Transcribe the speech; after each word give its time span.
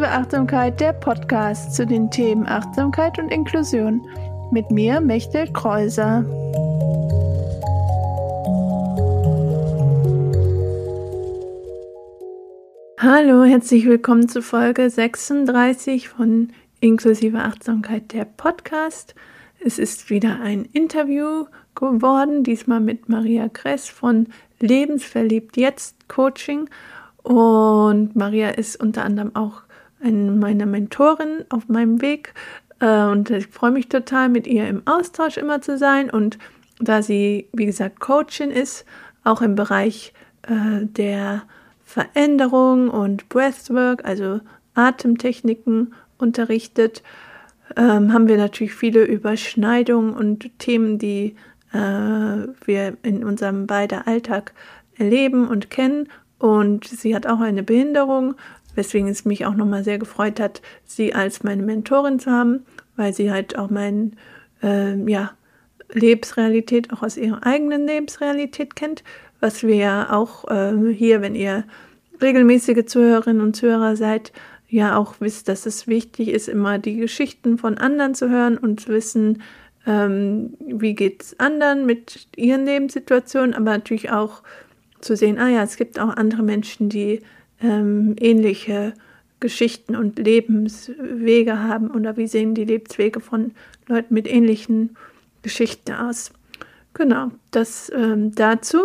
Inklusive 0.00 0.18
Achtsamkeit, 0.18 0.80
der 0.80 0.92
Podcast 0.94 1.74
zu 1.74 1.84
den 1.84 2.10
Themen 2.10 2.46
Achtsamkeit 2.46 3.18
und 3.18 3.28
Inklusion. 3.28 4.00
Mit 4.50 4.70
mir, 4.70 4.98
Mechtel 4.98 5.52
Kreuser. 5.52 6.24
Hallo, 12.98 13.44
herzlich 13.44 13.84
willkommen 13.84 14.26
zu 14.26 14.40
Folge 14.40 14.88
36 14.88 16.08
von 16.08 16.50
Inklusive 16.80 17.38
Achtsamkeit, 17.38 18.14
der 18.14 18.24
Podcast. 18.24 19.14
Es 19.62 19.78
ist 19.78 20.08
wieder 20.08 20.40
ein 20.40 20.64
Interview 20.64 21.44
geworden, 21.74 22.42
diesmal 22.42 22.80
mit 22.80 23.10
Maria 23.10 23.50
Kress 23.50 23.86
von 23.86 24.28
Lebensverliebt 24.60 25.58
Jetzt 25.58 26.08
Coaching. 26.08 26.70
Und 27.22 28.16
Maria 28.16 28.48
ist 28.48 28.80
unter 28.80 29.04
anderem 29.04 29.36
auch 29.36 29.64
eine 30.02 30.30
meiner 30.32 30.66
Mentorin 30.66 31.44
auf 31.48 31.68
meinem 31.68 32.00
Weg. 32.02 32.34
Äh, 32.80 33.04
und 33.04 33.30
ich 33.30 33.46
freue 33.46 33.70
mich 33.70 33.88
total, 33.88 34.28
mit 34.28 34.46
ihr 34.46 34.68
im 34.68 34.82
Austausch 34.86 35.36
immer 35.36 35.60
zu 35.60 35.78
sein. 35.78 36.10
Und 36.10 36.38
da 36.80 37.02
sie, 37.02 37.48
wie 37.52 37.66
gesagt, 37.66 38.00
Coachin 38.00 38.50
ist, 38.50 38.84
auch 39.24 39.42
im 39.42 39.54
Bereich 39.54 40.12
äh, 40.42 40.86
der 40.86 41.42
Veränderung 41.84 42.88
und 42.88 43.28
Breathwork, 43.28 44.04
also 44.04 44.40
Atemtechniken 44.74 45.94
unterrichtet, 46.18 47.02
ähm, 47.76 48.12
haben 48.12 48.28
wir 48.28 48.36
natürlich 48.36 48.74
viele 48.74 49.04
Überschneidungen 49.04 50.14
und 50.14 50.58
Themen, 50.58 50.98
die 50.98 51.36
äh, 51.72 51.78
wir 51.78 52.96
in 53.02 53.24
unserem 53.24 53.66
beider 53.66 54.06
Alltag 54.06 54.52
erleben 54.96 55.48
und 55.48 55.70
kennen. 55.70 56.08
Und 56.38 56.86
sie 56.86 57.14
hat 57.14 57.26
auch 57.26 57.40
eine 57.40 57.62
Behinderung, 57.62 58.34
weswegen 58.80 59.08
es 59.08 59.26
mich 59.26 59.44
auch 59.44 59.54
nochmal 59.54 59.84
sehr 59.84 59.98
gefreut 59.98 60.40
hat, 60.40 60.62
sie 60.86 61.14
als 61.14 61.42
meine 61.42 61.62
Mentorin 61.62 62.18
zu 62.18 62.30
haben, 62.30 62.64
weil 62.96 63.12
sie 63.12 63.30
halt 63.30 63.58
auch 63.58 63.68
meine 63.68 64.12
äh, 64.62 64.96
ja, 65.10 65.32
Lebensrealität 65.92 66.90
auch 66.92 67.02
aus 67.02 67.18
ihrer 67.18 67.44
eigenen 67.44 67.86
Lebensrealität 67.86 68.76
kennt, 68.76 69.04
was 69.38 69.62
wir 69.62 69.76
ja 69.76 70.10
auch 70.10 70.48
äh, 70.48 70.94
hier, 70.94 71.20
wenn 71.20 71.34
ihr 71.34 71.64
regelmäßige 72.22 72.86
Zuhörerinnen 72.86 73.42
und 73.42 73.54
Zuhörer 73.54 73.96
seid, 73.96 74.32
ja 74.68 74.96
auch 74.96 75.16
wisst, 75.20 75.48
dass 75.48 75.66
es 75.66 75.86
wichtig 75.86 76.28
ist, 76.28 76.48
immer 76.48 76.78
die 76.78 76.96
Geschichten 76.96 77.58
von 77.58 77.76
anderen 77.76 78.14
zu 78.14 78.30
hören 78.30 78.56
und 78.56 78.80
zu 78.80 78.88
wissen, 78.88 79.42
ähm, 79.86 80.54
wie 80.60 80.94
geht 80.94 81.22
es 81.22 81.38
anderen 81.38 81.84
mit 81.84 82.28
ihren 82.36 82.64
Lebenssituationen, 82.64 83.54
aber 83.54 83.72
natürlich 83.72 84.10
auch 84.10 84.42
zu 85.00 85.16
sehen, 85.16 85.38
ah 85.38 85.48
ja, 85.48 85.62
es 85.62 85.76
gibt 85.76 85.98
auch 85.98 86.16
andere 86.16 86.42
Menschen, 86.42 86.88
die 86.88 87.20
ähm, 87.62 88.16
ähnliche 88.18 88.94
Geschichten 89.40 89.96
und 89.96 90.18
Lebenswege 90.18 91.58
haben 91.58 91.90
oder 91.90 92.16
wie 92.16 92.26
sehen 92.26 92.54
die 92.54 92.64
Lebenswege 92.64 93.20
von 93.20 93.52
Leuten 93.88 94.12
mit 94.12 94.28
ähnlichen 94.28 94.96
Geschichten 95.42 95.92
aus. 95.92 96.32
Genau, 96.94 97.30
das 97.50 97.90
ähm, 97.94 98.34
dazu. 98.34 98.78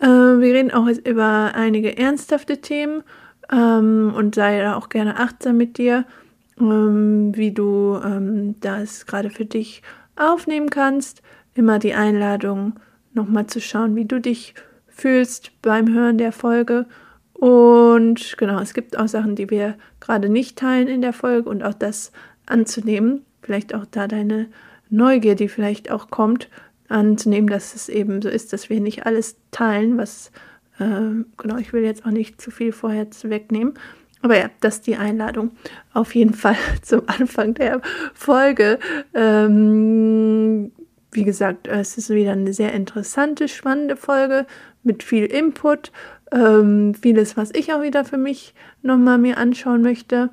Äh, 0.00 0.06
wir 0.06 0.54
reden 0.54 0.72
auch 0.72 0.88
über 0.88 1.52
einige 1.54 1.96
ernsthafte 1.96 2.58
Themen 2.58 3.02
ähm, 3.52 4.12
und 4.16 4.34
sei 4.34 4.60
da 4.60 4.76
auch 4.76 4.88
gerne 4.88 5.18
achtsam 5.18 5.56
mit 5.56 5.78
dir, 5.78 6.04
ähm, 6.58 7.36
wie 7.36 7.52
du 7.52 8.00
ähm, 8.04 8.56
das 8.60 9.06
gerade 9.06 9.30
für 9.30 9.44
dich 9.44 9.82
aufnehmen 10.16 10.70
kannst. 10.70 11.22
Immer 11.54 11.78
die 11.78 11.94
Einladung, 11.94 12.74
nochmal 13.12 13.46
zu 13.46 13.60
schauen, 13.60 13.96
wie 13.96 14.04
du 14.04 14.20
dich 14.20 14.54
fühlst 14.88 15.52
beim 15.62 15.92
Hören 15.92 16.18
der 16.18 16.32
Folge. 16.32 16.86
Und 17.40 18.36
genau, 18.36 18.60
es 18.60 18.74
gibt 18.74 18.98
auch 18.98 19.08
Sachen, 19.08 19.34
die 19.34 19.48
wir 19.48 19.76
gerade 19.98 20.28
nicht 20.28 20.58
teilen 20.58 20.88
in 20.88 21.00
der 21.00 21.14
Folge 21.14 21.48
und 21.48 21.62
auch 21.62 21.72
das 21.72 22.12
anzunehmen. 22.44 23.24
Vielleicht 23.40 23.74
auch 23.74 23.86
da 23.90 24.06
deine 24.06 24.48
Neugier, 24.90 25.36
die 25.36 25.48
vielleicht 25.48 25.90
auch 25.90 26.10
kommt, 26.10 26.50
anzunehmen, 26.88 27.48
dass 27.48 27.74
es 27.74 27.88
eben 27.88 28.20
so 28.20 28.28
ist, 28.28 28.52
dass 28.52 28.68
wir 28.68 28.80
nicht 28.80 29.06
alles 29.06 29.36
teilen, 29.52 29.96
was, 29.96 30.32
äh, 30.78 31.24
genau, 31.38 31.56
ich 31.58 31.72
will 31.72 31.82
jetzt 31.82 32.04
auch 32.04 32.10
nicht 32.10 32.42
zu 32.42 32.50
viel 32.50 32.72
vorher 32.72 33.06
wegnehmen. 33.22 33.72
Aber 34.20 34.36
ja, 34.36 34.50
das 34.60 34.76
ist 34.76 34.86
die 34.86 34.96
Einladung. 34.96 35.52
Auf 35.94 36.14
jeden 36.14 36.34
Fall 36.34 36.56
zum 36.82 37.04
Anfang 37.06 37.54
der 37.54 37.80
Folge. 38.12 38.78
Ähm, 39.14 40.72
wie 41.10 41.24
gesagt, 41.24 41.68
es 41.68 41.96
ist 41.96 42.10
wieder 42.10 42.32
eine 42.32 42.52
sehr 42.52 42.74
interessante, 42.74 43.48
spannende 43.48 43.96
Folge 43.96 44.46
mit 44.82 45.02
viel 45.02 45.24
Input. 45.24 45.90
Ähm, 46.32 46.94
vieles, 46.94 47.36
was 47.36 47.50
ich 47.52 47.72
auch 47.72 47.82
wieder 47.82 48.04
für 48.04 48.18
mich 48.18 48.54
nochmal 48.82 49.18
mir 49.18 49.38
anschauen 49.38 49.82
möchte. 49.82 50.30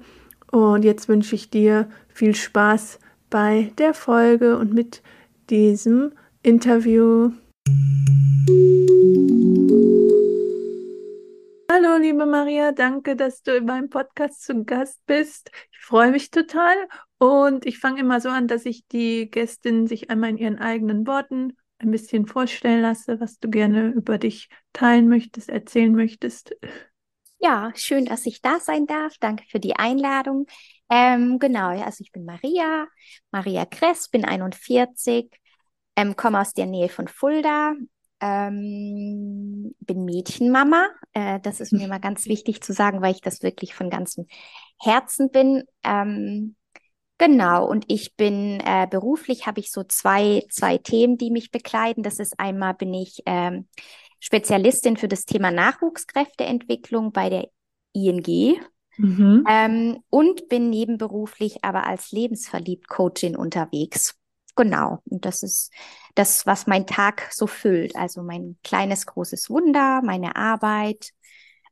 Und 0.52 0.84
jetzt 0.84 1.09
wünsche 1.09 1.35
ich 1.35 1.50
dir 1.50 1.90
viel 2.08 2.35
Spaß 2.35 3.00
bei 3.30 3.72
der 3.78 3.94
Folge 3.94 4.58
und 4.58 4.74
mit 4.74 5.02
diesem 5.50 6.12
Interview. 6.44 7.31
Hallo, 11.69 11.97
liebe 12.00 12.25
Maria, 12.25 12.72
danke, 12.72 13.16
dass 13.16 13.44
du 13.44 13.56
in 13.56 13.66
meinem 13.66 13.90
Podcast 13.90 14.44
zu 14.44 14.64
Gast 14.64 15.06
bist. 15.06 15.52
Ich 15.72 15.79
freue 15.79 16.12
mich 16.12 16.31
total 16.31 16.75
und 17.18 17.66
ich 17.66 17.79
fange 17.79 18.00
immer 18.00 18.22
so 18.22 18.29
an, 18.29 18.47
dass 18.47 18.66
ich 18.66 18.88
die 18.88 19.29
Gästin 19.29 19.88
sich 19.88 20.09
einmal 20.09 20.29
in 20.29 20.38
ihren 20.38 20.59
eigenen 20.59 21.08
Worten 21.08 21.58
ein 21.79 21.91
bisschen 21.91 22.25
vorstellen 22.25 22.81
lasse, 22.81 23.19
was 23.19 23.39
du 23.39 23.49
gerne 23.49 23.89
über 23.89 24.17
dich 24.17 24.49
teilen 24.73 25.07
möchtest, 25.07 25.49
erzählen 25.49 25.93
möchtest. 25.93 26.55
Ja, 27.39 27.71
schön, 27.75 28.05
dass 28.05 28.25
ich 28.25 28.41
da 28.41 28.59
sein 28.59 28.88
darf. 28.88 29.13
Danke 29.19 29.43
für 29.49 29.59
die 29.59 29.75
Einladung. 29.75 30.47
Ähm, 30.89 31.37
genau, 31.39 31.69
also 31.69 32.01
ich 32.01 32.11
bin 32.11 32.25
Maria, 32.25 32.87
Maria 33.31 33.66
Kress, 33.66 34.09
bin 34.09 34.25
41, 34.25 35.29
ähm, 35.95 36.16
komme 36.16 36.39
aus 36.39 36.53
der 36.53 36.66
Nähe 36.66 36.89
von 36.89 37.07
Fulda, 37.07 37.73
ähm, 38.21 39.75
bin 39.79 40.05
Mädchenmama. 40.05 40.89
Äh, 41.13 41.39
das 41.41 41.59
ist 41.59 41.73
mir 41.73 41.87
mal 41.87 41.99
ganz 41.99 42.25
wichtig 42.25 42.61
zu 42.61 42.73
sagen, 42.73 43.01
weil 43.01 43.13
ich 43.13 43.21
das 43.21 43.43
wirklich 43.43 43.75
von 43.75 43.89
ganzem 43.89 44.25
Herzen 44.79 45.29
bin. 45.29 45.63
Ähm, 45.83 46.55
Genau, 47.19 47.67
und 47.67 47.85
ich 47.88 48.16
bin 48.16 48.61
äh, 48.63 48.88
beruflich, 48.89 49.47
habe 49.47 49.59
ich 49.59 49.72
so 49.72 49.83
zwei, 49.83 50.45
zwei 50.51 50.78
Themen, 50.78 51.17
die 51.17 51.31
mich 51.31 51.50
begleiten. 51.50 52.03
Das 52.03 52.19
ist 52.19 52.39
einmal 52.39 52.75
bin 52.75 52.94
ich 52.94 53.23
ähm, 53.25 53.67
Spezialistin 54.19 54.97
für 54.97 55.07
das 55.07 55.25
Thema 55.25 55.50
Nachwuchskräfteentwicklung 55.50 57.11
bei 57.11 57.29
der 57.29 57.50
ING 57.94 58.57
mhm. 58.97 59.44
ähm, 59.50 60.03
und 60.09 60.47
bin 60.47 60.69
nebenberuflich 60.69 61.63
aber 61.63 61.88
als 61.88 62.11
lebensverliebt 62.11 62.88
Coachin 62.88 63.35
unterwegs. 63.35 64.16
Genau, 64.55 64.99
und 65.05 65.25
das 65.25 65.44
ist 65.44 65.72
das, 66.16 66.45
was 66.45 66.67
mein 66.67 66.85
Tag 66.85 67.29
so 67.31 67.47
füllt. 67.47 67.95
Also 67.95 68.22
mein 68.22 68.57
kleines, 68.63 69.05
großes 69.05 69.49
Wunder, 69.49 70.01
meine 70.03 70.35
Arbeit, 70.35 71.11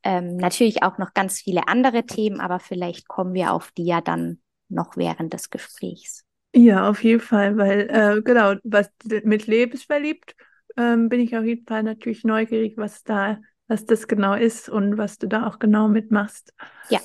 ähm, 0.03 0.38
natürlich 0.38 0.83
auch 0.83 1.00
noch 1.00 1.13
ganz 1.13 1.41
viele 1.41 1.67
andere 1.67 2.06
Themen, 2.06 2.39
aber 2.39 2.59
vielleicht 2.59 3.07
kommen 3.07 3.33
wir 3.33 3.53
auf 3.53 3.72
die 3.72 3.85
ja 3.85 4.01
dann 4.01 4.39
noch 4.69 4.97
während 4.97 5.33
des 5.33 5.49
Gesprächs. 5.49 6.23
Ja, 6.55 6.89
auf 6.89 7.03
jeden 7.03 7.19
Fall, 7.19 7.57
weil 7.57 7.89
äh, 7.89 8.21
genau, 8.21 8.55
was 8.63 8.89
mit 9.23 9.45
lebensverliebt 9.45 10.35
ähm, 10.77 11.09
bin 11.09 11.19
ich 11.19 11.35
auf 11.35 11.43
jeden 11.43 11.65
Fall 11.65 11.83
natürlich 11.83 12.23
neugierig, 12.23 12.77
was 12.77 13.03
da, 13.03 13.39
was 13.67 13.85
das 13.85 14.07
genau 14.07 14.33
ist 14.33 14.69
und 14.69 14.97
was 14.97 15.17
du 15.17 15.27
da 15.27 15.47
auch 15.47 15.59
genau 15.59 15.87
mitmachst. 15.87 16.53
Ja. 16.89 16.99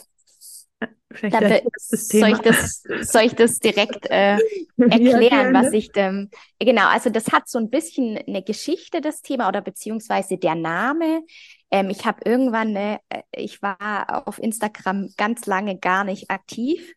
Vielleicht 1.13 1.35
da. 1.35 1.71
Soll, 1.81 2.31
ich 2.31 2.39
das, 2.39 2.83
soll 3.03 3.23
ich 3.23 3.35
das 3.35 3.59
direkt 3.59 4.09
äh, 4.11 4.39
erklären, 4.77 5.53
ja, 5.53 5.61
was 5.63 5.73
ich 5.73 5.91
ähm, 5.97 6.31
genau, 6.61 6.87
also 6.87 7.11
das 7.11 7.33
hat 7.33 7.49
so 7.49 7.59
ein 7.59 7.69
bisschen 7.69 8.17
eine 8.17 8.45
Geschichte, 8.45 9.01
das 9.01 9.21
Thema, 9.21 9.49
oder 9.49 9.61
beziehungsweise 9.61 10.39
der 10.39 10.55
Name. 10.55 11.25
Ähm, 11.73 11.91
ich 11.91 12.07
habe 12.07 12.21
irgendwann, 12.25 12.69
eine, 12.77 13.01
äh, 13.09 13.23
ich 13.33 13.61
war 13.61 14.29
auf 14.29 14.39
Instagram 14.39 15.13
ganz 15.17 15.47
lange 15.47 15.79
gar 15.79 16.05
nicht 16.05 16.31
aktiv 16.31 16.95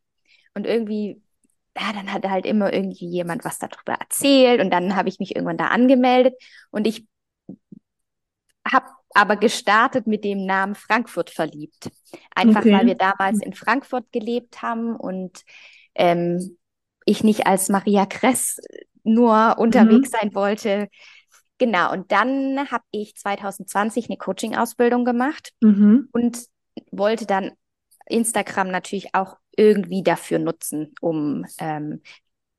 und 0.53 0.65
irgendwie, 0.65 1.21
ja, 1.77 1.93
dann 1.93 2.11
hat 2.11 2.27
halt 2.27 2.45
immer 2.45 2.73
irgendwie 2.73 3.07
jemand 3.07 3.45
was 3.45 3.59
darüber 3.59 3.93
erzählt 3.93 4.61
und 4.61 4.71
dann 4.71 4.95
habe 4.95 5.09
ich 5.09 5.19
mich 5.19 5.35
irgendwann 5.35 5.57
da 5.57 5.67
angemeldet 5.67 6.35
und 6.71 6.87
ich 6.87 7.07
habe 8.71 8.87
aber 9.13 9.35
gestartet 9.35 10.07
mit 10.07 10.23
dem 10.23 10.45
Namen 10.45 10.75
Frankfurt 10.75 11.29
verliebt. 11.29 11.91
Einfach 12.33 12.61
okay. 12.61 12.73
weil 12.73 12.85
wir 12.87 12.95
damals 12.95 13.41
in 13.41 13.53
Frankfurt 13.53 14.11
gelebt 14.11 14.61
haben 14.61 14.95
und 14.95 15.43
ähm, 15.95 16.57
ich 17.05 17.23
nicht 17.23 17.45
als 17.45 17.69
Maria 17.69 18.05
Kress 18.05 18.59
nur 19.03 19.55
unterwegs 19.57 20.09
mhm. 20.11 20.17
sein 20.19 20.35
wollte. 20.35 20.87
Genau, 21.57 21.91
und 21.91 22.11
dann 22.11 22.71
habe 22.71 22.83
ich 22.91 23.15
2020 23.15 24.09
eine 24.09 24.17
Coaching-Ausbildung 24.17 25.05
gemacht 25.05 25.51
mhm. 25.61 26.09
und 26.11 26.39
wollte 26.91 27.25
dann 27.25 27.51
Instagram 28.07 28.69
natürlich 28.69 29.13
auch 29.13 29.37
irgendwie 29.55 30.03
dafür 30.03 30.39
nutzen, 30.39 30.93
um 31.01 31.45
ähm, 31.59 32.01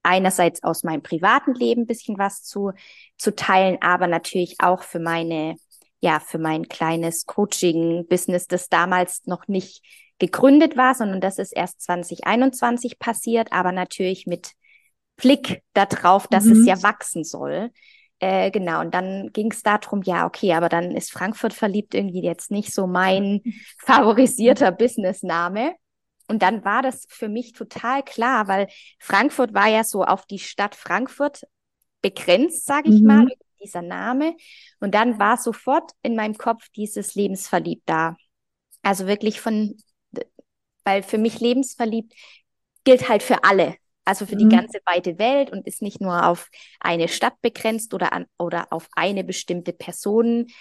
einerseits 0.02 0.62
aus 0.62 0.84
meinem 0.84 1.02
privaten 1.02 1.54
Leben 1.54 1.82
ein 1.82 1.86
bisschen 1.86 2.18
was 2.18 2.42
zu, 2.42 2.72
zu 3.16 3.34
teilen, 3.34 3.78
aber 3.80 4.06
natürlich 4.06 4.56
auch 4.58 4.82
für 4.82 5.00
meine, 5.00 5.56
ja, 6.00 6.20
für 6.20 6.38
mein 6.38 6.68
kleines 6.68 7.26
Coaching-Business, 7.26 8.46
das 8.46 8.68
damals 8.68 9.26
noch 9.26 9.48
nicht 9.48 9.82
gegründet 10.18 10.76
war, 10.76 10.94
sondern 10.94 11.20
das 11.20 11.38
ist 11.38 11.52
erst 11.52 11.80
2021 11.82 12.98
passiert, 12.98 13.52
aber 13.52 13.72
natürlich 13.72 14.26
mit 14.26 14.52
Blick 15.16 15.62
darauf, 15.72 16.26
dass 16.28 16.44
mhm. 16.44 16.60
es 16.60 16.66
ja 16.66 16.82
wachsen 16.82 17.24
soll. 17.24 17.70
Äh, 18.20 18.50
genau, 18.50 18.80
und 18.80 18.94
dann 18.94 19.30
ging 19.32 19.50
es 19.50 19.62
darum, 19.62 20.02
ja, 20.02 20.26
okay, 20.26 20.52
aber 20.54 20.68
dann 20.68 20.92
ist 20.92 21.12
Frankfurt 21.12 21.52
verliebt 21.52 21.94
irgendwie 21.94 22.22
jetzt 22.22 22.50
nicht 22.50 22.72
so 22.72 22.86
mein 22.86 23.42
favorisierter 23.78 24.70
Businessname. 24.70 25.74
Und 26.26 26.42
dann 26.42 26.64
war 26.64 26.82
das 26.82 27.06
für 27.08 27.28
mich 27.28 27.52
total 27.52 28.02
klar, 28.02 28.48
weil 28.48 28.68
Frankfurt 28.98 29.52
war 29.54 29.68
ja 29.68 29.84
so 29.84 30.04
auf 30.04 30.26
die 30.26 30.38
Stadt 30.38 30.74
Frankfurt 30.74 31.42
begrenzt, 32.00 32.66
sage 32.66 32.88
ich 32.90 33.00
mhm. 33.00 33.06
mal, 33.06 33.26
dieser 33.62 33.82
Name. 33.82 34.36
Und 34.80 34.94
dann 34.94 35.18
war 35.18 35.36
sofort 35.36 35.92
in 36.02 36.14
meinem 36.14 36.36
Kopf 36.36 36.68
dieses 36.76 37.14
Lebensverliebt 37.14 37.88
da. 37.88 38.16
Also 38.82 39.06
wirklich 39.06 39.40
von, 39.40 39.76
weil 40.84 41.02
für 41.02 41.18
mich 41.18 41.40
lebensverliebt 41.40 42.14
gilt 42.84 43.08
halt 43.08 43.22
für 43.22 43.44
alle. 43.44 43.76
Also 44.04 44.26
für 44.26 44.34
mhm. 44.34 44.38
die 44.40 44.56
ganze 44.56 44.78
weite 44.84 45.18
Welt 45.18 45.50
und 45.50 45.66
ist 45.66 45.80
nicht 45.80 46.00
nur 46.00 46.26
auf 46.26 46.50
eine 46.78 47.08
Stadt 47.08 47.40
begrenzt 47.40 47.94
oder 47.94 48.12
an, 48.12 48.26
oder 48.38 48.66
auf 48.70 48.88
eine 48.92 49.24
bestimmte 49.24 49.72
Personengruppe 49.72 50.52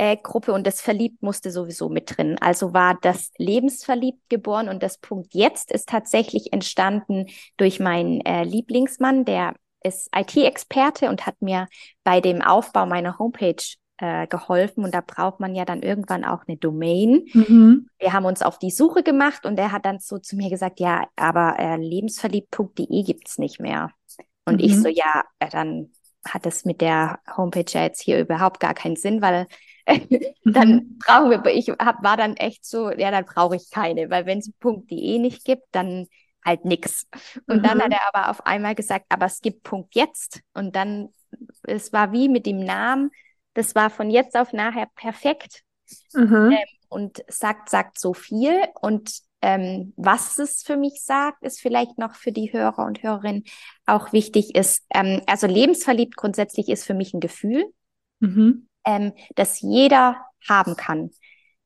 äh, 0.00 0.16
und 0.46 0.66
das 0.66 0.80
Verliebt 0.80 1.22
musste 1.22 1.50
sowieso 1.50 1.90
mit 1.90 2.16
drin. 2.16 2.38
Also 2.40 2.72
war 2.72 2.98
das 3.02 3.32
Lebensverliebt 3.36 4.30
geboren 4.30 4.70
und 4.70 4.82
das 4.82 4.96
Punkt 4.96 5.34
jetzt 5.34 5.70
ist 5.70 5.90
tatsächlich 5.90 6.54
entstanden 6.54 7.26
durch 7.58 7.80
meinen 7.80 8.22
äh, 8.22 8.44
Lieblingsmann, 8.44 9.26
der 9.26 9.54
ist 9.82 10.08
IT-Experte 10.16 11.10
und 11.10 11.26
hat 11.26 11.42
mir 11.42 11.68
bei 12.02 12.22
dem 12.22 12.40
Aufbau 12.40 12.86
meiner 12.86 13.18
Homepage 13.18 13.62
äh, 13.98 14.26
geholfen 14.26 14.84
und 14.84 14.94
da 14.94 15.02
braucht 15.06 15.38
man 15.38 15.54
ja 15.54 15.66
dann 15.66 15.82
irgendwann 15.82 16.24
auch 16.24 16.44
eine 16.46 16.56
Domain. 16.56 17.26
Mhm. 17.34 17.86
Wir 17.98 18.14
haben 18.14 18.24
uns 18.24 18.40
auf 18.40 18.58
die 18.58 18.70
Suche 18.70 19.02
gemacht 19.02 19.44
und 19.44 19.58
er 19.58 19.70
hat 19.70 19.84
dann 19.84 19.98
so 19.98 20.18
zu 20.18 20.34
mir 20.34 20.48
gesagt, 20.48 20.80
ja, 20.80 21.06
aber 21.16 21.58
äh, 21.58 21.76
lebensverliebt.de 21.76 23.02
gibt's 23.02 23.36
nicht 23.36 23.60
mehr. 23.60 23.90
Und 24.46 24.54
mhm. 24.54 24.60
ich 24.60 24.80
so, 24.80 24.88
ja, 24.88 25.24
äh, 25.40 25.50
dann 25.50 25.90
hat 26.26 26.46
es 26.46 26.64
mit 26.64 26.80
der 26.80 27.18
Homepage 27.36 27.64
ja 27.68 27.82
jetzt 27.82 28.00
hier 28.00 28.18
überhaupt 28.18 28.60
gar 28.60 28.74
keinen 28.74 28.96
Sinn, 28.96 29.20
weil 29.20 29.46
dann 30.44 30.68
mhm. 30.68 30.98
brauchen 30.98 31.30
wir, 31.30 31.46
ich 31.52 31.68
hab, 31.70 32.02
war 32.02 32.16
dann 32.16 32.36
echt 32.36 32.64
so, 32.64 32.90
ja, 32.90 33.10
dann 33.10 33.24
brauche 33.24 33.56
ich 33.56 33.70
keine, 33.70 34.10
weil 34.10 34.26
wenn 34.26 34.38
es 34.38 34.50
.de 34.62 35.18
nicht 35.18 35.44
gibt, 35.44 35.64
dann 35.72 36.06
halt 36.44 36.64
nix. 36.64 37.06
Und 37.46 37.58
mhm. 37.58 37.62
dann 37.62 37.82
hat 37.82 37.92
er 37.92 38.14
aber 38.14 38.30
auf 38.30 38.46
einmal 38.46 38.74
gesagt, 38.74 39.06
aber 39.08 39.26
es 39.26 39.40
gibt 39.40 39.62
Punkt 39.62 39.94
jetzt. 39.94 40.40
Und 40.54 40.76
dann, 40.76 41.10
es 41.62 41.92
war 41.92 42.12
wie 42.12 42.28
mit 42.28 42.46
dem 42.46 42.64
Namen, 42.64 43.10
das 43.54 43.74
war 43.74 43.90
von 43.90 44.10
jetzt 44.10 44.36
auf 44.36 44.52
nachher 44.52 44.86
perfekt. 44.94 45.62
Mhm. 46.14 46.52
Ähm, 46.52 46.68
und 46.88 47.22
sagt, 47.28 47.70
sagt 47.70 47.98
so 47.98 48.14
viel. 48.14 48.64
Und 48.80 49.20
ähm, 49.42 49.94
was 49.96 50.38
es 50.38 50.62
für 50.62 50.76
mich 50.76 51.02
sagt, 51.02 51.42
ist 51.42 51.60
vielleicht 51.60 51.98
noch 51.98 52.14
für 52.14 52.32
die 52.32 52.52
Hörer 52.52 52.84
und 52.84 53.02
Hörerinnen 53.02 53.44
auch 53.86 54.12
wichtig 54.12 54.54
ist. 54.54 54.84
Ähm, 54.92 55.22
also 55.26 55.46
lebensverliebt 55.46 56.16
grundsätzlich 56.16 56.68
ist 56.68 56.84
für 56.84 56.94
mich 56.94 57.14
ein 57.14 57.20
Gefühl, 57.20 57.64
mhm. 58.18 58.68
Ähm, 58.90 59.12
das 59.36 59.60
jeder 59.60 60.16
haben 60.48 60.76
kann. 60.76 61.10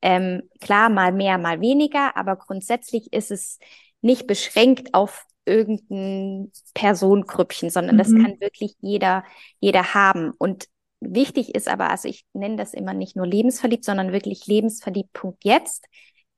Ähm, 0.03 0.43
klar, 0.61 0.91
mal 0.91 1.13
mehr, 1.13 1.39
mal 1.39 1.61
weniger, 1.61 2.17
aber 2.17 2.37
grundsätzlich 2.37 3.13
ist 3.13 3.31
es 3.31 3.59
nicht 4.03 4.27
beschränkt 4.27 4.93
auf 4.93 5.25
irgendein 5.47 6.53
Personengrüppchen, 6.75 7.71
sondern 7.71 7.97
mhm. 7.97 7.99
das 7.99 8.09
kann 8.09 8.41
wirklich 8.41 8.77
jeder, 8.81 9.25
jeder 9.61 9.95
haben. 9.95 10.33
Und 10.39 10.67
wichtig 11.01 11.55
ist 11.55 11.69
aber, 11.69 11.91
also 11.91 12.09
ich 12.09 12.25
nenne 12.33 12.57
das 12.57 12.75
immer 12.75 12.93
nicht 12.93 13.17
nur 13.17 13.27
lebensverliebt, 13.27 13.85
sondern 13.85 14.13
wirklich 14.13 14.47
lebensverliebt 14.47 15.13
Punkt 15.13 15.45
jetzt, 15.45 15.87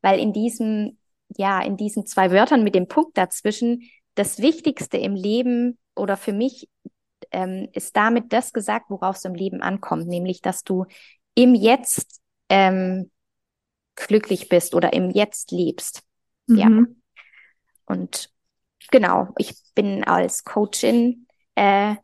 weil 0.03 0.21
in 0.21 0.33
diesem, 0.33 0.99
ja, 1.37 1.61
in 1.63 1.77
diesen 1.77 2.07
zwei 2.07 2.31
Wörtern 2.31 2.63
mit 2.63 2.75
dem 2.75 2.87
Punkt 2.87 3.19
dazwischen, 3.19 3.83
das 4.15 4.39
Wichtigste 4.39 4.97
im 4.97 5.15
Leben 5.15 5.79
oder 5.97 6.17
für 6.17 6.33
mich 6.33 6.69
ähm, 7.31 7.69
ist 7.73 7.97
damit 7.97 8.33
das 8.33 8.53
gesagt, 8.53 8.87
worauf 8.89 9.17
es 9.17 9.25
im 9.25 9.35
Leben 9.35 9.63
ankommt, 9.63 10.07
nämlich, 10.07 10.43
dass 10.43 10.65
du 10.65 10.87
im 11.35 11.55
Jetzt 11.55 12.21
ähm, 12.49 13.11
glücklich 13.95 14.49
bist 14.49 14.75
oder 14.75 14.93
im 14.93 15.11
Jetzt 15.11 15.51
lebst. 15.51 16.03
Mhm. 16.47 16.57
Ja. 16.59 16.69
Und 17.87 18.31
genau, 18.91 19.29
ich 19.39 19.55
bin 19.75 20.05
als 20.05 20.45
Coachin, 20.45 21.27
äh, 21.55 21.97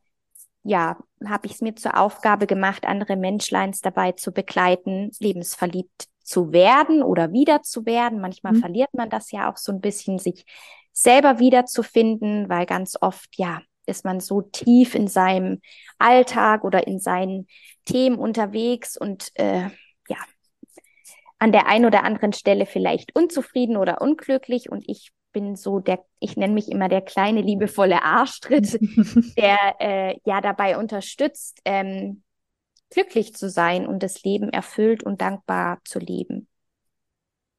ja, 0.64 0.96
habe 1.26 1.46
ich 1.46 1.54
es 1.54 1.60
mir 1.60 1.74
zur 1.74 1.98
Aufgabe 1.98 2.46
gemacht, 2.46 2.84
andere 2.84 3.16
Menschleins 3.16 3.80
dabei 3.80 4.12
zu 4.12 4.32
begleiten, 4.32 5.10
lebensverliebt 5.18 6.06
zu 6.22 6.52
werden 6.52 7.02
oder 7.02 7.32
wieder 7.32 7.62
zu 7.62 7.84
werden. 7.84 8.20
Manchmal 8.20 8.54
mhm. 8.54 8.60
verliert 8.60 8.94
man 8.94 9.10
das 9.10 9.32
ja 9.32 9.50
auch 9.50 9.56
so 9.56 9.72
ein 9.72 9.80
bisschen, 9.80 10.18
sich 10.18 10.44
selber 10.92 11.38
wiederzufinden, 11.38 12.48
weil 12.48 12.66
ganz 12.66 12.96
oft, 13.00 13.36
ja, 13.36 13.60
ist 13.86 14.04
man 14.04 14.20
so 14.20 14.42
tief 14.42 14.94
in 14.94 15.08
seinem 15.08 15.60
Alltag 15.98 16.64
oder 16.64 16.86
in 16.86 16.98
seinen 17.00 17.46
Themen 17.84 18.16
unterwegs 18.16 18.96
und 18.96 19.30
äh, 19.34 19.68
ja, 20.08 20.16
an 21.38 21.52
der 21.52 21.66
einen 21.66 21.86
oder 21.86 22.04
anderen 22.04 22.32
Stelle 22.32 22.66
vielleicht 22.66 23.16
unzufrieden 23.16 23.76
oder 23.76 24.00
unglücklich. 24.00 24.70
Und 24.70 24.84
ich 24.88 25.10
bin 25.32 25.56
so 25.56 25.80
der, 25.80 26.04
ich 26.20 26.36
nenne 26.36 26.54
mich 26.54 26.70
immer 26.70 26.88
der 26.88 27.00
kleine 27.00 27.40
liebevolle 27.40 28.02
Arschtritt, 28.02 28.78
der 29.36 29.58
äh, 29.80 30.18
ja 30.24 30.40
dabei 30.40 30.76
unterstützt, 30.78 31.60
ähm, 31.64 32.22
glücklich 32.90 33.34
zu 33.34 33.48
sein 33.48 33.86
und 33.86 34.02
das 34.02 34.22
Leben 34.22 34.50
erfüllt 34.50 35.02
und 35.02 35.20
dankbar 35.20 35.80
zu 35.84 35.98
leben. 35.98 36.46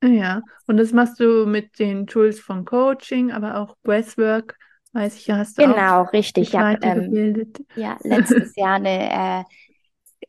Ja, 0.03 0.41
und 0.67 0.77
das 0.77 0.91
machst 0.91 1.19
du 1.19 1.45
mit 1.45 1.79
den 1.79 2.07
Tools 2.07 2.39
von 2.39 2.65
Coaching, 2.65 3.31
aber 3.31 3.57
auch 3.57 3.75
Breathwork, 3.83 4.57
weiß 4.93 5.17
ich 5.17 5.27
ja, 5.27 5.37
hast 5.37 5.57
du 5.57 5.63
Genau, 5.63 6.03
auch 6.03 6.13
richtig. 6.13 6.49
Ich 6.49 6.55
habe 6.55 6.77
ähm, 6.83 7.53
ja, 7.75 7.97
letztes 8.03 8.55
Jahr 8.55 8.75
eine, 8.75 9.43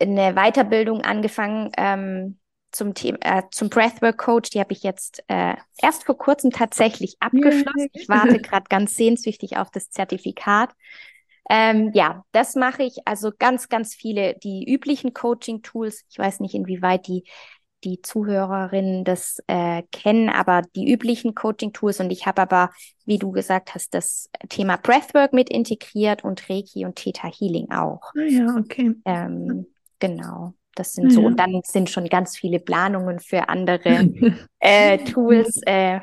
äh, 0.00 0.04
eine 0.04 0.34
Weiterbildung 0.34 1.02
angefangen 1.02 1.70
ähm, 1.76 2.38
zum 2.72 2.94
Thema, 2.94 3.18
äh, 3.20 3.42
zum 3.50 3.68
Breathwork 3.70 4.18
Coach, 4.18 4.50
die 4.50 4.60
habe 4.60 4.72
ich 4.72 4.82
jetzt 4.82 5.22
äh, 5.28 5.54
erst 5.80 6.04
vor 6.04 6.18
kurzem 6.18 6.50
tatsächlich 6.50 7.16
abgeschlossen. 7.20 7.88
Ich 7.92 8.08
warte 8.08 8.38
gerade 8.40 8.64
ganz 8.68 8.96
sehnsüchtig 8.96 9.56
auf 9.56 9.70
das 9.70 9.90
Zertifikat. 9.90 10.74
Ähm, 11.50 11.90
ja, 11.94 12.24
das 12.32 12.56
mache 12.56 12.82
ich 12.84 13.06
also 13.06 13.30
ganz, 13.38 13.68
ganz 13.68 13.94
viele, 13.94 14.34
die 14.42 14.64
üblichen 14.66 15.12
Coaching-Tools. 15.12 16.04
Ich 16.10 16.18
weiß 16.18 16.40
nicht, 16.40 16.54
inwieweit 16.54 17.06
die, 17.06 17.24
die 17.84 18.00
Zuhörerinnen 18.00 19.04
das 19.04 19.42
äh, 19.46 19.82
kennen, 19.92 20.28
aber 20.28 20.62
die 20.74 20.90
üblichen 20.90 21.34
Coaching-Tools 21.34 22.00
und 22.00 22.10
ich 22.10 22.26
habe 22.26 22.42
aber, 22.42 22.70
wie 23.04 23.18
du 23.18 23.30
gesagt 23.30 23.74
hast, 23.74 23.94
das 23.94 24.30
Thema 24.48 24.76
Breathwork 24.76 25.32
mit 25.32 25.50
integriert 25.50 26.24
und 26.24 26.48
Reiki 26.48 26.84
und 26.84 26.96
Theta 26.96 27.28
Healing 27.28 27.70
auch. 27.70 28.12
Ah 28.16 28.22
ja, 28.26 28.56
okay. 28.56 28.94
Ähm, 29.04 29.66
genau. 29.98 30.54
Das 30.74 30.94
sind 30.94 31.12
so, 31.12 31.20
und 31.20 31.38
dann 31.38 31.60
sind 31.64 31.88
schon 31.88 32.08
ganz 32.08 32.36
viele 32.36 32.58
Planungen 32.58 33.20
für 33.20 33.48
andere 33.48 34.10
äh, 34.58 34.98
Tools. 35.04 35.60
Äh, 35.66 36.00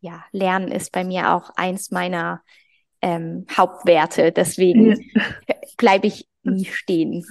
ja, 0.00 0.24
Lernen 0.32 0.72
ist 0.72 0.90
bei 0.90 1.04
mir 1.04 1.32
auch 1.32 1.50
eins 1.54 1.90
meiner 1.92 2.42
ähm, 3.02 3.46
Hauptwerte. 3.56 4.32
Deswegen 4.32 4.96
ja. 5.14 5.24
bleibe 5.76 6.08
ich 6.08 6.26
nie 6.42 6.64
stehen. 6.64 7.24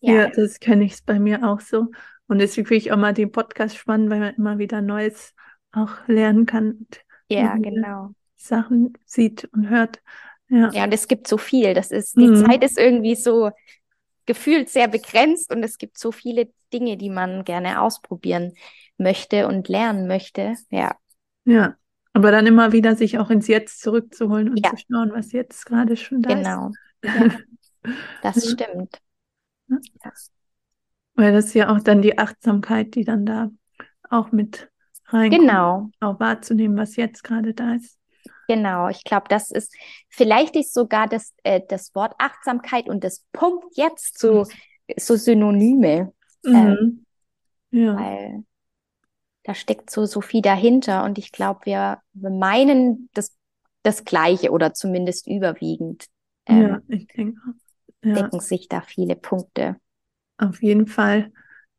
Ja, 0.00 0.14
ja 0.14 0.30
das 0.30 0.58
kenne 0.58 0.84
ich 0.84 1.04
bei 1.04 1.20
mir 1.20 1.48
auch 1.48 1.60
so. 1.60 1.88
Und 2.26 2.38
deswegen 2.38 2.66
finde 2.66 2.78
ich 2.78 2.92
auch 2.92 2.96
mal 2.96 3.12
den 3.12 3.32
Podcast 3.32 3.76
spannend, 3.76 4.10
weil 4.10 4.20
man 4.20 4.34
immer 4.34 4.58
wieder 4.58 4.80
Neues 4.80 5.34
auch 5.72 6.06
lernen 6.06 6.46
kann. 6.46 6.86
Ja, 7.28 7.56
genau. 7.56 8.10
Sachen 8.36 8.94
sieht 9.04 9.44
und 9.52 9.68
hört. 9.68 10.00
Ja. 10.48 10.70
ja, 10.72 10.84
und 10.84 10.92
es 10.92 11.08
gibt 11.08 11.26
so 11.26 11.38
viel. 11.38 11.74
Das 11.74 11.90
ist, 11.90 12.16
die 12.16 12.28
mhm. 12.28 12.44
Zeit 12.44 12.62
ist 12.62 12.78
irgendwie 12.78 13.14
so 13.14 13.50
gefühlt 14.26 14.68
sehr 14.68 14.88
begrenzt 14.88 15.52
und 15.52 15.62
es 15.62 15.78
gibt 15.78 15.98
so 15.98 16.12
viele 16.12 16.50
Dinge, 16.72 16.96
die 16.96 17.10
man 17.10 17.44
gerne 17.44 17.80
ausprobieren 17.80 18.54
möchte 18.98 19.46
und 19.48 19.68
lernen 19.68 20.06
möchte. 20.06 20.54
Ja. 20.70 20.96
Ja. 21.44 21.76
Aber 22.12 22.30
dann 22.30 22.46
immer 22.46 22.72
wieder 22.72 22.94
sich 22.94 23.18
auch 23.18 23.28
ins 23.30 23.48
Jetzt 23.48 23.80
zurückzuholen 23.80 24.50
und 24.50 24.64
ja. 24.64 24.70
zu 24.70 24.76
schauen, 24.76 25.12
was 25.12 25.32
jetzt 25.32 25.66
gerade 25.66 25.96
schon 25.96 26.22
da 26.22 26.34
genau. 26.34 26.68
ist. 26.68 27.12
Genau. 27.12 27.34
Ja. 27.86 27.90
Das 28.22 28.50
stimmt. 28.50 28.98
Ja. 29.68 29.76
Weil 31.14 31.32
das 31.32 31.46
ist 31.46 31.54
ja 31.54 31.74
auch 31.74 31.80
dann 31.80 32.02
die 32.02 32.18
Achtsamkeit, 32.18 32.94
die 32.94 33.04
dann 33.04 33.24
da 33.24 33.50
auch 34.10 34.32
mit 34.32 34.70
reinkommt. 35.06 35.42
Genau. 35.42 35.90
Auch 36.00 36.18
wahrzunehmen, 36.20 36.76
was 36.76 36.96
jetzt 36.96 37.22
gerade 37.22 37.54
da 37.54 37.74
ist. 37.74 37.98
Genau, 38.48 38.88
ich 38.88 39.04
glaube, 39.04 39.26
das 39.28 39.50
ist, 39.50 39.74
vielleicht 40.08 40.54
ist 40.56 40.74
sogar 40.74 41.08
das, 41.08 41.32
äh, 41.44 41.60
das 41.66 41.94
Wort 41.94 42.14
Achtsamkeit 42.18 42.88
und 42.88 43.02
das 43.02 43.24
Punkt 43.32 43.76
jetzt 43.76 44.18
so, 44.18 44.42
mhm. 44.42 44.94
so 44.98 45.16
Synonyme. 45.16 46.12
Mhm. 46.44 46.54
Ähm, 46.54 47.06
ja. 47.70 47.96
Weil 47.96 48.44
da 49.44 49.54
steckt 49.54 49.90
so, 49.90 50.06
so 50.06 50.20
viel 50.20 50.42
dahinter 50.42 51.04
und 51.04 51.18
ich 51.18 51.32
glaube, 51.32 51.60
wir, 51.64 52.00
wir 52.12 52.30
meinen 52.30 53.08
das, 53.14 53.36
das 53.82 54.04
Gleiche 54.04 54.50
oder 54.50 54.74
zumindest 54.74 55.26
überwiegend. 55.26 56.06
Ähm, 56.46 56.62
ja, 56.62 56.80
ich 56.88 57.06
denke. 57.08 57.40
Ja. 58.02 58.14
Decken 58.14 58.40
sich 58.40 58.68
da 58.68 58.82
viele 58.82 59.16
Punkte. 59.16 59.76
Auf 60.38 60.62
jeden 60.62 60.86
Fall, 60.86 61.32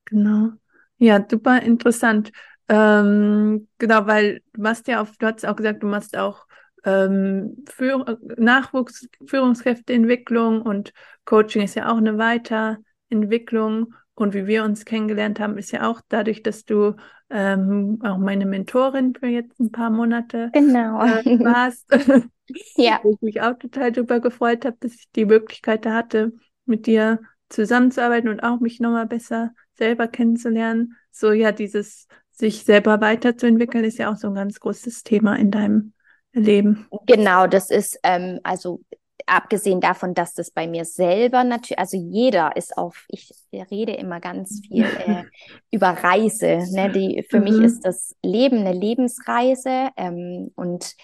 genau. 0.06 0.52
Ja, 0.98 1.26
super 1.30 1.62
interessant. 1.62 2.32
ähm, 2.68 3.68
genau, 3.78 4.08
weil 4.08 4.42
du 4.54 4.62
machst 4.62 4.88
ja 4.88 5.02
auf, 5.02 5.18
du 5.18 5.28
hast 5.28 5.46
auch 5.46 5.56
gesagt, 5.56 5.84
du 5.84 5.88
machst 5.88 6.18
auch 6.18 6.46
ähm, 6.84 7.66
Führ 7.70 8.20
Nachwuchs, 8.38 9.08
Führungskräfteentwicklung 9.26 10.62
und 10.62 10.94
Coaching 11.26 11.64
ist 11.64 11.76
ja 11.76 11.92
auch 11.92 11.98
eine 11.98 12.18
Weiterentwicklung. 12.18 13.94
Und 14.18 14.34
wie 14.34 14.48
wir 14.48 14.64
uns 14.64 14.86
kennengelernt 14.86 15.40
haben, 15.42 15.58
ist 15.58 15.72
ja 15.72 15.90
auch 15.90 16.00
dadurch, 16.08 16.42
dass 16.42 16.64
du 16.64 16.96
ähm, 17.30 18.00
auch 18.04 18.18
meine 18.18 18.46
Mentorin 18.46 19.14
für 19.14 19.28
jetzt 19.28 19.60
ein 19.60 19.72
paar 19.72 19.90
Monate 19.90 20.52
genau. 20.54 21.04
äh, 21.04 21.40
warst. 21.44 21.86
ja. 22.78 23.00
Wo 23.04 23.12
ich 23.12 23.22
mich 23.22 23.42
auch 23.42 23.58
total 23.58 23.92
darüber 23.92 24.22
gefreut 24.22 24.64
habe, 24.64 24.78
dass 24.80 24.94
ich 24.94 25.10
die 25.16 25.26
Möglichkeit 25.26 25.86
hatte, 25.86 26.32
mit 26.66 26.86
dir 26.86 27.20
zusammenzuarbeiten 27.50 28.30
und 28.30 28.42
auch 28.42 28.60
mich 28.60 28.80
nochmal 28.80 29.06
besser 29.06 29.52
selber 29.74 30.08
kennenzulernen. 30.08 30.96
So 31.12 31.32
ja, 31.32 31.52
dieses 31.52 32.08
sich 32.32 32.64
selber 32.64 33.02
weiterzuentwickeln 33.02 33.84
ist 33.84 33.98
ja 33.98 34.12
auch 34.12 34.18
so 34.18 34.28
ein 34.28 34.36
ganz 34.36 34.60
großes 34.60 35.04
Thema 35.04 35.38
in 35.38 35.52
deinem 35.52 35.94
Leben. 36.34 36.88
Genau, 37.06 37.48
das 37.48 37.70
ist 37.70 37.98
ähm, 38.04 38.40
also 38.44 38.82
abgesehen 39.26 39.82
davon, 39.82 40.14
dass 40.14 40.34
das 40.34 40.52
bei 40.52 40.68
mir 40.68 40.86
selber 40.86 41.44
natürlich, 41.44 41.80
also 41.80 41.98
jeder 41.98 42.56
ist 42.56 42.78
auf, 42.78 43.06
ich 43.08 43.32
rede 43.52 43.94
immer 43.94 44.20
ganz 44.20 44.62
viel 44.68 44.84
äh, 44.84 45.24
über 45.72 45.90
Reise. 45.90 46.60
Ne? 46.72 46.92
Die, 46.92 47.26
für 47.30 47.40
mhm. 47.40 47.44
mich 47.44 47.62
ist 47.62 47.82
das 47.82 48.16
Leben 48.22 48.60
eine 48.60 48.74
Lebensreise 48.74 49.90
ähm, 49.98 50.52
und 50.56 50.96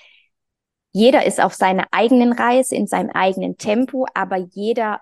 jeder 0.93 1.25
ist 1.25 1.41
auf 1.41 1.53
seiner 1.53 1.87
eigenen 1.91 2.33
Reise, 2.33 2.75
in 2.75 2.85
seinem 2.85 3.11
eigenen 3.11 3.57
Tempo, 3.57 4.05
aber 4.13 4.35
jeder 4.35 4.99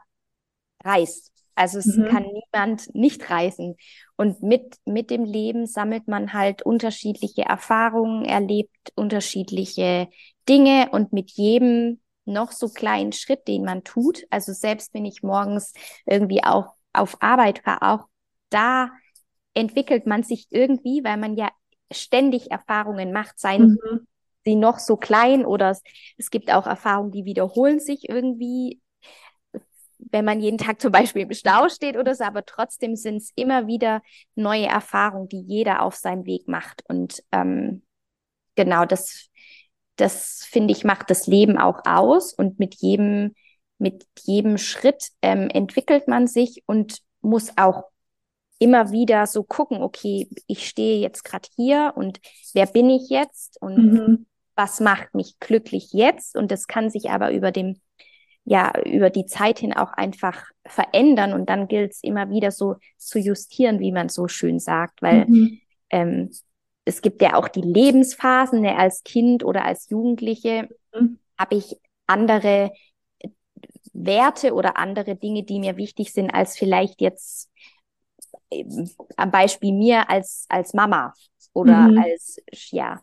reist. 0.83 1.31
Also 1.55 1.79
es 1.79 1.87
mhm. 1.87 2.05
kann 2.05 2.25
niemand 2.25 2.95
nicht 2.95 3.29
reisen. 3.29 3.75
Und 4.15 4.41
mit, 4.41 4.77
mit 4.85 5.09
dem 5.09 5.25
Leben 5.25 5.65
sammelt 5.65 6.07
man 6.07 6.33
halt 6.33 6.61
unterschiedliche 6.61 7.41
Erfahrungen, 7.41 8.23
erlebt 8.23 8.93
unterschiedliche 8.95 10.07
Dinge 10.47 10.89
und 10.91 11.11
mit 11.11 11.31
jedem 11.31 11.99
noch 12.25 12.51
so 12.51 12.69
kleinen 12.69 13.11
Schritt, 13.11 13.47
den 13.47 13.65
man 13.65 13.83
tut, 13.83 14.25
also 14.29 14.53
selbst 14.53 14.93
wenn 14.93 15.05
ich 15.05 15.23
morgens 15.23 15.73
irgendwie 16.05 16.43
auch 16.43 16.75
auf 16.93 17.21
Arbeit 17.21 17.65
war, 17.65 17.83
auch 17.83 18.07
da 18.49 18.91
entwickelt 19.53 20.05
man 20.05 20.23
sich 20.23 20.47
irgendwie, 20.49 21.03
weil 21.03 21.17
man 21.17 21.35
ja 21.35 21.49
ständig 21.91 22.51
Erfahrungen 22.51 23.11
macht, 23.11 23.39
seien 23.39 23.77
mhm. 23.83 24.07
sie 24.45 24.55
noch 24.55 24.79
so 24.79 24.95
klein 24.95 25.45
oder 25.45 25.71
es, 25.71 25.81
es 26.17 26.29
gibt 26.29 26.51
auch 26.51 26.67
Erfahrungen, 26.67 27.11
die 27.11 27.25
wiederholen 27.25 27.79
sich 27.79 28.07
irgendwie, 28.07 28.79
wenn 29.99 30.25
man 30.25 30.39
jeden 30.39 30.57
Tag 30.57 30.81
zum 30.81 30.91
Beispiel 30.91 31.23
im 31.23 31.33
Stau 31.33 31.69
steht 31.69 31.97
oder 31.97 32.15
so, 32.15 32.23
aber 32.23 32.45
trotzdem 32.45 32.95
sind 32.95 33.17
es 33.17 33.31
immer 33.35 33.67
wieder 33.67 34.01
neue 34.35 34.65
Erfahrungen, 34.65 35.27
die 35.27 35.41
jeder 35.41 35.81
auf 35.81 35.95
seinem 35.95 36.25
Weg 36.25 36.47
macht. 36.47 36.83
Und 36.87 37.21
ähm, 37.31 37.83
genau, 38.55 38.85
das 38.85 39.29
das 39.97 40.45
finde 40.49 40.71
ich 40.71 40.83
macht 40.85 41.09
das 41.09 41.27
Leben 41.27 41.57
auch 41.57 41.85
aus 41.85 42.33
und 42.33 42.57
mit 42.57 42.75
jedem 42.75 43.35
mit 43.77 44.05
jedem 44.23 44.57
Schritt 44.57 45.09
ähm, 45.21 45.49
entwickelt 45.49 46.07
man 46.07 46.27
sich 46.27 46.63
und 46.65 46.99
muss 47.21 47.57
auch 47.57 47.83
immer 48.59 48.91
wieder 48.91 49.25
so 49.25 49.43
gucken, 49.43 49.81
okay, 49.81 50.29
ich 50.47 50.67
stehe 50.67 50.99
jetzt 50.99 51.23
gerade 51.23 51.47
hier 51.55 51.93
und 51.95 52.19
wer 52.53 52.65
bin 52.65 52.89
ich 52.89 53.09
jetzt 53.09 53.61
und 53.61 53.77
mhm. 53.77 54.25
was 54.55 54.81
macht 54.81 55.15
mich 55.15 55.39
glücklich 55.39 55.93
jetzt? 55.93 56.35
Und 56.35 56.51
das 56.51 56.67
kann 56.67 56.89
sich 56.89 57.09
aber 57.09 57.31
über 57.31 57.51
dem, 57.51 57.79
ja, 58.45 58.71
über 58.85 59.09
die 59.09 59.25
Zeit 59.25 59.59
hin 59.59 59.73
auch 59.73 59.93
einfach 59.93 60.43
verändern 60.65 61.33
und 61.33 61.49
dann 61.49 61.67
gilt 61.67 61.91
es 61.91 62.03
immer 62.03 62.29
wieder 62.29 62.51
so 62.51 62.77
zu 62.97 63.19
justieren, 63.19 63.79
wie 63.79 63.91
man 63.91 64.09
so 64.09 64.27
schön 64.27 64.59
sagt, 64.59 65.01
weil 65.01 65.25
mhm. 65.25 65.59
ähm, 65.89 66.31
es 66.85 67.01
gibt 67.01 67.21
ja 67.21 67.35
auch 67.35 67.47
die 67.47 67.61
Lebensphasen, 67.61 68.61
ne, 68.61 68.77
als 68.77 69.03
Kind 69.03 69.43
oder 69.43 69.65
als 69.65 69.89
Jugendliche 69.89 70.67
mhm. 70.93 71.19
habe 71.37 71.55
ich 71.55 71.75
andere 72.07 72.71
Werte 73.93 74.53
oder 74.53 74.77
andere 74.77 75.15
Dinge, 75.15 75.43
die 75.43 75.59
mir 75.59 75.77
wichtig 75.77 76.13
sind, 76.13 76.31
als 76.31 76.57
vielleicht 76.57 77.01
jetzt 77.01 77.49
äh, 78.49 78.65
am 79.17 79.31
Beispiel 79.31 79.73
mir 79.73 80.09
als, 80.09 80.45
als 80.49 80.73
Mama 80.73 81.13
oder 81.53 81.89
mhm. 81.89 81.99
als, 81.99 82.37
ja, 82.71 82.99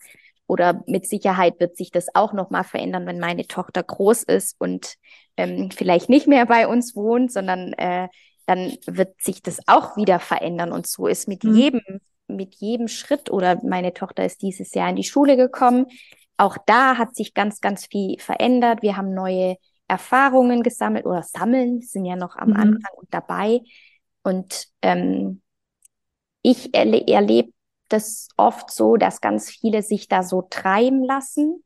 oder 0.47 0.83
mit 0.87 1.09
Sicherheit 1.09 1.59
wird 1.59 1.77
sich 1.77 1.91
das 1.91 2.15
auch 2.15 2.33
nochmal 2.33 2.65
verändern, 2.65 3.07
wenn 3.07 3.19
meine 3.19 3.47
Tochter 3.47 3.83
groß 3.83 4.25
ist 4.25 4.55
und 4.59 4.95
ähm, 5.37 5.71
vielleicht 5.71 6.09
nicht 6.09 6.27
mehr 6.27 6.47
bei 6.47 6.69
uns 6.69 6.95
wohnt, 6.95 7.33
sondern 7.33 7.73
äh, 7.75 8.09
dann 8.47 8.77
wird 8.87 9.21
sich 9.21 9.43
das 9.43 9.59
auch 9.67 9.97
wieder 9.97 10.21
verändern. 10.21 10.73
Und 10.73 10.87
so 10.87 11.07
ist 11.09 11.27
mit 11.27 11.45
mhm. 11.45 11.55
jedem 11.55 12.01
mit 12.29 12.57
jedem 12.57 12.89
Schritt 12.89 13.31
oder 13.31 13.61
meine 13.65 13.95
Tochter 13.95 14.25
ist 14.25 14.43
dieses 14.43 14.75
Jahr 14.75 14.91
in 14.91 14.97
die 14.97 15.05
Schule 15.05 15.37
gekommen. 15.37 15.87
Auch 16.37 16.57
da 16.67 16.99
hat 16.99 17.15
sich 17.15 17.35
ganz, 17.35 17.61
ganz 17.61 17.87
viel 17.87 18.19
verändert. 18.19 18.83
Wir 18.83 18.97
haben 18.97 19.15
neue 19.15 19.57
Erfahrungen 19.89 20.63
gesammelt 20.63 21.07
oder 21.07 21.23
sammeln, 21.23 21.81
sind 21.81 22.05
ja 22.05 22.17
noch 22.17 22.37
am 22.37 22.51
mhm. 22.51 22.57
Anfang 22.57 22.93
und 22.97 23.15
dabei. 23.15 23.61
Und 24.23 24.67
ähm, 24.83 25.41
ich 26.43 26.75
erle 26.75 27.07
erlebe 27.07 27.51
das 27.89 28.29
oft 28.37 28.71
so, 28.71 28.97
dass 28.97 29.21
ganz 29.21 29.51
viele 29.51 29.83
sich 29.83 30.09
da 30.09 30.23
so 30.23 30.43
treiben 30.43 31.05
lassen. 31.05 31.63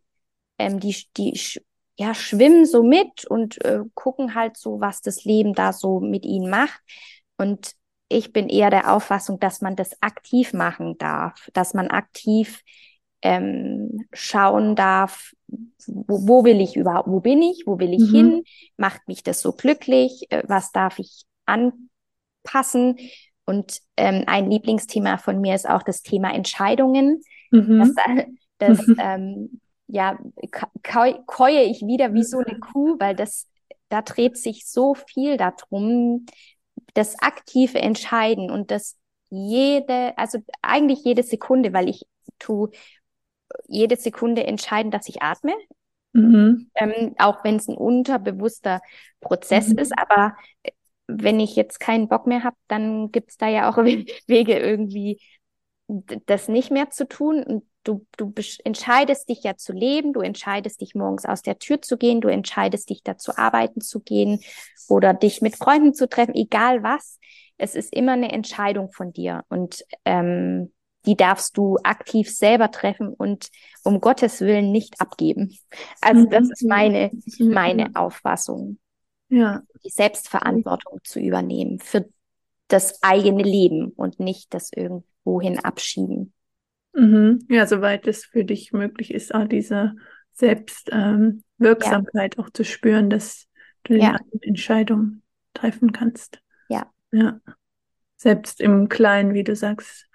Ähm, 0.59 0.79
die, 0.81 0.95
die 1.17 1.39
ja, 2.01 2.15
schwimmen 2.15 2.65
so 2.65 2.83
mit 2.83 3.27
und 3.27 3.63
äh, 3.65 3.81
gucken 3.95 4.35
halt 4.35 4.57
so, 4.57 4.81
was 4.81 5.03
das 5.03 5.25
Leben 5.25 5.53
da 5.53 5.73
so 5.75 6.01
mit 6.01 6.25
ihnen 6.25 6.49
macht. 6.49 6.81
Und 7.37 7.73
ich 8.09 8.33
bin 8.33 8.49
eher 8.49 8.71
der 8.71 8.93
Auffassung, 8.95 9.39
dass 9.39 9.61
man 9.61 9.77
das 9.77 10.01
aktiv 10.03 10.53
machen 10.53 10.97
darf, 10.99 11.49
dass 11.53 11.75
man 11.75 11.89
aktiv 11.89 12.63
ähm, 13.23 14.07
schauen 14.13 14.77
darf, 14.77 15.35
wo, 15.87 16.27
wo, 16.27 16.45
will 16.45 16.61
ich 16.61 16.77
überhaupt, 16.77 17.09
wo 17.09 17.21
bin 17.21 17.43
ich, 17.43 17.65
wo 17.67 17.79
will 17.79 17.93
ich 17.93 18.11
mhm. 18.11 18.15
hin, 18.15 18.45
macht 18.77 19.07
mich 19.07 19.23
das 19.23 19.43
so 19.43 19.53
glücklich, 19.53 20.27
äh, 20.31 20.43
was 20.47 20.73
darf 20.73 20.99
ich 20.99 21.25
anpassen. 21.45 22.99
Und 23.51 23.81
ähm, 23.97 24.23
ein 24.29 24.49
Lieblingsthema 24.49 25.17
von 25.17 25.41
mir 25.41 25.57
ist 25.57 25.69
auch 25.69 25.83
das 25.83 26.03
Thema 26.03 26.33
Entscheidungen. 26.33 27.21
Mhm. 27.51 27.97
Das, 28.59 28.79
das 28.79 28.89
ähm, 29.01 29.61
ja, 29.89 30.17
keue 30.85 31.63
ich 31.65 31.83
wieder 31.83 32.15
wie 32.15 32.23
so 32.23 32.39
eine 32.39 32.61
Kuh, 32.61 32.95
weil 33.01 33.17
das, 33.17 33.49
da 33.89 34.03
dreht 34.03 34.37
sich 34.37 34.69
so 34.69 34.95
viel 34.95 35.37
darum, 35.37 36.27
das 36.95 37.19
aktive 37.19 37.81
Entscheiden 37.81 38.53
und 38.53 38.71
das 38.71 38.97
jede, 39.31 40.17
also 40.17 40.39
eigentlich 40.63 41.01
jede 41.05 41.25
Sekunde, 41.25 41.73
weil 41.73 41.89
ich 41.89 42.07
tue 42.39 42.71
jede 43.67 43.97
Sekunde 43.97 44.45
entscheiden, 44.45 44.93
dass 44.93 45.09
ich 45.09 45.23
atme. 45.23 45.55
Mhm. 46.13 46.71
Ähm, 46.77 47.17
auch 47.19 47.43
wenn 47.43 47.57
es 47.57 47.67
ein 47.67 47.77
unterbewusster 47.77 48.81
Prozess 49.21 49.71
mhm. 49.71 49.79
ist, 49.79 49.93
aber 49.99 50.37
äh, 50.63 50.71
wenn 51.19 51.41
ich 51.41 51.57
jetzt 51.57 51.81
keinen 51.81 52.09
Bock 52.09 52.27
mehr 52.27 52.45
habe, 52.45 52.57
dann 52.69 53.11
gibt 53.11 53.31
es 53.31 53.37
da 53.37 53.49
ja 53.49 53.71
auch 53.71 53.77
Wege 54.27 54.59
irgendwie 54.59 55.21
das 56.27 56.49
nicht 56.49 56.71
mehr 56.71 56.91
zu 56.91 57.09
tun. 57.09 57.43
Und 57.43 57.65
du, 57.85 58.07
du 58.17 58.33
entscheidest 58.65 59.29
dich 59.29 59.43
ja 59.43 59.57
zu 59.57 59.73
leben, 59.73 60.13
du 60.13 60.21
entscheidest 60.21 60.81
dich 60.81 60.95
morgens 60.95 61.25
aus 61.25 61.43
der 61.43 61.59
Tür 61.59 61.83
zu 61.83 61.97
gehen, 61.97 62.21
du 62.21 62.29
entscheidest 62.29 62.91
dich 62.91 63.03
dazu 63.03 63.37
arbeiten 63.37 63.81
zu 63.81 64.01
gehen 64.01 64.41
oder 64.89 65.15
dich 65.15 65.41
mit 65.41 65.57
Freunden 65.57 65.95
zu 65.95 66.09
treffen, 66.09 66.35
egal 66.35 66.83
was. 66.83 67.19
Es 67.57 67.75
ist 67.75 67.95
immer 67.95 68.13
eine 68.13 68.33
Entscheidung 68.33 68.91
von 68.93 69.13
dir 69.13 69.45
und 69.49 69.85
ähm, 70.05 70.73
die 71.07 71.17
darfst 71.17 71.57
du 71.57 71.79
aktiv 71.83 72.31
selber 72.31 72.71
treffen 72.71 73.13
und 73.15 73.49
um 73.85 74.01
Gottes 74.01 74.41
Willen 74.41 74.71
nicht 74.71 75.01
abgeben. 75.01 75.57
Also 76.01 76.27
das 76.27 76.51
ist 76.51 76.63
meine, 76.63 77.11
meine 77.39 77.91
Auffassung. 77.95 78.79
Ja. 79.31 79.63
Die 79.85 79.91
Selbstverantwortung 79.91 81.01
zu 81.05 81.21
übernehmen 81.21 81.79
für 81.79 82.09
das 82.69 83.03
eigene 83.03 83.43
Leben 83.43 83.93
und 83.97 84.21
nicht 84.21 84.55
das 84.55 84.73
irgendwohin 84.73 85.59
abschieben. 85.61 86.33
Mhm. 86.93 87.47
Ja, 87.49 87.67
soweit 87.67 88.07
es 88.07 88.25
für 88.25 88.45
dich 88.45 88.73
möglich 88.73 89.13
ist, 89.15 89.35
auch 89.35 89.47
diese 89.47 89.95
Selbstwirksamkeit 90.33 92.35
ähm, 92.35 92.39
ja. 92.39 92.45
auch 92.45 92.51
zu 92.51 92.65
spüren, 92.65 93.11
dass 93.11 93.47
du 93.85 93.95
ja. 93.95 94.19
die 94.33 94.49
Entscheidung 94.49 95.23
treffen 95.55 95.93
kannst. 95.93 96.41
Ja. 96.69 96.91
Ja. 97.13 97.41
Selbst 98.17 98.61
im 98.61 98.89
Kleinen, 98.89 99.35
wie 99.35 99.45
du 99.45 99.55
sagst. 99.57 100.07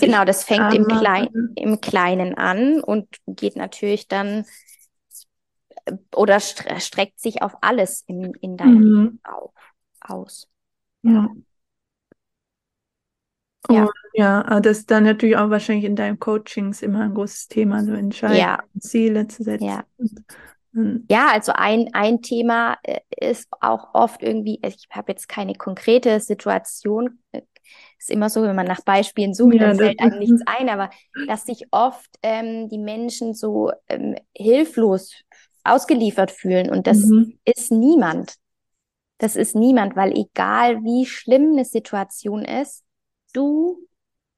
Genau, 0.00 0.26
das 0.26 0.44
fängt 0.44 0.74
im, 0.74 0.86
Klein, 0.86 1.28
im 1.56 1.80
Kleinen 1.80 2.34
an 2.34 2.82
und 2.82 3.08
geht 3.26 3.56
natürlich 3.56 4.06
dann 4.06 4.44
oder 6.14 6.40
streckt 6.40 7.20
sich 7.20 7.42
auf 7.42 7.54
alles 7.60 8.04
in, 8.06 8.32
in 8.40 8.56
deinem 8.56 8.74
mhm. 8.74 8.82
Leben 8.82 9.20
auf, 9.24 9.52
aus. 10.00 10.48
Ja. 11.02 11.28
Ja. 13.70 13.84
Und 13.84 13.90
ja, 14.14 14.42
ah, 14.46 14.60
das 14.60 14.78
ist 14.78 14.90
dann 14.90 15.04
natürlich 15.04 15.36
auch 15.36 15.50
wahrscheinlich 15.50 15.84
in 15.84 15.96
deinen 15.96 16.18
Coachings 16.18 16.82
immer 16.82 17.00
ein 17.02 17.14
großes 17.14 17.48
Thema, 17.48 17.84
so 17.84 17.92
entscheiden, 17.92 18.36
ja. 18.36 18.62
Ziele 18.78 19.28
zu 19.28 19.44
setzen. 19.44 19.64
Ja. 19.64 19.84
Ja, 21.10 21.28
also 21.32 21.52
ein, 21.54 21.90
ein 21.92 22.22
Thema 22.22 22.78
äh, 22.82 23.00
ist 23.20 23.46
auch 23.60 23.92
oft 23.92 24.22
irgendwie, 24.22 24.58
ich 24.64 24.88
habe 24.90 25.12
jetzt 25.12 25.28
keine 25.28 25.54
konkrete 25.54 26.18
Situation, 26.20 27.18
äh, 27.32 27.42
ist 27.98 28.10
immer 28.10 28.30
so, 28.30 28.42
wenn 28.42 28.56
man 28.56 28.66
nach 28.66 28.82
Beispielen 28.82 29.34
sucht, 29.34 29.54
ja, 29.54 29.68
dann 29.68 29.76
fällt 29.76 30.00
einem 30.00 30.18
nichts 30.18 30.40
ein, 30.46 30.70
aber 30.70 30.88
dass 31.28 31.44
sich 31.44 31.66
oft 31.70 32.10
ähm, 32.22 32.70
die 32.70 32.78
Menschen 32.78 33.34
so 33.34 33.70
ähm, 33.88 34.16
hilflos 34.34 35.14
ausgeliefert 35.64 36.30
fühlen 36.30 36.70
und 36.70 36.86
das 36.86 36.98
mhm. 36.98 37.38
ist 37.44 37.70
niemand. 37.70 38.34
Das 39.18 39.36
ist 39.36 39.54
niemand, 39.54 39.94
weil 39.94 40.12
egal 40.16 40.82
wie 40.82 41.06
schlimm 41.06 41.52
eine 41.52 41.64
Situation 41.64 42.44
ist, 42.44 42.82
du 43.32 43.78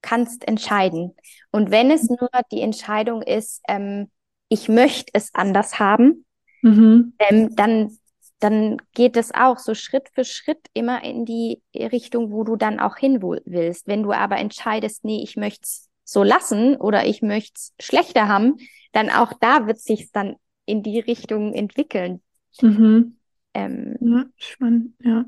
kannst 0.02 0.46
entscheiden. 0.46 1.14
Und 1.50 1.70
wenn 1.70 1.90
es 1.90 2.08
nur 2.10 2.28
die 2.52 2.60
Entscheidung 2.60 3.22
ist, 3.22 3.62
ähm, 3.66 4.10
ich 4.48 4.68
möchte 4.68 5.10
es 5.14 5.30
anders 5.32 5.78
haben, 5.78 6.26
mhm. 6.60 7.14
ähm, 7.18 7.56
dann, 7.56 7.96
dann 8.40 8.76
geht 8.92 9.16
es 9.16 9.32
auch 9.34 9.58
so 9.58 9.74
Schritt 9.74 10.10
für 10.10 10.24
Schritt 10.24 10.68
immer 10.74 11.02
in 11.02 11.24
die 11.24 11.62
Richtung, 11.74 12.30
wo 12.30 12.44
du 12.44 12.56
dann 12.56 12.78
auch 12.78 12.98
hin 12.98 13.22
willst. 13.22 13.86
Wenn 13.86 14.02
du 14.02 14.12
aber 14.12 14.36
entscheidest, 14.36 15.04
nee, 15.04 15.22
ich 15.22 15.36
möchte 15.36 15.62
es 15.62 15.88
so 16.04 16.22
lassen 16.22 16.76
oder 16.76 17.06
ich 17.06 17.22
möchte 17.22 17.54
es 17.56 17.72
schlechter 17.80 18.28
haben, 18.28 18.58
dann 18.92 19.08
auch 19.08 19.32
da 19.40 19.66
wird 19.66 19.80
sich 19.80 20.12
dann 20.12 20.36
in 20.66 20.82
die 20.82 21.00
Richtung 21.00 21.52
entwickeln. 21.52 22.22
Mhm. 22.60 23.16
Ähm, 23.54 23.96
ja, 24.00 24.24
spannend, 24.36 24.94
ja. 25.00 25.24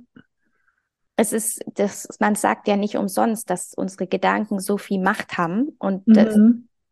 Es 1.16 1.32
ist, 1.32 1.64
das, 1.74 2.08
man 2.20 2.34
sagt 2.34 2.68
ja 2.68 2.76
nicht 2.76 2.96
umsonst, 2.96 3.48
dass 3.48 3.72
unsere 3.74 4.06
Gedanken 4.06 4.60
so 4.60 4.76
viel 4.76 5.00
Macht 5.00 5.38
haben. 5.38 5.70
Und 5.78 6.06
mhm. 6.06 6.12
das, 6.12 6.38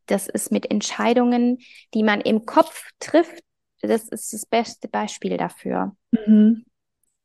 das 0.06 0.28
ist 0.28 0.52
mit 0.52 0.70
Entscheidungen, 0.70 1.58
die 1.92 2.02
man 2.02 2.20
im 2.20 2.46
Kopf 2.46 2.88
trifft, 3.00 3.42
das 3.82 4.08
ist 4.08 4.32
das 4.32 4.46
beste 4.46 4.88
Beispiel 4.88 5.36
dafür. 5.36 5.94
Mhm. 6.12 6.64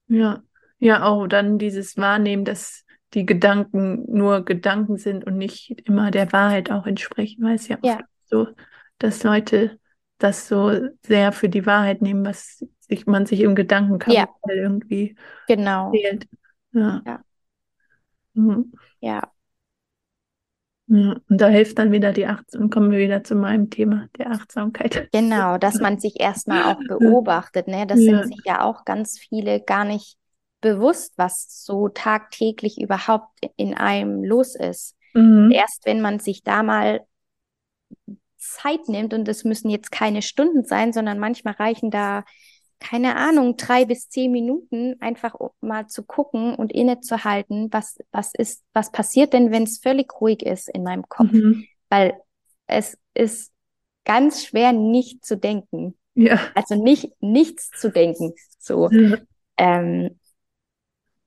Ja, 0.07 0.43
ja, 0.79 1.03
auch 1.03 1.27
dann 1.27 1.57
dieses 1.57 1.97
Wahrnehmen, 1.97 2.45
dass 2.45 2.85
die 3.13 3.25
Gedanken 3.25 4.05
nur 4.11 4.45
Gedanken 4.45 4.97
sind 4.97 5.25
und 5.25 5.37
nicht 5.37 5.71
immer 5.85 6.11
der 6.11 6.31
Wahrheit 6.31 6.71
auch 6.71 6.85
entsprechen, 6.85 7.43
weil 7.43 7.55
es 7.55 7.67
ja, 7.67 7.77
ja. 7.83 7.99
so, 8.25 8.47
dass 8.97 9.23
Leute 9.23 9.78
das 10.19 10.47
so 10.47 10.71
sehr 11.05 11.31
für 11.31 11.49
die 11.49 11.65
Wahrheit 11.65 12.01
nehmen, 12.01 12.25
was 12.25 12.65
sich, 12.81 13.07
man 13.07 13.25
sich 13.25 13.41
im 13.41 13.55
Gedankenkarussell 13.55 14.17
ja. 14.17 14.27
irgendwie 14.47 15.15
genau. 15.47 15.91
erzählt. 15.91 16.27
Ja. 16.71 17.01
Ja. 17.05 17.23
Mhm. 18.33 18.73
ja. 18.99 19.31
Ja, 20.91 21.17
und 21.29 21.39
da 21.39 21.47
hilft 21.49 21.77
dann 21.77 21.91
wieder 21.91 22.13
die 22.13 22.25
Achtsamkeit, 22.25 22.71
kommen 22.71 22.89
wir 22.89 22.97
wieder 22.97 23.23
zu 23.23 23.35
meinem 23.35 23.69
Thema, 23.69 24.07
der 24.17 24.31
Achtsamkeit. 24.31 25.07
Genau, 25.11 25.59
dass 25.59 25.79
man 25.79 25.99
sich 25.99 26.19
erstmal 26.19 26.63
auch 26.63 26.79
beobachtet. 26.87 27.67
Ne? 27.67 27.85
Das 27.85 27.99
ja. 27.99 28.23
sind 28.23 28.33
sich 28.33 28.43
ja 28.43 28.63
auch 28.63 28.85
ganz 28.85 29.19
viele 29.19 29.61
gar 29.61 29.85
nicht 29.85 30.17
bewusst, 30.61 31.13
was 31.15 31.63
so 31.63 31.89
tagtäglich 31.89 32.81
überhaupt 32.81 33.29
in 33.55 33.75
einem 33.75 34.23
los 34.23 34.55
ist. 34.55 34.95
Mhm. 35.13 35.51
Erst 35.51 35.85
wenn 35.85 36.01
man 36.01 36.19
sich 36.19 36.43
da 36.43 36.63
mal 36.63 37.01
Zeit 38.39 38.87
nimmt, 38.87 39.13
und 39.13 39.27
es 39.27 39.43
müssen 39.43 39.69
jetzt 39.69 39.91
keine 39.91 40.21
Stunden 40.21 40.63
sein, 40.63 40.93
sondern 40.93 41.19
manchmal 41.19 41.53
reichen 41.55 41.91
da 41.91 42.23
keine 42.79 43.17
Ahnung, 43.17 43.57
drei 43.57 43.85
bis 43.85 44.09
zehn 44.09 44.31
Minuten 44.31 44.95
einfach 45.01 45.35
mal 45.59 45.87
zu 45.87 46.03
gucken 46.03 46.55
und 46.55 46.71
innezuhalten, 46.71 47.67
was, 47.71 47.99
was 48.11 48.33
ist, 48.33 48.63
was 48.73 48.91
passiert 48.91 49.33
denn, 49.33 49.51
wenn 49.51 49.63
es 49.63 49.79
völlig 49.79 50.09
ruhig 50.19 50.43
ist 50.43 50.69
in 50.69 50.83
meinem 50.83 51.07
Kopf? 51.07 51.31
Mhm. 51.31 51.65
Weil 51.89 52.13
es 52.67 52.97
ist 53.13 53.51
ganz 54.05 54.45
schwer, 54.45 54.71
nicht 54.71 55.25
zu 55.25 55.37
denken. 55.37 55.97
Ja. 56.15 56.39
Also 56.55 56.81
nicht, 56.81 57.11
nichts 57.19 57.69
zu 57.71 57.91
denken. 57.91 58.33
So. 58.57 58.89
Ja. 58.89 59.17
Ähm, 59.57 60.17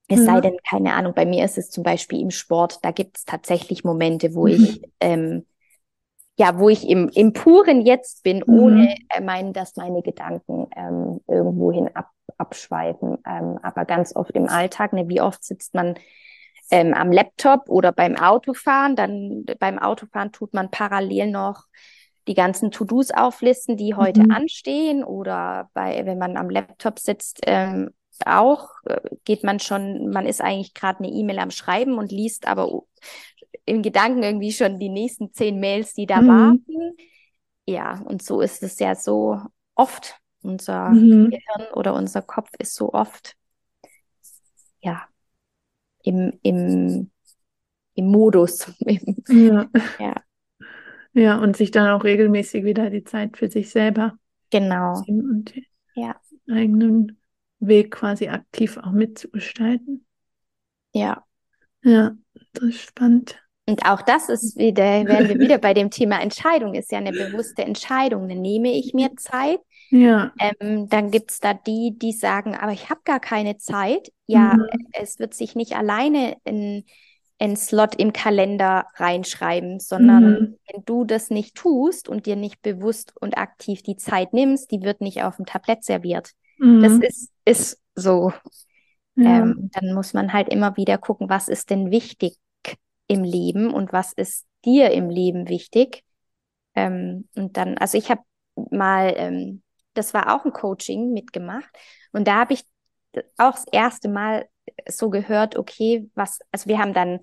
es 0.08 0.20
ja. 0.20 0.24
sei 0.24 0.40
denn, 0.40 0.56
keine 0.68 0.94
Ahnung, 0.94 1.12
bei 1.14 1.26
mir 1.26 1.44
ist 1.44 1.58
es 1.58 1.70
zum 1.70 1.84
Beispiel 1.84 2.20
im 2.20 2.30
Sport, 2.30 2.78
da 2.82 2.90
gibt 2.90 3.18
es 3.18 3.24
tatsächlich 3.24 3.84
Momente, 3.84 4.34
wo 4.34 4.46
mhm. 4.46 4.54
ich 4.54 4.82
ähm, 5.00 5.46
ja, 6.36 6.58
wo 6.58 6.68
ich 6.68 6.88
im, 6.88 7.08
im 7.14 7.32
puren 7.32 7.82
Jetzt 7.82 8.22
bin, 8.22 8.42
mhm. 8.46 8.58
ohne 8.58 8.94
äh, 9.10 9.20
meinen, 9.20 9.52
dass 9.52 9.76
meine 9.76 10.02
Gedanken 10.02 10.66
ähm, 10.76 11.20
irgendwohin 11.28 11.94
ab, 11.94 12.10
abschweifen. 12.38 13.18
Ähm, 13.26 13.58
aber 13.62 13.84
ganz 13.84 14.16
oft 14.16 14.30
im 14.32 14.48
Alltag, 14.48 14.92
ne, 14.92 15.08
wie 15.08 15.20
oft 15.20 15.44
sitzt 15.44 15.74
man 15.74 15.94
ähm, 16.70 16.94
am 16.94 17.12
Laptop 17.12 17.68
oder 17.68 17.92
beim 17.92 18.16
Autofahren, 18.16 18.96
dann 18.96 19.44
beim 19.58 19.78
Autofahren 19.78 20.32
tut 20.32 20.54
man 20.54 20.70
parallel 20.70 21.30
noch 21.30 21.64
die 22.28 22.34
ganzen 22.34 22.70
To-Dos 22.70 23.10
auflisten, 23.10 23.76
die 23.76 23.94
heute 23.94 24.22
mhm. 24.22 24.30
anstehen 24.30 25.04
oder 25.04 25.70
bei, 25.74 26.06
wenn 26.06 26.18
man 26.18 26.36
am 26.36 26.48
Laptop 26.48 26.98
sitzt, 26.98 27.40
ähm, 27.46 27.90
auch 28.24 28.68
äh, 28.84 29.00
geht 29.24 29.42
man 29.44 29.58
schon, 29.58 30.10
man 30.10 30.26
ist 30.26 30.40
eigentlich 30.40 30.74
gerade 30.74 31.00
eine 31.00 31.12
E-Mail 31.12 31.40
am 31.40 31.50
Schreiben 31.50 31.98
und 31.98 32.12
liest 32.12 32.46
aber 32.46 32.82
im 33.64 33.82
Gedanken 33.82 34.22
irgendwie 34.22 34.52
schon 34.52 34.78
die 34.78 34.88
nächsten 34.88 35.32
zehn 35.32 35.60
Mails, 35.60 35.94
die 35.94 36.06
da 36.06 36.20
mhm. 36.20 36.28
warten. 36.28 36.96
Ja, 37.66 38.00
und 38.04 38.22
so 38.22 38.40
ist 38.40 38.62
es 38.62 38.78
ja 38.78 38.94
so 38.94 39.40
oft. 39.74 40.16
Unser 40.42 40.90
mhm. 40.90 41.30
Gehirn 41.30 41.72
oder 41.74 41.94
unser 41.94 42.20
Kopf 42.20 42.50
ist 42.58 42.74
so 42.74 42.92
oft, 42.92 43.36
ja, 44.80 45.06
im, 46.02 46.32
im, 46.42 47.10
im 47.94 48.06
Modus. 48.06 48.72
ja. 49.28 49.70
ja. 49.98 50.14
Ja, 51.14 51.38
und 51.38 51.56
sich 51.56 51.70
dann 51.70 51.90
auch 51.90 52.04
regelmäßig 52.04 52.64
wieder 52.64 52.88
die 52.88 53.04
Zeit 53.04 53.36
für 53.36 53.50
sich 53.50 53.70
selber. 53.70 54.18
Genau. 54.50 55.02
Und 55.06 55.52
ja. 55.94 56.16
eigenen 56.50 57.20
Weg 57.60 57.92
quasi 57.92 58.28
aktiv 58.28 58.78
auch 58.78 58.92
mitzugestalten. 58.92 60.06
Ja. 60.92 61.24
Ja, 61.84 62.16
das 62.52 62.64
ist 62.64 62.80
spannend. 62.80 63.41
Und 63.66 63.86
auch 63.86 64.02
das 64.02 64.28
ist 64.28 64.56
wieder, 64.56 64.82
werden 65.06 65.28
wir 65.28 65.38
wieder 65.38 65.58
bei 65.58 65.74
dem 65.74 65.90
Thema 65.90 66.20
Entscheidung, 66.20 66.74
ist 66.74 66.92
ja 66.92 66.98
eine 66.98 67.12
bewusste 67.12 67.62
Entscheidung. 67.62 68.28
Dann 68.28 68.40
nehme 68.40 68.72
ich 68.72 68.94
mir 68.94 69.14
Zeit. 69.16 69.60
Ja. 69.90 70.32
Ähm, 70.38 70.88
dann 70.88 71.10
gibt 71.10 71.30
es 71.30 71.40
da 71.40 71.54
die, 71.54 71.96
die 71.96 72.12
sagen, 72.12 72.56
aber 72.56 72.72
ich 72.72 72.90
habe 72.90 73.00
gar 73.04 73.20
keine 73.20 73.58
Zeit. 73.58 74.10
Ja, 74.26 74.54
mhm. 74.54 74.66
es 74.92 75.18
wird 75.18 75.34
sich 75.34 75.54
nicht 75.54 75.76
alleine 75.76 76.36
in, 76.44 76.84
in 77.38 77.56
Slot 77.56 77.94
im 77.96 78.12
Kalender 78.12 78.86
reinschreiben, 78.96 79.80
sondern 79.80 80.24
mhm. 80.24 80.58
wenn 80.72 80.84
du 80.84 81.04
das 81.04 81.30
nicht 81.30 81.54
tust 81.54 82.08
und 82.08 82.26
dir 82.26 82.36
nicht 82.36 82.62
bewusst 82.62 83.12
und 83.20 83.36
aktiv 83.36 83.82
die 83.82 83.96
Zeit 83.96 84.32
nimmst, 84.32 84.70
die 84.70 84.82
wird 84.82 85.00
nicht 85.00 85.22
auf 85.22 85.36
dem 85.36 85.46
Tablett 85.46 85.84
serviert. 85.84 86.30
Mhm. 86.58 86.82
Das 86.82 86.92
ist, 86.94 87.30
ist 87.44 87.80
so. 87.94 88.32
Ja. 89.14 89.42
Ähm, 89.42 89.70
dann 89.74 89.92
muss 89.92 90.14
man 90.14 90.32
halt 90.32 90.48
immer 90.48 90.76
wieder 90.78 90.96
gucken, 90.96 91.28
was 91.28 91.48
ist 91.48 91.68
denn 91.68 91.90
wichtig 91.90 92.38
im 93.12 93.24
Leben 93.24 93.72
und 93.72 93.92
was 93.92 94.12
ist 94.12 94.46
dir 94.64 94.90
im 94.90 95.10
Leben 95.10 95.48
wichtig. 95.48 96.04
Ähm, 96.74 97.28
und 97.36 97.56
dann, 97.56 97.76
also 97.78 97.98
ich 97.98 98.10
habe 98.10 98.22
mal, 98.70 99.12
ähm, 99.16 99.62
das 99.94 100.14
war 100.14 100.34
auch 100.34 100.44
ein 100.44 100.52
Coaching 100.52 101.12
mitgemacht 101.12 101.70
und 102.12 102.26
da 102.26 102.36
habe 102.40 102.54
ich 102.54 102.64
auch 103.36 103.52
das 103.52 103.66
erste 103.70 104.08
Mal 104.08 104.48
so 104.88 105.10
gehört, 105.10 105.56
okay, 105.56 106.08
was, 106.14 106.38
also 106.50 106.66
wir 106.66 106.78
haben 106.78 106.94
dann 106.94 107.20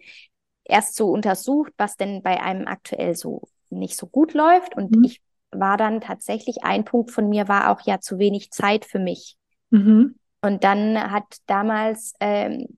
erst 0.63 0.95
so 0.95 1.10
untersucht, 1.10 1.73
was 1.78 1.97
denn 1.97 2.21
bei 2.21 2.41
einem 2.41 2.67
aktuell 2.67 3.15
so 3.15 3.41
nicht 3.71 3.97
so 3.97 4.06
gut 4.06 4.34
läuft 4.34 4.75
und 4.75 4.95
mhm. 4.95 5.04
ich 5.04 5.21
war 5.52 5.78
dann 5.78 5.99
tatsächlich, 6.02 6.63
ein 6.63 6.86
Punkt 6.86 7.10
von 7.10 7.28
mir 7.28 7.47
war 7.47 7.71
auch 7.71 7.82
ja 7.82 7.99
zu 7.99 8.19
wenig 8.19 8.52
Zeit 8.52 8.86
für 8.86 8.99
mich. 8.99 9.36
Mhm. 9.71 10.15
Und 10.41 10.63
dann 10.63 11.12
hat 11.12 11.38
damals 11.47 12.13
ähm, 12.19 12.78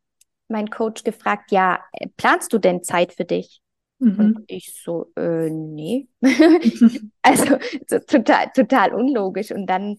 mein 0.51 0.69
Coach 0.69 1.03
gefragt, 1.03 1.51
ja, 1.51 1.79
äh, 1.93 2.07
planst 2.17 2.53
du 2.53 2.57
denn 2.57 2.83
Zeit 2.83 3.13
für 3.13 3.25
dich? 3.25 3.61
Mhm. 3.99 4.19
Und 4.19 4.43
ich 4.47 4.73
so, 4.83 5.11
äh, 5.15 5.49
nee. 5.49 6.07
also 7.21 7.57
so, 7.87 7.99
total, 7.99 8.51
total 8.53 8.93
unlogisch. 8.93 9.51
Und 9.51 9.67
dann 9.67 9.97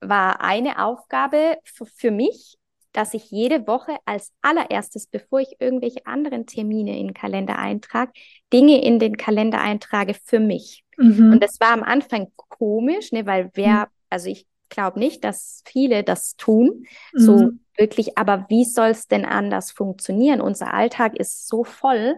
war 0.00 0.40
eine 0.40 0.84
Aufgabe 0.84 1.58
für 1.64 2.10
mich, 2.10 2.56
dass 2.92 3.12
ich 3.12 3.30
jede 3.30 3.66
Woche 3.66 3.96
als 4.04 4.32
allererstes, 4.40 5.08
bevor 5.08 5.40
ich 5.40 5.56
irgendwelche 5.58 6.06
anderen 6.06 6.46
Termine 6.46 6.98
in 6.98 7.08
den 7.08 7.14
Kalender 7.14 7.58
eintrage, 7.58 8.12
Dinge 8.52 8.82
in 8.82 8.98
den 8.98 9.16
Kalender 9.16 9.60
eintrage 9.60 10.14
für 10.14 10.38
mich. 10.38 10.84
Mhm. 10.96 11.32
Und 11.32 11.42
das 11.42 11.58
war 11.60 11.72
am 11.72 11.82
Anfang 11.82 12.28
komisch, 12.36 13.10
ne, 13.12 13.26
weil 13.26 13.50
wer, 13.54 13.86
mhm. 13.86 13.90
also 14.10 14.28
ich 14.28 14.46
glaube 14.68 14.98
nicht, 14.98 15.24
dass 15.24 15.62
viele 15.66 16.04
das 16.04 16.36
tun, 16.36 16.86
mhm. 17.12 17.18
so 17.18 17.50
wirklich, 17.76 18.16
aber 18.18 18.46
wie 18.48 18.64
soll 18.64 18.88
es 18.88 19.06
denn 19.06 19.24
anders 19.24 19.70
funktionieren? 19.70 20.40
Unser 20.40 20.72
Alltag 20.72 21.16
ist 21.16 21.48
so 21.48 21.64
voll. 21.64 22.16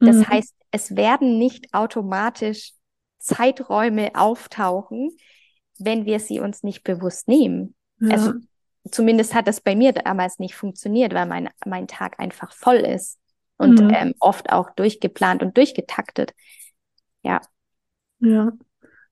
Das 0.00 0.16
mhm. 0.16 0.28
heißt, 0.28 0.54
es 0.70 0.96
werden 0.96 1.38
nicht 1.38 1.74
automatisch 1.74 2.72
Zeiträume 3.18 4.10
auftauchen, 4.14 5.10
wenn 5.78 6.06
wir 6.06 6.20
sie 6.20 6.40
uns 6.40 6.62
nicht 6.62 6.82
bewusst 6.84 7.28
nehmen. 7.28 7.74
Ja. 8.00 8.10
Also 8.10 8.32
zumindest 8.90 9.34
hat 9.34 9.48
das 9.48 9.60
bei 9.60 9.74
mir 9.76 9.92
damals 9.92 10.38
nicht 10.38 10.54
funktioniert, 10.54 11.14
weil 11.14 11.26
mein, 11.26 11.48
mein 11.66 11.88
Tag 11.88 12.18
einfach 12.18 12.52
voll 12.52 12.76
ist 12.76 13.18
und 13.56 13.80
mhm. 13.80 13.90
ähm, 13.94 14.14
oft 14.20 14.50
auch 14.50 14.70
durchgeplant 14.70 15.42
und 15.42 15.56
durchgetaktet. 15.56 16.32
Ja. 17.22 17.40
Ja. 18.20 18.52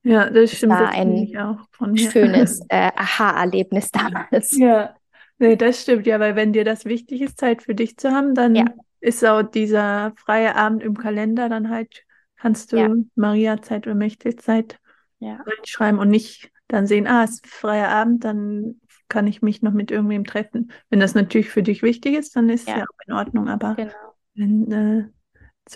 Ja, 0.02 0.30
das 0.30 0.52
stimmt. 0.52 0.72
Das 0.72 0.80
war 0.80 0.92
ein 0.92 1.96
schönes 1.96 2.60
äh, 2.68 2.92
Aha-Erlebnis 2.94 3.90
damals. 3.90 4.56
Ja, 4.56 4.94
nee, 5.38 5.56
das 5.56 5.82
stimmt 5.82 6.06
ja, 6.06 6.20
weil 6.20 6.36
wenn 6.36 6.52
dir 6.52 6.64
das 6.64 6.84
wichtig 6.84 7.22
ist, 7.22 7.38
Zeit 7.38 7.62
für 7.62 7.74
dich 7.74 7.96
zu 7.96 8.10
haben, 8.10 8.34
dann 8.34 8.54
ja. 8.54 8.64
ist 9.00 9.24
auch 9.24 9.42
dieser 9.42 10.12
freie 10.16 10.56
Abend 10.56 10.82
im 10.82 10.96
Kalender 10.96 11.48
dann 11.48 11.70
halt, 11.70 12.04
kannst 12.36 12.72
du 12.72 12.76
ja. 12.76 12.94
Maria-Zeit 13.14 13.86
oder 13.86 13.94
Mächtigzeit 13.94 14.78
ja. 15.18 15.40
reinschreiben 15.46 16.00
und 16.00 16.08
nicht 16.08 16.50
dann 16.68 16.86
sehen, 16.86 17.06
ah, 17.06 17.24
es 17.24 17.32
ist 17.32 17.46
freier 17.46 17.88
Abend, 17.88 18.24
dann 18.24 18.80
kann 19.08 19.26
ich 19.26 19.40
mich 19.40 19.62
noch 19.62 19.72
mit 19.72 19.90
irgendwem 19.90 20.24
treffen. 20.24 20.72
Wenn 20.90 21.00
das 21.00 21.14
natürlich 21.14 21.48
für 21.48 21.62
dich 21.62 21.82
wichtig 21.82 22.16
ist, 22.16 22.34
dann 22.34 22.48
ist 22.48 22.68
ja, 22.68 22.78
ja 22.78 22.84
auch 22.84 23.06
in 23.06 23.12
Ordnung, 23.12 23.48
aber 23.48 23.74
genau. 23.76 23.92
wenn 24.34 24.72
äh, 24.72 25.04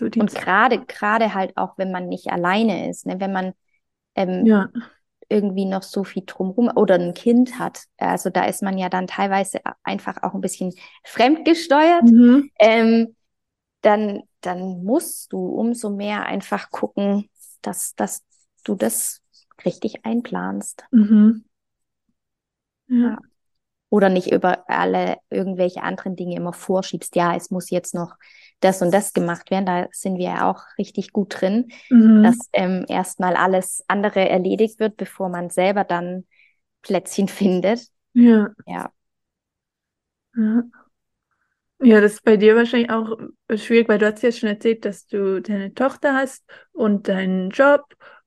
die 0.08 0.20
Und 0.20 0.34
gerade, 0.34 0.84
gerade 0.84 1.34
halt 1.34 1.56
auch, 1.56 1.78
wenn 1.78 1.92
man 1.92 2.08
nicht 2.08 2.28
alleine 2.28 2.88
ist, 2.88 3.06
ne? 3.06 3.20
wenn 3.20 3.32
man 3.32 3.52
ähm, 4.14 4.46
ja. 4.46 4.68
Irgendwie 5.30 5.64
noch 5.64 5.82
so 5.82 6.04
viel 6.04 6.24
drumherum 6.26 6.70
oder 6.74 6.96
ein 6.96 7.14
Kind 7.14 7.58
hat. 7.58 7.84
Also 7.96 8.30
da 8.30 8.44
ist 8.44 8.62
man 8.62 8.76
ja 8.76 8.88
dann 8.88 9.06
teilweise 9.06 9.60
einfach 9.82 10.22
auch 10.22 10.34
ein 10.34 10.40
bisschen 10.40 10.74
fremdgesteuert. 11.04 12.02
Mhm. 12.02 12.50
Ähm, 12.58 13.16
dann, 13.80 14.24
dann 14.40 14.84
musst 14.84 15.32
du 15.32 15.46
umso 15.46 15.88
mehr 15.88 16.26
einfach 16.26 16.70
gucken, 16.70 17.30
dass, 17.62 17.94
dass 17.94 18.22
du 18.64 18.74
das 18.74 19.22
richtig 19.64 20.04
einplanst. 20.04 20.84
Mhm. 20.90 21.44
Ja. 22.88 23.18
Oder 23.88 24.08
nicht 24.08 24.30
über 24.32 24.68
alle 24.68 25.16
irgendwelche 25.30 25.82
anderen 25.82 26.16
Dinge 26.16 26.36
immer 26.36 26.52
vorschiebst. 26.52 27.16
Ja, 27.16 27.34
es 27.34 27.50
muss 27.50 27.70
jetzt 27.70 27.94
noch 27.94 28.14
das 28.60 28.82
und 28.82 28.92
das 28.92 29.12
gemacht 29.12 29.50
werden. 29.50 29.66
Da 29.66 29.88
sind 29.90 30.18
wir 30.18 30.26
ja 30.26 30.50
auch 30.50 30.62
richtig 30.78 31.12
gut 31.12 31.40
drin, 31.40 31.68
mhm. 31.88 32.22
dass 32.22 32.38
ähm, 32.52 32.84
erstmal 32.88 33.34
alles 33.34 33.84
andere 33.88 34.28
erledigt 34.28 34.78
wird, 34.78 34.96
bevor 34.96 35.28
man 35.28 35.50
selber 35.50 35.84
dann 35.84 36.24
Plätzchen 36.82 37.28
findet. 37.28 37.88
Ja. 38.12 38.48
Ja. 38.66 38.92
Ja. 40.36 40.62
Ja, 41.82 42.02
das 42.02 42.14
ist 42.14 42.24
bei 42.24 42.36
dir 42.36 42.56
wahrscheinlich 42.56 42.90
auch 42.90 43.16
schwierig, 43.54 43.88
weil 43.88 43.98
du 43.98 44.12
hast 44.12 44.22
ja 44.22 44.30
schon 44.30 44.50
erzählt, 44.50 44.84
dass 44.84 45.06
du 45.06 45.40
deine 45.40 45.72
Tochter 45.72 46.14
hast 46.14 46.44
und 46.72 47.08
deinen 47.08 47.48
Job 47.48 47.84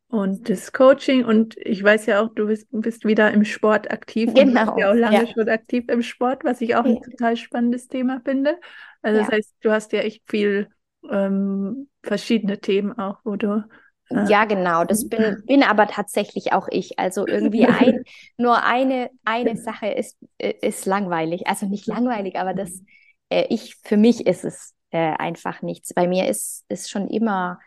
und 0.08 0.50
das 0.50 0.74
Coaching 0.74 1.24
und 1.24 1.56
ich 1.58 1.84
weiß 1.84 2.08
ja 2.08 2.22
auch, 2.22 2.30
du 2.34 2.48
bist, 2.48 2.68
bist 2.72 3.06
wieder 3.06 3.32
im 3.32 3.46
Sport 3.46 3.92
aktiv. 3.92 4.34
Genau. 4.34 4.42
Und 4.42 4.48
du 4.48 4.54
bist 4.54 4.78
ja 4.78 4.92
auch 4.92 4.96
lange 4.96 5.26
ja. 5.26 5.28
schon 5.28 5.50
aktiv 5.50 5.86
im 5.88 6.02
Sport, 6.02 6.44
was 6.44 6.62
ich 6.62 6.76
auch 6.76 6.86
ein 6.86 7.02
total 7.02 7.38
spannendes 7.38 7.88
Thema 7.88 8.22
finde. 8.26 8.60
Also 9.04 9.20
ja. 9.20 9.26
das 9.26 9.34
heißt, 9.34 9.56
du 9.62 9.72
hast 9.72 9.94
ja 9.94 10.00
echt 10.00 10.24
viel 10.28 10.70
ähm, 11.12 11.90
verschiedene 12.02 12.60
Themen 12.60 12.98
auch, 12.98 13.20
wo 13.24 13.36
du 13.36 13.64
äh, 14.10 14.26
ja, 14.28 14.46
genau. 14.46 14.84
Das 14.84 15.08
bin, 15.08 15.44
bin 15.46 15.64
aber 15.64 15.88
tatsächlich 15.88 16.54
auch 16.54 16.68
ich. 16.70 17.00
Also 17.00 17.28
irgendwie 17.28 17.66
ein, 17.66 18.04
nur 18.38 18.64
eine, 18.64 19.10
eine 19.26 19.58
Sache 19.58 19.88
ist, 19.88 20.18
ist 20.38 20.86
langweilig. 20.86 21.48
Also 21.48 21.66
nicht 21.66 21.88
langweilig, 21.88 22.38
aber 22.38 22.54
das, 22.54 22.82
äh, 23.30 23.46
ich, 23.50 23.76
für 23.84 23.98
mich 23.98 24.26
ist 24.26 24.44
es 24.44 24.74
äh, 24.92 25.14
einfach 25.18 25.62
nichts. 25.62 25.94
Bei 25.94 26.08
mir 26.08 26.28
ist, 26.28 26.66
ist 26.70 26.90
schon 26.90 27.08
immer 27.08 27.60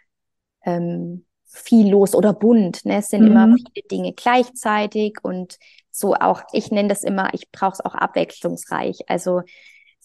ähm, 0.64 1.26
viel 1.46 1.90
los 1.90 2.14
oder 2.14 2.32
bunt. 2.32 2.84
Ne? 2.84 2.98
Es 2.98 3.08
sind 3.08 3.22
mhm. 3.22 3.28
immer 3.28 3.56
viele 3.56 3.86
Dinge 3.88 4.12
gleichzeitig 4.12 5.18
und 5.22 5.58
so 5.90 6.14
auch, 6.14 6.42
ich 6.52 6.70
nenne 6.70 6.88
das 6.88 7.02
immer, 7.02 7.32
ich 7.32 7.50
brauche 7.50 7.72
es 7.72 7.80
auch 7.80 7.94
abwechslungsreich. 7.94 9.08
Also 9.08 9.42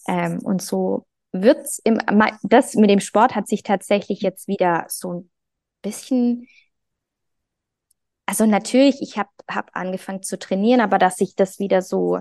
ähm, 0.08 0.40
und 0.42 0.62
so 0.62 1.06
wird's 1.32 1.80
im, 1.82 1.98
das 2.42 2.74
mit 2.74 2.90
dem 2.90 3.00
Sport 3.00 3.34
hat 3.34 3.48
sich 3.48 3.62
tatsächlich 3.62 4.20
jetzt 4.20 4.48
wieder 4.48 4.84
so 4.88 5.12
ein 5.12 5.30
bisschen, 5.80 6.46
also 8.26 8.46
natürlich, 8.46 9.00
ich 9.00 9.18
habe 9.18 9.30
hab 9.50 9.70
angefangen 9.74 10.22
zu 10.22 10.38
trainieren, 10.38 10.80
aber 10.80 10.98
dass 10.98 11.16
sich 11.16 11.34
das 11.34 11.58
wieder 11.58 11.82
so 11.82 12.20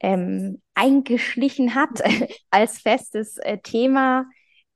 ähm, 0.00 0.60
eingeschlichen 0.74 1.74
hat 1.74 2.02
als 2.50 2.78
festes 2.78 3.38
äh, 3.38 3.58
Thema, 3.58 4.26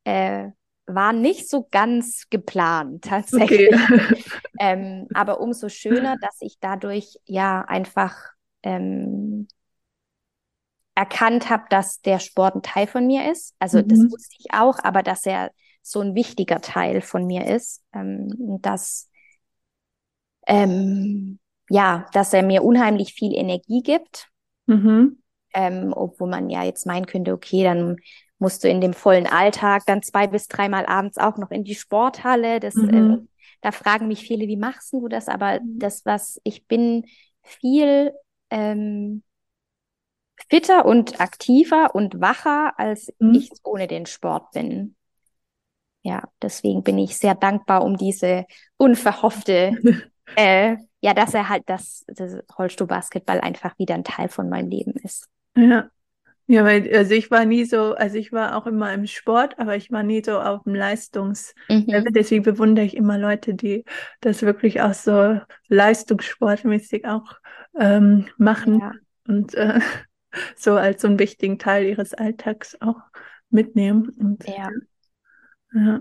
äh, 0.04 0.48
war 0.86 1.12
nicht 1.12 1.48
so 1.48 1.66
ganz 1.70 2.24
geplant 2.30 3.04
tatsächlich. 3.08 3.72
Okay. 3.72 4.24
ähm, 4.58 5.08
aber 5.14 5.40
umso 5.40 5.68
schöner, 5.68 6.16
dass 6.20 6.36
ich 6.40 6.58
dadurch 6.60 7.18
ja 7.24 7.62
einfach 7.62 8.16
ähm, 8.62 9.48
erkannt 11.00 11.48
habe, 11.48 11.64
dass 11.70 12.02
der 12.02 12.18
Sport 12.18 12.56
ein 12.56 12.62
Teil 12.62 12.86
von 12.86 13.06
mir 13.06 13.30
ist. 13.32 13.54
Also 13.58 13.78
mhm. 13.78 13.88
das 13.88 13.98
wusste 14.00 14.36
ich 14.38 14.52
auch, 14.52 14.78
aber 14.82 15.02
dass 15.02 15.24
er 15.24 15.50
so 15.80 16.00
ein 16.00 16.14
wichtiger 16.14 16.60
Teil 16.60 17.00
von 17.00 17.26
mir 17.26 17.46
ist, 17.46 17.82
ähm, 17.94 18.28
dass 18.60 19.08
ähm, 20.46 21.38
ja, 21.70 22.04
dass 22.12 22.34
er 22.34 22.42
mir 22.42 22.62
unheimlich 22.62 23.14
viel 23.14 23.34
Energie 23.34 23.82
gibt. 23.82 24.28
Mhm. 24.66 25.22
Ähm, 25.54 25.94
obwohl 25.96 26.28
man 26.28 26.50
ja 26.50 26.64
jetzt 26.64 26.84
meinen 26.84 27.06
könnte, 27.06 27.32
okay, 27.32 27.64
dann 27.64 27.96
musst 28.38 28.62
du 28.62 28.68
in 28.68 28.82
dem 28.82 28.92
vollen 28.92 29.26
Alltag 29.26 29.84
dann 29.86 30.02
zwei 30.02 30.26
bis 30.26 30.48
dreimal 30.48 30.84
abends 30.84 31.16
auch 31.16 31.38
noch 31.38 31.50
in 31.50 31.64
die 31.64 31.74
Sporthalle. 31.74 32.60
Das, 32.60 32.74
mhm. 32.74 33.10
äh, 33.10 33.18
da 33.62 33.72
fragen 33.72 34.06
mich 34.06 34.20
viele, 34.20 34.48
wie 34.48 34.56
machst 34.56 34.92
du 34.92 35.08
das? 35.08 35.28
Aber 35.28 35.60
mhm. 35.60 35.78
das, 35.78 36.04
was 36.04 36.40
ich 36.44 36.66
bin 36.66 37.06
viel 37.42 38.12
ähm, 38.50 39.22
fitter 40.48 40.84
und 40.84 41.20
aktiver 41.20 41.94
und 41.94 42.20
wacher, 42.20 42.78
als 42.78 43.12
mhm. 43.18 43.34
ich 43.34 43.50
ohne 43.64 43.86
den 43.86 44.06
Sport 44.06 44.52
bin. 44.52 44.94
Ja, 46.02 46.22
deswegen 46.40 46.82
bin 46.82 46.98
ich 46.98 47.16
sehr 47.18 47.34
dankbar 47.34 47.84
um 47.84 47.96
diese 47.96 48.46
unverhoffte, 48.76 49.76
äh, 50.36 50.76
ja, 51.00 51.14
dass 51.14 51.34
er 51.34 51.48
halt 51.48 51.64
das, 51.66 52.04
das 52.08 52.38
Rollstuhlbasketball 52.58 53.40
einfach 53.40 53.78
wieder 53.78 53.94
ein 53.94 54.04
Teil 54.04 54.28
von 54.28 54.48
meinem 54.48 54.68
Leben 54.68 54.92
ist. 55.02 55.28
Ja, 55.56 55.90
ja, 56.50 56.64
weil 56.64 56.92
also 56.92 57.14
ich 57.14 57.30
war 57.30 57.44
nie 57.44 57.64
so, 57.64 57.94
also 57.94 58.16
ich 58.16 58.32
war 58.32 58.56
auch 58.56 58.66
immer 58.66 58.92
im 58.92 59.06
Sport, 59.06 59.56
aber 59.60 59.76
ich 59.76 59.92
war 59.92 60.02
nie 60.02 60.20
so 60.20 60.40
auf 60.40 60.64
dem 60.64 60.74
Leistungslevel. 60.74 62.00
Mhm. 62.00 62.12
Deswegen 62.12 62.42
bewundere 62.42 62.84
ich 62.84 62.96
immer 62.96 63.18
Leute, 63.18 63.54
die 63.54 63.84
das 64.20 64.42
wirklich 64.42 64.80
auch 64.80 64.92
so 64.92 65.38
leistungssportmäßig 65.68 67.06
auch 67.06 67.36
ähm, 67.78 68.26
machen 68.36 68.80
ja. 68.80 68.92
und 69.28 69.54
äh, 69.54 69.78
so 70.56 70.74
als 70.74 71.02
so 71.02 71.08
einen 71.08 71.18
wichtigen 71.18 71.58
Teil 71.58 71.86
ihres 71.86 72.14
Alltags 72.14 72.76
auch 72.80 73.00
mitnehmen. 73.48 74.10
Und, 74.10 74.46
ja. 74.46 74.70
Ja. 75.72 76.00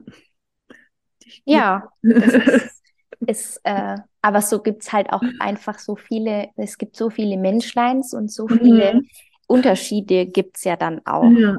ja 1.46 1.92
ist, 2.02 2.82
ist 3.28 3.62
äh, 3.64 3.98
aber 4.22 4.42
so 4.42 4.62
gibt 4.62 4.84
es 4.84 4.94
halt 4.94 5.12
auch 5.12 5.24
einfach 5.40 5.80
so 5.80 5.96
viele, 5.96 6.50
es 6.56 6.78
gibt 6.78 6.96
so 6.96 7.10
viele 7.10 7.38
Menschleins 7.38 8.14
und 8.14 8.32
so 8.32 8.48
viele 8.48 8.96
mhm 8.96 9.08
Unterschiede 9.50 10.28
gibt 10.28 10.58
es 10.58 10.64
ja 10.64 10.76
dann 10.76 11.02
auch. 11.06 11.30
Ja. 11.32 11.58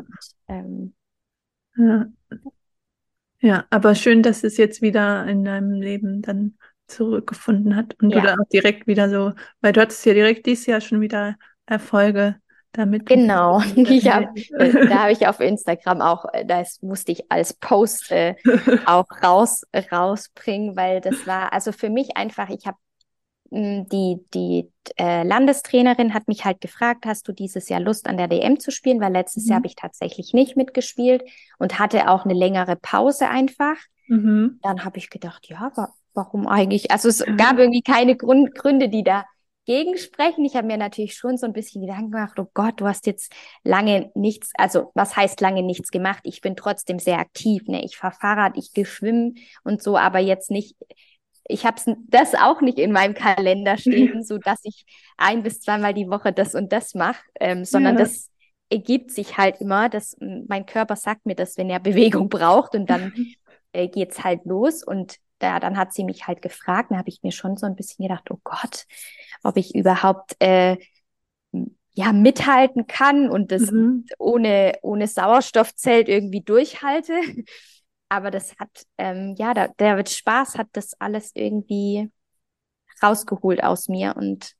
Ähm, 0.48 0.94
ja. 1.76 2.06
ja, 3.40 3.66
aber 3.70 3.94
schön, 3.96 4.22
dass 4.22 4.44
es 4.44 4.56
jetzt 4.56 4.80
wieder 4.80 5.26
in 5.26 5.44
deinem 5.44 5.72
Leben 5.72 6.22
dann 6.22 6.56
zurückgefunden 6.86 7.74
hat 7.74 8.00
und 8.00 8.10
ja. 8.10 8.20
du 8.20 8.26
da 8.26 8.34
auch 8.34 8.48
direkt 8.52 8.86
wieder 8.86 9.10
so, 9.10 9.32
weil 9.60 9.72
du 9.72 9.80
hattest 9.80 10.06
ja 10.06 10.14
direkt 10.14 10.46
dieses 10.46 10.66
Jahr 10.66 10.80
schon 10.80 11.00
wieder 11.00 11.36
Erfolge 11.66 12.36
damit. 12.72 13.06
Genau, 13.06 13.60
ich 13.76 14.10
hab, 14.10 14.36
äh, 14.36 14.88
da 14.88 15.00
habe 15.00 15.12
ich 15.12 15.26
auf 15.26 15.40
Instagram 15.40 16.00
auch, 16.00 16.24
äh, 16.32 16.44
das 16.44 16.80
musste 16.82 17.12
ich 17.12 17.30
als 17.30 17.54
Post 17.54 18.10
äh, 18.10 18.34
auch 18.86 19.06
raus, 19.22 19.62
rausbringen, 19.92 20.76
weil 20.76 21.00
das 21.00 21.26
war, 21.26 21.52
also 21.52 21.72
für 21.72 21.90
mich 21.90 22.16
einfach, 22.16 22.48
ich 22.50 22.66
habe 22.66 22.78
hm, 23.52 23.88
die, 23.88 24.18
die 24.32 24.70
äh, 24.96 25.24
Landestrainerin 25.24 26.14
hat 26.14 26.28
mich 26.28 26.44
halt 26.44 26.60
gefragt, 26.60 27.04
hast 27.06 27.26
du 27.26 27.32
dieses 27.32 27.68
Jahr 27.68 27.80
Lust 27.80 28.08
an 28.08 28.16
der 28.16 28.28
DM 28.28 28.60
zu 28.60 28.70
spielen? 28.70 29.00
Weil 29.00 29.12
letztes 29.12 29.44
mhm. 29.44 29.50
Jahr 29.50 29.56
habe 29.56 29.66
ich 29.66 29.74
tatsächlich 29.74 30.32
nicht 30.32 30.56
mitgespielt 30.56 31.24
und 31.58 31.78
hatte 31.78 32.08
auch 32.08 32.24
eine 32.24 32.34
längere 32.34 32.76
Pause 32.76 33.28
einfach. 33.28 33.76
Mhm. 34.06 34.60
Dann 34.62 34.84
habe 34.84 34.98
ich 34.98 35.10
gedacht, 35.10 35.48
ja, 35.48 35.72
wa 35.74 35.88
warum 36.12 36.48
eigentlich? 36.48 36.90
Also 36.90 37.08
es 37.08 37.24
gab 37.36 37.58
irgendwie 37.58 37.82
keine 37.82 38.16
Grund 38.16 38.54
Gründe, 38.54 38.88
die 38.88 39.04
dagegen 39.04 39.26
sprechen. 39.98 40.44
Ich 40.44 40.56
habe 40.56 40.66
mir 40.66 40.76
natürlich 40.76 41.14
schon 41.14 41.36
so 41.36 41.46
ein 41.46 41.52
bisschen 41.52 41.82
Gedanken 41.82 42.10
gemacht, 42.10 42.38
oh 42.38 42.48
Gott, 42.54 42.80
du 42.80 42.86
hast 42.86 43.06
jetzt 43.06 43.32
lange 43.64 44.10
nichts, 44.14 44.50
also 44.56 44.90
was 44.94 45.16
heißt 45.16 45.40
lange 45.40 45.62
nichts 45.62 45.90
gemacht? 45.90 46.20
Ich 46.24 46.40
bin 46.40 46.56
trotzdem 46.56 46.98
sehr 46.98 47.18
aktiv, 47.18 47.62
ne? 47.66 47.84
Ich 47.84 47.96
fahre 47.96 48.14
Fahrrad, 48.14 48.56
ich 48.56 48.72
gehe 48.72 48.86
schwimmen 48.86 49.36
und 49.62 49.82
so, 49.82 49.96
aber 49.96 50.18
jetzt 50.18 50.50
nicht 50.50 50.76
ich 51.50 51.66
habe 51.66 51.80
das 52.08 52.34
auch 52.34 52.60
nicht 52.60 52.78
in 52.78 52.92
meinem 52.92 53.14
Kalender 53.14 53.76
stehen, 53.76 54.22
so 54.22 54.38
dass 54.38 54.60
ich 54.62 54.84
ein 55.16 55.42
bis 55.42 55.60
zweimal 55.60 55.94
die 55.94 56.08
Woche 56.08 56.32
das 56.32 56.54
und 56.54 56.72
das 56.72 56.94
mache, 56.94 57.22
ähm, 57.40 57.64
sondern 57.64 57.96
ja. 57.96 58.04
das 58.04 58.30
ergibt 58.70 59.10
sich 59.10 59.36
halt 59.36 59.60
immer, 59.60 59.88
dass 59.88 60.16
mein 60.20 60.64
Körper 60.64 60.96
sagt 60.96 61.26
mir 61.26 61.34
das, 61.34 61.56
wenn 61.58 61.70
er 61.70 61.80
Bewegung 61.80 62.28
braucht 62.28 62.74
und 62.74 62.88
dann 62.88 63.12
äh, 63.72 63.88
geht's 63.88 64.22
halt 64.22 64.44
los 64.44 64.84
und 64.84 65.16
da, 65.40 65.58
dann 65.58 65.76
hat 65.76 65.92
sie 65.92 66.04
mich 66.04 66.26
halt 66.26 66.42
gefragt, 66.42 66.90
da 66.90 66.96
habe 66.96 67.08
ich 67.08 67.22
mir 67.22 67.32
schon 67.32 67.56
so 67.56 67.66
ein 67.66 67.76
bisschen 67.76 68.04
gedacht, 68.04 68.30
oh 68.30 68.38
Gott, 68.44 68.86
ob 69.42 69.56
ich 69.56 69.74
überhaupt 69.74 70.36
äh, 70.40 70.76
ja 71.92 72.12
mithalten 72.12 72.86
kann 72.86 73.28
und 73.28 73.50
das 73.50 73.70
mhm. 73.70 74.06
ohne 74.18 74.78
ohne 74.82 75.08
Sauerstoffzelt 75.08 76.08
irgendwie 76.08 76.42
durchhalte. 76.42 77.14
Aber 78.08 78.30
das 78.30 78.56
hat, 78.58 78.86
ähm, 78.98 79.34
ja, 79.38 79.54
da, 79.54 79.68
der 79.68 80.04
Spaß 80.04 80.58
hat 80.58 80.68
das 80.72 80.94
alles 81.00 81.30
irgendwie 81.34 82.10
rausgeholt 83.02 83.62
aus 83.62 83.88
mir 83.88 84.16
und 84.16 84.54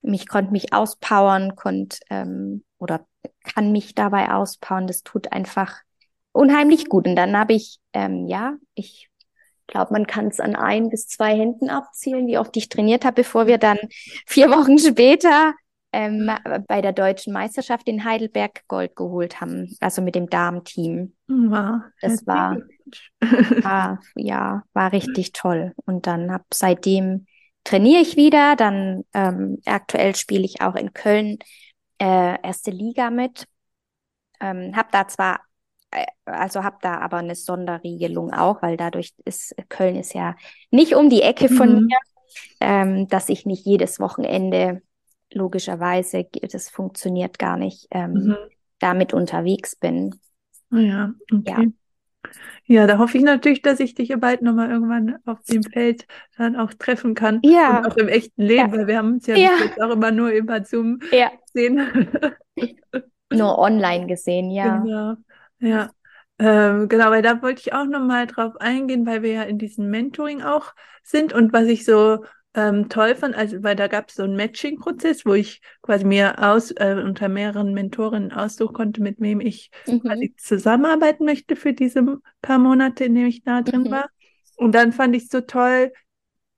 mich 0.00 0.28
konnte 0.28 0.52
mich 0.52 0.72
auspowern, 0.72 1.56
konnte 1.56 1.98
ähm, 2.10 2.64
oder 2.78 3.06
kann 3.44 3.72
mich 3.72 3.94
dabei 3.94 4.32
auspowern. 4.32 4.86
Das 4.86 5.02
tut 5.02 5.32
einfach 5.32 5.82
unheimlich 6.32 6.88
gut. 6.88 7.06
Und 7.06 7.16
dann 7.16 7.36
habe 7.36 7.54
ich, 7.54 7.78
ähm, 7.92 8.26
ja, 8.28 8.56
ich 8.74 9.10
glaube, 9.76 9.92
man 9.92 10.06
kann 10.06 10.28
es 10.28 10.40
an 10.40 10.56
ein 10.56 10.88
bis 10.88 11.06
zwei 11.06 11.36
Händen 11.36 11.68
abzielen, 11.68 12.26
wie 12.26 12.38
oft 12.38 12.56
ich 12.56 12.68
trainiert 12.68 13.04
habe, 13.04 13.16
bevor 13.16 13.46
wir 13.46 13.58
dann 13.58 13.78
vier 14.26 14.50
Wochen 14.50 14.78
später 14.78 15.54
ähm, 15.92 16.30
bei 16.66 16.80
der 16.80 16.92
deutschen 16.92 17.32
Meisterschaft 17.32 17.86
in 17.86 18.04
Heidelberg 18.04 18.66
Gold 18.68 18.96
geholt 18.96 19.40
haben, 19.40 19.76
also 19.80 20.00
mit 20.00 20.14
dem 20.14 20.30
Damenteam. 20.30 21.14
Wow, 21.28 21.82
das 22.00 22.26
war, 22.26 22.56
war, 23.20 24.00
ja, 24.14 24.62
war 24.72 24.92
richtig 24.92 25.32
toll. 25.32 25.74
Und 25.84 26.06
dann 26.06 26.32
habe 26.32 26.44
seitdem 26.52 27.26
trainiere 27.64 28.00
ich 28.00 28.16
wieder. 28.16 28.56
Dann 28.56 29.04
ähm, 29.12 29.58
aktuell 29.66 30.16
spiele 30.16 30.44
ich 30.44 30.62
auch 30.62 30.74
in 30.74 30.94
Köln 30.94 31.38
äh, 32.00 32.40
erste 32.42 32.70
Liga 32.70 33.10
mit. 33.10 33.46
Ähm, 34.40 34.74
habe 34.74 34.88
da 34.92 35.06
zwar 35.08 35.40
also 36.24 36.64
habe 36.64 36.78
da 36.82 36.98
aber 36.98 37.18
eine 37.18 37.34
Sonderregelung 37.34 38.32
auch, 38.32 38.62
weil 38.62 38.76
dadurch 38.76 39.14
ist 39.24 39.54
Köln 39.68 39.96
ist 39.96 40.14
ja 40.14 40.36
nicht 40.70 40.94
um 40.94 41.08
die 41.08 41.22
Ecke 41.22 41.48
von 41.48 41.68
mhm. 41.68 41.86
mir, 41.86 41.98
ähm, 42.60 43.08
dass 43.08 43.28
ich 43.28 43.46
nicht 43.46 43.64
jedes 43.64 44.00
Wochenende 44.00 44.82
logischerweise, 45.32 46.26
das 46.50 46.68
funktioniert 46.68 47.38
gar 47.38 47.56
nicht, 47.56 47.88
ähm, 47.90 48.12
mhm. 48.12 48.36
damit 48.78 49.14
unterwegs 49.14 49.76
bin. 49.76 50.14
Oh 50.72 50.76
ja, 50.76 51.12
okay. 51.32 51.72
Ja. 52.66 52.80
ja. 52.80 52.86
da 52.86 52.98
hoffe 52.98 53.18
ich 53.18 53.24
natürlich, 53.24 53.62
dass 53.62 53.80
ich 53.80 53.94
dich 53.94 54.14
bald 54.18 54.42
nochmal 54.42 54.70
irgendwann 54.70 55.18
auf 55.24 55.42
dem 55.44 55.62
Feld 55.62 56.06
dann 56.36 56.56
auch 56.56 56.72
treffen 56.74 57.14
kann. 57.14 57.40
Ja. 57.42 57.78
Und 57.78 57.86
auch 57.86 57.96
im 57.96 58.08
echten 58.08 58.42
Leben, 58.42 58.72
ja. 58.72 58.72
weil 58.72 58.86
wir 58.86 58.98
haben 58.98 59.14
uns 59.14 59.26
ja, 59.26 59.36
ja. 59.36 59.50
jetzt 59.64 59.80
auch 59.80 59.90
immer 59.90 60.10
nur 60.10 60.30
über 60.30 60.64
Zoom 60.64 61.00
ja. 61.12 61.30
gesehen. 61.52 62.08
nur 63.32 63.58
online 63.58 64.06
gesehen, 64.06 64.50
ja. 64.50 64.78
Genau. 64.78 65.16
Ja, 65.58 65.90
ähm, 66.38 66.88
genau, 66.88 67.10
weil 67.10 67.22
da 67.22 67.40
wollte 67.42 67.60
ich 67.60 67.72
auch 67.72 67.86
nochmal 67.86 68.26
drauf 68.26 68.56
eingehen, 68.60 69.06
weil 69.06 69.22
wir 69.22 69.32
ja 69.32 69.42
in 69.42 69.58
diesem 69.58 69.88
Mentoring 69.88 70.42
auch 70.42 70.74
sind 71.02 71.32
und 71.32 71.52
was 71.52 71.66
ich 71.66 71.84
so 71.84 72.24
ähm, 72.56 72.88
toll 72.88 73.14
fand, 73.14 73.36
also 73.36 73.62
weil 73.62 73.76
da 73.76 73.86
gab 73.86 74.08
es 74.08 74.16
so 74.16 74.22
einen 74.22 74.36
Matching-Prozess, 74.36 75.26
wo 75.26 75.34
ich 75.34 75.60
quasi 75.82 76.04
mir 76.04 76.42
aus 76.42 76.70
äh, 76.72 76.96
unter 77.04 77.28
mehreren 77.28 77.74
Mentorinnen 77.74 78.32
aussuchen 78.32 78.72
konnte, 78.72 79.02
mit 79.02 79.20
wem 79.20 79.40
ich 79.40 79.70
mhm. 79.86 80.00
quasi 80.00 80.34
zusammenarbeiten 80.38 81.26
möchte 81.26 81.54
für 81.54 81.74
diese 81.74 82.02
paar 82.40 82.58
Monate, 82.58 83.04
in 83.04 83.14
denen 83.14 83.28
ich 83.28 83.42
da 83.42 83.60
drin 83.60 83.82
mhm. 83.82 83.90
war. 83.90 84.08
Und 84.56 84.74
dann 84.74 84.92
fand 84.92 85.14
ich 85.14 85.24
es 85.24 85.28
so 85.28 85.42
toll, 85.42 85.92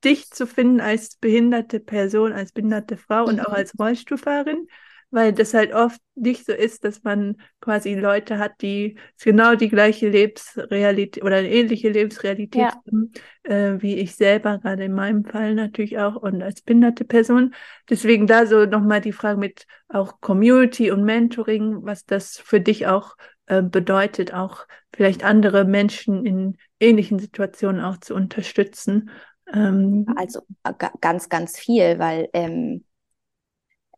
dich 0.04 0.30
zu 0.30 0.46
finden 0.46 0.80
als 0.80 1.16
behinderte 1.16 1.80
Person, 1.80 2.32
als 2.32 2.52
behinderte 2.52 2.96
Frau 2.96 3.22
mhm. 3.22 3.28
und 3.30 3.40
auch 3.40 3.48
mhm. 3.48 3.54
als 3.54 3.78
Rollstuhlfahrerin, 3.78 4.68
weil 5.10 5.32
das 5.32 5.54
halt 5.54 5.72
oft 5.72 6.00
nicht 6.14 6.44
so 6.44 6.52
ist, 6.52 6.84
dass 6.84 7.02
man 7.02 7.36
quasi 7.60 7.94
Leute 7.94 8.38
hat, 8.38 8.60
die 8.60 8.98
genau 9.22 9.54
die 9.54 9.68
gleiche 9.68 10.08
Lebensrealität 10.08 11.24
oder 11.24 11.36
eine 11.36 11.50
ähnliche 11.50 11.88
Lebensrealität 11.88 12.62
ja. 12.62 12.74
haben, 12.74 13.12
äh, 13.44 13.80
wie 13.80 13.94
ich 13.96 14.16
selber, 14.16 14.58
gerade 14.58 14.84
in 14.84 14.92
meinem 14.92 15.24
Fall 15.24 15.54
natürlich 15.54 15.98
auch 15.98 16.16
und 16.16 16.42
als 16.42 16.60
behinderte 16.60 17.04
Person. 17.04 17.54
Deswegen 17.88 18.26
da 18.26 18.46
so 18.46 18.66
nochmal 18.66 19.00
die 19.00 19.12
Frage 19.12 19.38
mit 19.38 19.66
auch 19.88 20.20
Community 20.20 20.90
und 20.90 21.04
Mentoring, 21.04 21.84
was 21.84 22.04
das 22.04 22.36
für 22.38 22.60
dich 22.60 22.86
auch 22.86 23.16
äh, 23.46 23.62
bedeutet, 23.62 24.34
auch 24.34 24.66
vielleicht 24.94 25.24
andere 25.24 25.64
Menschen 25.64 26.26
in 26.26 26.58
ähnlichen 26.80 27.18
Situationen 27.18 27.82
auch 27.82 27.96
zu 27.98 28.14
unterstützen. 28.14 29.10
Ähm, 29.50 30.06
also 30.16 30.40
äh, 30.64 30.74
ganz, 31.00 31.30
ganz 31.30 31.58
viel, 31.58 31.98
weil 31.98 32.28
ähm 32.34 32.84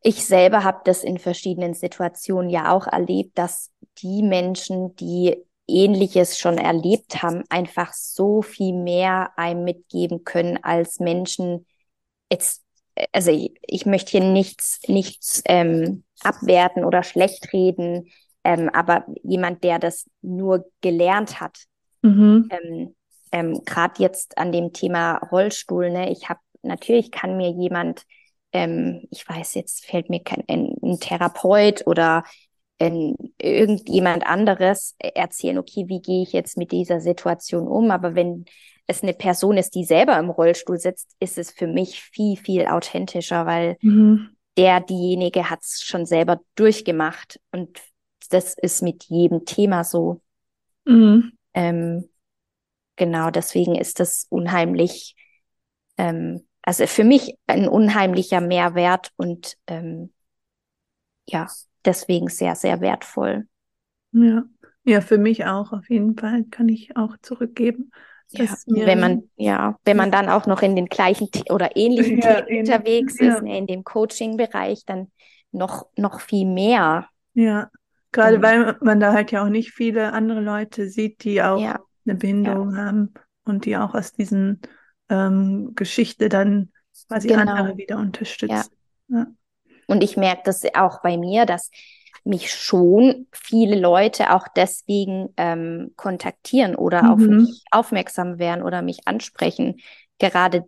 ich 0.03 0.25
selber 0.25 0.65
habe 0.65 0.81
das 0.85 1.05
in 1.05 1.19
verschiedenen 1.19 1.75
Situationen 1.75 2.51
ja 2.51 2.73
auch 2.73 2.87
erlebt, 2.87 3.37
dass 3.37 3.71
die 3.99 4.23
Menschen, 4.23 4.97
die 4.97 5.37
Ähnliches 5.69 6.39
schon 6.39 6.59
erlebt 6.59 7.23
haben, 7.23 7.45
einfach 7.49 7.93
so 7.93 8.43
viel 8.43 8.75
mehr 8.75 9.31
einem 9.37 9.65
mitgeben 9.65 10.25
können 10.25 10.59
als 10.63 11.01
Menschen. 11.01 11.67
Jetzt, 12.31 12.65
also 13.13 13.31
ich, 13.31 13.53
ich 13.63 13.87
möchte 13.87 14.13
hier 14.13 14.25
nichts, 14.25 14.81
nichts 14.89 15.43
ähm, 15.45 16.05
abwerten 16.23 16.85
oder 16.85 17.03
schlecht 17.03 17.53
reden, 17.53 18.09
ähm, 18.43 18.71
aber 18.71 19.05
jemand, 19.23 19.63
der 19.65 19.79
das 19.79 20.09
nur 20.23 20.65
gelernt 20.81 21.41
hat, 21.41 21.59
mhm. 22.03 22.49
ähm, 22.51 22.95
ähm, 23.33 23.65
gerade 23.65 24.03
jetzt 24.03 24.39
an 24.39 24.51
dem 24.51 24.73
Thema 24.73 25.19
Rollstuhl, 25.31 25.91
ne, 25.91 26.11
ich 26.11 26.29
habe 26.29 26.41
natürlich 26.63 27.11
kann 27.11 27.37
mir 27.37 27.51
jemand 27.51 28.05
ähm, 28.53 29.07
ich 29.11 29.29
weiß, 29.29 29.55
jetzt 29.55 29.85
fällt 29.85 30.11
mir 30.11 30.23
kein 30.23 30.45
ein, 30.49 30.75
ein 30.83 30.99
Therapeut 31.01 31.87
oder 31.87 32.25
ein, 32.79 33.15
irgendjemand 33.39 34.27
anderes 34.27 34.97
erzählen, 34.99 35.59
okay, 35.59 35.85
wie 35.89 36.01
gehe 36.01 36.23
ich 36.23 36.33
jetzt 36.33 36.57
mit 36.57 36.73
dieser 36.73 37.01
Situation 37.01 37.69
um? 37.69 37.91
Aber 37.91 38.15
wenn 38.15 38.47
es 38.87 39.03
eine 39.03 39.13
Person 39.13 39.57
ist, 39.57 39.75
die 39.75 39.85
selber 39.85 40.19
im 40.19 40.31
Rollstuhl 40.31 40.79
sitzt, 40.79 41.15
ist 41.21 41.39
es 41.39 41.51
für 41.51 41.67
mich 41.67 42.01
viel, 42.01 42.37
viel 42.37 42.67
authentischer, 42.67 43.47
weil 43.47 43.77
mhm. 43.83 44.37
der, 44.57 44.81
diejenige 44.81 45.49
hat 45.51 45.61
es 45.63 45.83
schon 45.83 46.07
selber 46.07 46.41
durchgemacht. 46.57 47.41
Und 47.53 47.81
das 48.31 48.55
ist 48.55 48.83
mit 48.83 49.05
jedem 49.05 49.45
Thema 49.45 49.85
so. 49.85 50.21
Mhm. 50.87 51.33
Ähm, 51.55 52.09
genau, 52.97 53.31
deswegen 53.31 53.77
ist 53.77 54.01
das 54.01 54.27
unheimlich 54.31 55.15
ähm, 55.99 56.47
also 56.63 56.87
für 56.87 57.05
mich 57.05 57.37
ein 57.47 57.69
unheimlicher 57.69 58.41
Mehrwert 58.41 59.13
und 59.17 59.57
ähm, 59.67 60.13
ja, 61.27 61.49
deswegen 61.85 62.29
sehr, 62.29 62.55
sehr 62.55 62.81
wertvoll. 62.81 63.47
Ja, 64.13 64.45
ja, 64.85 65.01
für 65.01 65.19
mich 65.19 65.45
auch 65.45 65.73
auf 65.73 65.89
jeden 65.89 66.17
Fall 66.17 66.45
kann 66.45 66.69
ich 66.69 66.97
auch 66.97 67.17
zurückgeben. 67.23 67.91
Ja, 68.33 68.45
wenn 68.67 69.01
man, 69.01 69.23
ja, 69.37 69.77
wenn 69.85 69.97
man 69.97 70.13
dann 70.13 70.29
auch 70.29 70.47
noch 70.47 70.63
in 70.63 70.77
den 70.77 70.87
gleichen 70.87 71.29
oder 71.49 71.77
ähnlichen 71.77 72.19
ja, 72.21 72.43
Themen 72.43 72.61
unterwegs 72.61 73.19
ja. 73.19 73.35
ist, 73.35 73.43
ne, 73.43 73.59
in 73.59 73.67
dem 73.67 73.83
Coaching-Bereich, 73.83 74.85
dann 74.87 75.11
noch, 75.51 75.89
noch 75.97 76.21
viel 76.21 76.47
mehr. 76.47 77.09
Ja, 77.35 77.71
gerade 78.13 78.39
mhm. 78.39 78.43
weil 78.43 78.77
man 78.83 79.01
da 79.01 79.13
halt 79.13 79.33
ja 79.33 79.45
auch 79.45 79.49
nicht 79.49 79.73
viele 79.73 80.13
andere 80.13 80.41
Leute 80.41 80.89
sieht, 80.89 81.25
die 81.25 81.43
auch 81.43 81.61
eine 82.07 82.15
Behinderung 82.15 82.77
haben 82.77 83.15
und 83.45 83.65
die 83.65 83.77
auch 83.77 83.95
aus 83.95 84.13
diesen 84.13 84.61
ähm, 85.11 85.73
Geschichte 85.75 86.29
dann 86.29 86.71
quasi 87.09 87.29
genau. 87.29 87.53
andere 87.53 87.77
wieder 87.77 87.99
unterstützt. 87.99 88.73
Ja. 89.09 89.19
ja. 89.19 89.27
Und 89.87 90.03
ich 90.03 90.17
merke 90.17 90.43
das 90.45 90.63
auch 90.75 91.03
bei 91.03 91.17
mir, 91.17 91.47
dass 91.47 91.71
mich 92.25 92.53
schon 92.53 93.27
viele 93.33 93.79
Leute 93.79 94.33
auch 94.33 94.47
deswegen 94.55 95.33
ähm, 95.37 95.93
kontaktieren 95.97 96.75
oder 96.75 97.03
mhm. 97.03 97.11
auf 97.11 97.19
mich 97.19 97.65
aufmerksam 97.71 98.39
werden 98.39 98.63
oder 98.63 98.83
mich 98.83 99.07
ansprechen, 99.07 99.81
gerade 100.19 100.65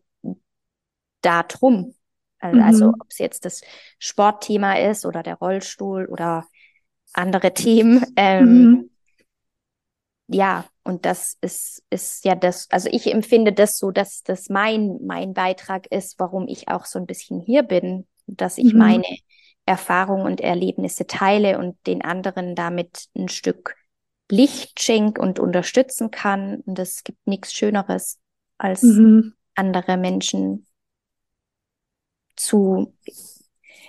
darum. 1.20 1.94
Also, 2.38 2.56
mhm. 2.56 2.62
also 2.64 2.88
ob 2.88 3.06
es 3.10 3.18
jetzt 3.18 3.44
das 3.44 3.60
Sportthema 3.98 4.74
ist 4.74 5.06
oder 5.06 5.22
der 5.22 5.36
Rollstuhl 5.36 6.06
oder 6.06 6.46
andere 7.12 7.54
Themen. 7.54 8.04
Ähm, 8.16 8.44
mhm. 8.44 8.90
Ja, 10.28 10.64
und 10.84 11.06
das 11.06 11.36
ist, 11.40 11.82
ist 11.90 12.24
ja 12.24 12.34
das, 12.34 12.68
also 12.70 12.88
ich 12.90 13.12
empfinde 13.12 13.52
das 13.52 13.78
so, 13.78 13.90
dass 13.90 14.22
das 14.22 14.48
mein, 14.48 14.98
mein 15.04 15.32
Beitrag 15.32 15.86
ist, 15.86 16.18
warum 16.18 16.48
ich 16.48 16.68
auch 16.68 16.86
so 16.86 16.98
ein 16.98 17.06
bisschen 17.06 17.40
hier 17.40 17.62
bin, 17.62 18.06
dass 18.26 18.58
ich 18.58 18.72
mhm. 18.72 18.78
meine 18.78 19.18
Erfahrungen 19.64 20.26
und 20.26 20.40
Erlebnisse 20.40 21.06
teile 21.06 21.58
und 21.58 21.76
den 21.86 22.02
anderen 22.02 22.56
damit 22.56 23.06
ein 23.16 23.28
Stück 23.28 23.76
Licht 24.28 24.80
schenke 24.80 25.20
und 25.20 25.38
unterstützen 25.38 26.10
kann. 26.10 26.62
Und 26.66 26.78
es 26.78 27.04
gibt 27.04 27.26
nichts 27.26 27.52
Schöneres, 27.52 28.18
als 28.58 28.82
mhm. 28.82 29.34
andere 29.54 29.96
Menschen 29.96 30.66
zu, 32.34 32.94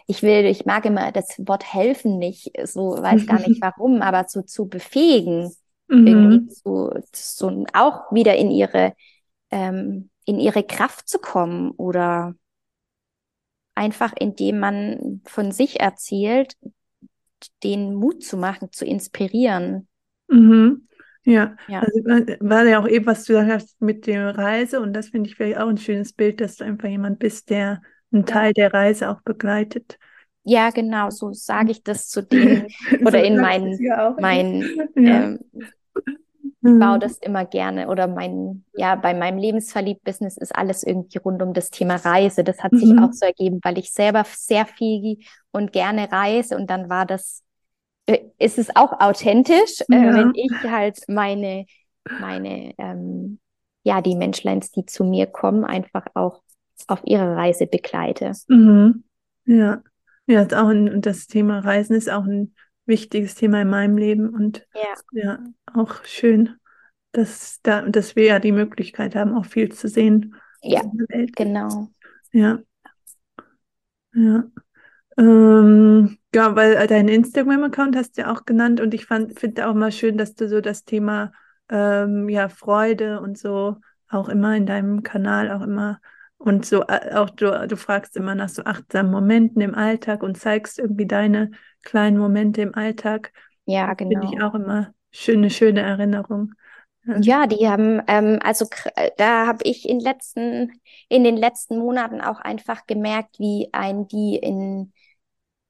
ich 0.05 0.21
will, 0.21 0.45
ich 0.45 0.65
mag 0.65 0.85
immer 0.85 1.11
das 1.11 1.39
Wort 1.39 1.73
helfen 1.73 2.19
nicht, 2.19 2.51
so 2.65 3.01
weiß 3.01 3.25
gar 3.25 3.39
nicht 3.39 3.61
warum, 3.61 4.01
aber 4.01 4.27
so 4.27 4.41
zu 4.41 4.67
befähigen, 4.67 5.55
mhm. 6.01 6.07
irgendwie 6.07 6.47
zu, 6.47 6.91
zu, 7.11 7.65
auch 7.73 8.11
wieder 8.11 8.35
in 8.35 8.51
ihre, 8.51 8.93
ähm, 9.51 10.09
in 10.25 10.39
ihre 10.39 10.63
Kraft 10.63 11.07
zu 11.07 11.19
kommen 11.19 11.71
oder 11.71 12.35
einfach 13.75 14.13
indem 14.17 14.59
man 14.59 15.21
von 15.25 15.51
sich 15.51 15.79
erzählt, 15.79 16.55
den 17.63 17.93
Mut 17.95 18.23
zu 18.23 18.37
machen, 18.37 18.71
zu 18.71 18.85
inspirieren. 18.85 19.87
Mhm. 20.27 20.87
Ja, 21.25 21.55
ja. 21.67 21.79
Also 21.79 21.99
war 22.03 22.65
ja 22.65 22.79
auch 22.81 22.87
eben, 22.87 23.05
was 23.05 23.23
du 23.23 23.33
gesagt 23.33 23.51
hast 23.51 23.81
mit 23.81 24.07
der 24.07 24.37
Reise 24.37 24.81
und 24.81 24.93
das 24.93 25.09
finde 25.09 25.29
ich 25.29 25.35
vielleicht 25.35 25.57
auch 25.57 25.69
ein 25.69 25.77
schönes 25.77 26.13
Bild, 26.13 26.41
dass 26.41 26.57
du 26.57 26.65
einfach 26.65 26.89
jemand 26.89 27.19
bist, 27.19 27.49
der 27.49 27.81
einen 28.11 28.25
Teil 28.25 28.53
der 28.53 28.73
Reise 28.73 29.09
auch 29.09 29.21
begleitet. 29.21 29.97
Ja, 30.43 30.69
genau, 30.71 31.09
so 31.09 31.31
sage 31.31 31.71
ich 31.71 31.83
das 31.83 32.09
zu 32.09 32.21
denen 32.27 32.67
oder 33.01 33.19
so 33.19 33.25
in 33.25 33.37
meinen, 33.37 33.79
meinen 34.19 34.61
ja. 34.95 35.23
ähm, 35.23 35.39
mhm. 36.63 36.79
baue 36.79 36.99
das 36.99 37.17
immer 37.19 37.45
gerne 37.45 37.89
oder 37.89 38.07
mein, 38.07 38.65
ja, 38.73 38.95
bei 38.95 39.13
meinem 39.13 39.37
Lebensverliebt-Business 39.37 40.37
ist 40.37 40.55
alles 40.55 40.83
irgendwie 40.83 41.19
rund 41.19 41.41
um 41.41 41.53
das 41.53 41.69
Thema 41.69 41.95
Reise. 41.97 42.43
Das 42.43 42.63
hat 42.63 42.71
mhm. 42.71 42.77
sich 42.77 42.99
auch 42.99 43.11
so 43.11 43.25
ergeben, 43.25 43.59
weil 43.63 43.77
ich 43.77 43.91
selber 43.91 44.23
sehr 44.27 44.65
viel 44.65 45.19
und 45.51 45.71
gerne 45.71 46.11
reise 46.11 46.55
und 46.55 46.69
dann 46.69 46.89
war 46.89 47.05
das 47.05 47.43
äh, 48.05 48.19
ist 48.37 48.57
es 48.57 48.75
auch 48.75 48.99
authentisch, 48.99 49.81
äh, 49.89 49.95
ja. 49.95 50.11
äh, 50.11 50.13
wenn 50.15 50.31
ich 50.35 50.51
halt 50.63 50.99
meine, 51.07 51.65
meine, 52.19 52.73
ähm, 52.77 53.39
ja, 53.83 54.01
die 54.01 54.15
Menschleins, 54.15 54.71
die 54.71 54.85
zu 54.85 55.03
mir 55.03 55.27
kommen, 55.27 55.63
einfach 55.63 56.05
auch 56.13 56.41
auf 56.87 57.01
ihre 57.05 57.35
Reise 57.35 57.65
begleite. 57.67 58.33
Mhm. 58.47 59.03
Ja, 59.45 59.81
ja, 60.25 60.43
auch 60.43 60.69
ein, 60.69 61.01
das 61.01 61.27
Thema 61.27 61.59
Reisen 61.59 61.95
ist 61.95 62.09
auch 62.09 62.23
ein 62.23 62.55
wichtiges 62.85 63.35
Thema 63.35 63.61
in 63.61 63.69
meinem 63.69 63.97
Leben 63.97 64.29
und 64.29 64.67
ja, 64.73 64.93
ja 65.11 65.39
auch 65.73 66.03
schön, 66.05 66.55
dass, 67.11 67.59
da, 67.61 67.81
dass 67.83 68.15
wir 68.15 68.25
ja 68.25 68.39
die 68.39 68.51
Möglichkeit 68.51 69.15
haben, 69.15 69.33
auch 69.33 69.45
viel 69.45 69.71
zu 69.71 69.87
sehen. 69.87 70.35
Ja, 70.61 70.81
genau. 71.35 71.89
Ja. 72.31 72.59
Ja. 74.13 74.43
Ähm, 75.17 76.17
ja, 76.33 76.55
weil 76.55 76.87
deinen 76.87 77.09
Instagram-Account 77.09 77.95
hast 77.95 78.17
du 78.17 78.21
ja 78.21 78.31
auch 78.33 78.45
genannt 78.45 78.81
und 78.81 78.93
ich 78.93 79.05
finde 79.05 79.67
auch 79.67 79.73
mal 79.73 79.91
schön, 79.91 80.17
dass 80.17 80.33
du 80.33 80.47
so 80.47 80.61
das 80.61 80.85
Thema 80.85 81.31
ähm, 81.69 82.29
ja, 82.29 82.49
Freude 82.49 83.21
und 83.21 83.37
so 83.37 83.77
auch 84.09 84.29
immer 84.29 84.55
in 84.55 84.65
deinem 84.65 85.03
Kanal 85.03 85.51
auch 85.51 85.61
immer 85.61 85.99
und 86.45 86.65
so 86.65 86.83
äh, 86.83 87.15
auch 87.15 87.29
du, 87.29 87.67
du 87.67 87.77
fragst 87.77 88.17
immer 88.17 88.35
nach 88.35 88.49
so 88.49 88.63
achtsamen 88.63 89.11
Momenten 89.11 89.61
im 89.61 89.75
Alltag 89.75 90.23
und 90.23 90.37
zeigst 90.37 90.79
irgendwie 90.79 91.07
deine 91.07 91.51
kleinen 91.83 92.17
Momente 92.17 92.61
im 92.61 92.75
Alltag. 92.75 93.31
Ja, 93.65 93.93
genau. 93.93 94.21
Finde 94.21 94.35
ich 94.35 94.43
auch 94.43 94.53
immer 94.53 94.93
schöne, 95.11 95.49
schöne 95.49 95.81
Erinnerung. 95.81 96.53
Ja, 97.19 97.47
die 97.47 97.67
haben, 97.67 98.01
ähm, 98.07 98.39
also 98.43 98.65
äh, 98.95 99.11
da 99.17 99.45
habe 99.45 99.59
ich 99.63 99.87
in 99.87 99.99
letzten, 99.99 100.71
in 101.09 101.23
den 101.23 101.35
letzten 101.35 101.77
Monaten 101.77 102.21
auch 102.21 102.39
einfach 102.39 102.87
gemerkt, 102.87 103.39
wie 103.39 103.69
ein 103.73 104.07
die 104.07 104.35
in 104.35 104.93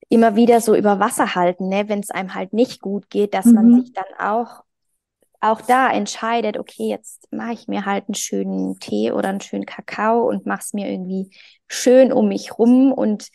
immer 0.10 0.36
wieder 0.36 0.62
so 0.62 0.76
über 0.76 1.00
Wasser 1.00 1.34
halten, 1.34 1.70
ne, 1.70 1.90
wenn 1.90 2.00
es 2.00 2.12
einem 2.12 2.36
halt 2.36 2.54
nicht 2.54 2.82
gut 2.82 3.10
geht, 3.10 3.34
dass 3.34 3.46
mhm. 3.46 3.54
man 3.54 3.82
sich 3.82 3.94
dann 3.94 4.06
auch 4.20 4.64
auch 5.44 5.62
da 5.62 5.92
entscheidet, 5.92 6.58
okay, 6.58 6.90
jetzt 6.90 7.32
mache 7.32 7.54
ich 7.54 7.68
mir 7.68 7.86
halt 7.86 8.06
einen 8.08 8.16
schönen 8.16 8.80
Tee 8.80 9.12
oder 9.12 9.30
einen 9.30 9.42
schönen 9.42 9.66
Kakao 9.66 10.28
und 10.28 10.46
mache 10.46 10.62
es 10.62 10.74
mir 10.74 10.90
irgendwie 10.90 11.36
schön 11.68 12.14
um 12.14 12.30
mich 12.30 12.58
rum 12.58 12.92
und 12.94 13.30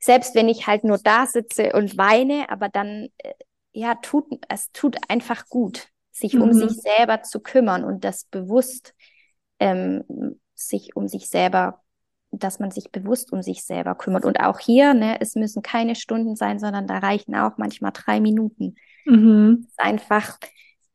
selbst 0.00 0.34
wenn 0.34 0.48
ich 0.48 0.66
halt 0.66 0.84
nur 0.84 0.98
da 0.98 1.26
sitze 1.26 1.72
und 1.72 1.96
weine, 1.96 2.50
aber 2.50 2.68
dann 2.68 3.08
äh, 3.18 3.32
ja 3.72 3.94
tut 3.94 4.24
es 4.48 4.72
tut 4.72 4.96
einfach 5.08 5.48
gut 5.48 5.88
sich 6.10 6.34
mhm. 6.34 6.42
um 6.42 6.52
sich 6.52 6.72
selber 6.72 7.22
zu 7.22 7.40
kümmern 7.40 7.84
und 7.84 8.04
das 8.04 8.24
bewusst 8.24 8.94
ähm, 9.60 10.04
sich 10.54 10.96
um 10.96 11.08
sich 11.08 11.28
selber, 11.28 11.82
dass 12.30 12.58
man 12.58 12.70
sich 12.70 12.90
bewusst 12.90 13.32
um 13.32 13.42
sich 13.42 13.64
selber 13.64 13.94
kümmert. 13.94 14.24
Und 14.24 14.40
auch 14.40 14.58
hier, 14.58 14.94
ne, 14.94 15.20
es 15.20 15.34
müssen 15.34 15.62
keine 15.62 15.94
Stunden 15.94 16.34
sein, 16.34 16.58
sondern 16.58 16.86
da 16.86 16.98
reichen 16.98 17.34
auch 17.34 17.58
manchmal 17.58 17.92
drei 17.92 18.20
Minuten. 18.20 18.76
Mhm. 19.04 19.68
Einfach 19.76 20.38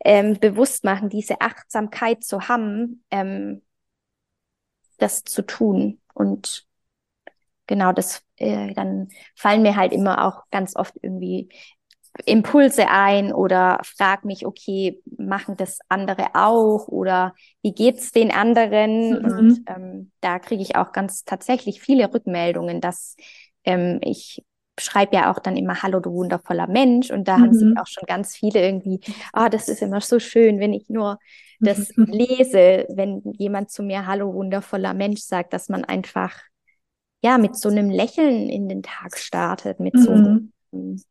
ähm, 0.04 0.40
bewusst 0.40 0.84
machen, 0.84 1.10
diese 1.10 1.42
Achtsamkeit 1.42 2.24
zu 2.24 2.48
haben, 2.48 3.04
ähm, 3.12 3.62
das 4.98 5.24
zu 5.24 5.42
tun. 5.44 6.00
Und 6.14 6.66
genau, 7.68 7.92
das 7.92 8.24
äh, 8.38 8.74
dann 8.74 9.10
fallen 9.36 9.62
mir 9.62 9.76
halt 9.76 9.94
immer 9.94 10.26
auch 10.26 10.44
ganz 10.52 10.76
oft 10.76 10.96
irgendwie 11.02 11.50
Impulse 12.26 12.90
ein 12.90 13.34
oder 13.34 13.80
frag 13.84 14.26
mich, 14.26 14.46
okay, 14.46 15.02
machen 15.18 15.56
das 15.56 15.80
andere 15.88 16.28
auch 16.34 16.88
oder 16.88 17.34
wie 17.62 17.74
geht's 17.74 18.12
den 18.12 18.32
anderen? 18.32 19.12
Mhm. 19.12 19.26
Und 19.26 19.64
ähm, 19.68 20.12
da 20.20 20.40
kriege 20.40 20.62
ich 20.62 20.76
auch 20.76 20.92
ganz 20.92 21.24
tatsächlich 21.24 21.82
viele 21.82 22.14
Rückmeldungen, 22.14 22.82
dass 22.82 23.16
ähm, 23.64 24.00
ich 24.02 24.44
schreibe 24.80 25.16
ja 25.16 25.32
auch 25.32 25.40
dann 25.40 25.58
immer 25.58 25.82
Hallo, 25.82 26.00
du 26.00 26.12
wundervoller 26.12 26.68
Mensch. 26.68 27.12
Und 27.12 27.28
da 27.28 27.38
mhm. 27.38 27.42
haben 27.42 27.54
sich 27.54 27.78
auch 27.78 27.88
schon 27.88 28.06
ganz 28.08 28.36
viele 28.36 28.62
irgendwie, 28.62 29.00
ah, 29.34 29.46
oh, 29.46 29.50
das 29.50 29.70
ist 29.70 29.82
immer 29.82 30.02
so 30.02 30.20
schön, 30.20 30.60
wenn 30.60 30.74
ich 30.74 30.90
nur 30.90 31.20
das 31.60 31.92
mhm. 31.96 32.06
lese, 32.06 32.86
wenn 32.90 33.22
jemand 33.38 33.72
zu 33.72 33.84
mir 33.84 34.08
Hallo, 34.08 34.34
wundervoller 34.34 34.94
Mensch 34.94 35.22
sagt, 35.22 35.54
dass 35.54 35.70
man 35.70 35.86
einfach 35.86 36.40
ja 37.24 37.38
mit 37.38 37.56
so 37.56 37.70
einem 37.70 37.90
Lächeln 37.90 38.50
in 38.50 38.68
den 38.68 38.82
Tag 38.82 39.18
startet, 39.18 39.80
mit 39.80 39.98
so 40.00 40.12
einem 40.12 40.54
mhm 40.72 41.02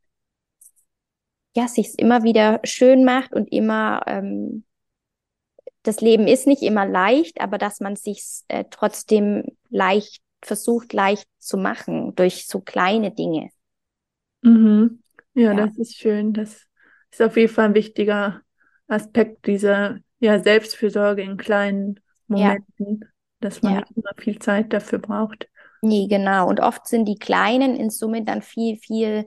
ja, 1.55 1.67
sich 1.67 1.97
immer 1.99 2.23
wieder 2.23 2.59
schön 2.63 3.03
macht 3.03 3.33
und 3.33 3.51
immer, 3.51 4.01
ähm, 4.07 4.63
das 5.83 5.99
Leben 6.01 6.27
ist 6.27 6.47
nicht 6.47 6.61
immer 6.61 6.85
leicht, 6.85 7.41
aber 7.41 7.57
dass 7.57 7.79
man 7.79 7.95
sich 7.95 8.23
äh, 8.47 8.65
trotzdem 8.69 9.45
leicht 9.69 10.21
versucht, 10.41 10.93
leicht 10.93 11.27
zu 11.39 11.57
machen 11.57 12.15
durch 12.15 12.47
so 12.47 12.61
kleine 12.61 13.11
Dinge. 13.11 13.49
Mhm. 14.41 15.01
Ja, 15.33 15.53
ja, 15.53 15.65
das 15.65 15.77
ist 15.77 15.97
schön. 15.97 16.33
Das 16.33 16.67
ist 17.11 17.21
auf 17.21 17.37
jeden 17.37 17.53
Fall 17.53 17.65
ein 17.65 17.75
wichtiger 17.75 18.41
Aspekt 18.87 19.47
dieser 19.47 19.99
ja, 20.19 20.39
Selbstfürsorge 20.39 21.21
in 21.21 21.37
kleinen 21.37 21.99
Momenten, 22.27 22.99
ja. 23.01 23.07
dass 23.39 23.61
man 23.61 23.75
ja. 23.75 23.83
immer 23.95 24.11
viel 24.17 24.39
Zeit 24.39 24.73
dafür 24.73 24.99
braucht. 24.99 25.47
Nee, 25.81 26.07
genau. 26.07 26.47
Und 26.47 26.59
oft 26.59 26.87
sind 26.87 27.05
die 27.05 27.17
kleinen 27.17 27.75
in 27.75 27.89
Summe 27.89 28.23
dann 28.23 28.41
viel, 28.41 28.77
viel 28.77 29.25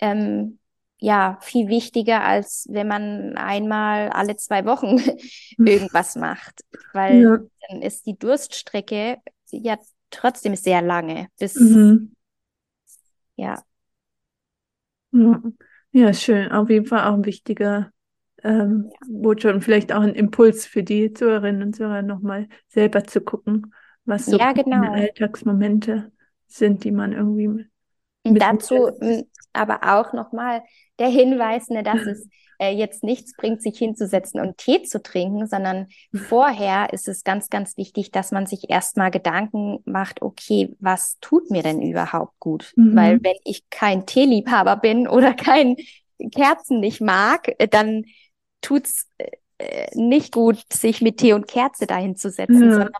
ähm, 0.00 0.58
ja 0.98 1.38
viel 1.42 1.68
wichtiger, 1.68 2.24
als 2.24 2.66
wenn 2.70 2.88
man 2.88 3.36
einmal 3.36 4.08
alle 4.10 4.36
zwei 4.36 4.64
Wochen 4.64 4.96
irgendwas 5.58 6.16
macht. 6.16 6.62
Weil 6.92 7.48
dann 7.68 7.82
ist 7.82 8.06
die 8.06 8.18
Durststrecke 8.18 9.18
ja 9.50 9.76
trotzdem 10.12 10.54
sehr 10.54 10.82
lange. 10.82 11.28
Bis 11.38 11.56
mhm. 11.56 12.12
ja. 13.36 13.62
Ja, 15.92 16.12
schön. 16.14 16.50
Auf 16.52 16.70
jeden 16.70 16.86
Fall 16.86 17.08
auch 17.08 17.14
ein 17.14 17.24
wichtiger 17.24 17.90
ähm, 18.42 18.90
ja. 18.90 18.98
Botschaft 19.08 19.54
und 19.54 19.62
vielleicht 19.62 19.92
auch 19.92 20.00
ein 20.00 20.14
Impuls 20.14 20.66
für 20.66 20.82
die 20.82 21.12
Zuhörerinnen 21.12 21.62
und 21.62 21.76
Zuhörer 21.76 22.02
nochmal 22.02 22.48
selber 22.68 23.04
zu 23.04 23.20
gucken, 23.20 23.74
was 24.04 24.26
so 24.26 24.38
ja, 24.38 24.52
genau. 24.52 24.90
Alltagsmomente 24.90 26.12
sind, 26.46 26.84
die 26.84 26.92
man 26.92 27.12
irgendwie 27.12 27.66
und 28.24 28.40
dazu 28.40 28.90
aber 29.52 29.80
auch 29.82 30.12
nochmal 30.12 30.62
der 30.98 31.08
Hinweis, 31.08 31.68
ne, 31.68 31.82
dass 31.82 32.00
es 32.06 32.28
äh, 32.62 32.70
jetzt 32.70 33.02
nichts 33.02 33.34
bringt, 33.34 33.60
sich 33.60 33.76
hinzusetzen 33.76 34.40
und 34.40 34.56
Tee 34.56 34.84
zu 34.84 35.02
trinken, 35.02 35.48
sondern 35.48 35.88
vorher 36.14 36.92
ist 36.92 37.08
es 37.08 37.24
ganz, 37.24 37.50
ganz 37.50 37.76
wichtig, 37.76 38.12
dass 38.12 38.30
man 38.30 38.46
sich 38.46 38.70
erstmal 38.70 39.10
Gedanken 39.10 39.80
macht, 39.84 40.22
okay, 40.22 40.72
was 40.78 41.18
tut 41.20 41.50
mir 41.50 41.64
denn 41.64 41.82
überhaupt 41.82 42.38
gut? 42.38 42.72
Mhm. 42.76 42.94
Weil 42.94 43.24
wenn 43.24 43.34
ich 43.44 43.68
kein 43.68 44.06
Teeliebhaber 44.06 44.76
bin 44.76 45.08
oder 45.08 45.34
kein 45.34 45.74
Kerzen 46.32 46.78
nicht 46.78 47.00
mag, 47.00 47.52
äh, 47.58 47.66
dann 47.66 48.04
tut's 48.60 49.08
äh, 49.18 49.88
nicht 49.94 50.32
gut, 50.32 50.62
sich 50.72 51.02
mit 51.02 51.16
Tee 51.16 51.32
und 51.32 51.48
Kerze 51.48 51.88
dahin 51.88 52.14
zu 52.14 52.30
setzen, 52.30 52.62
ja. 52.62 52.70
sondern 52.70 52.92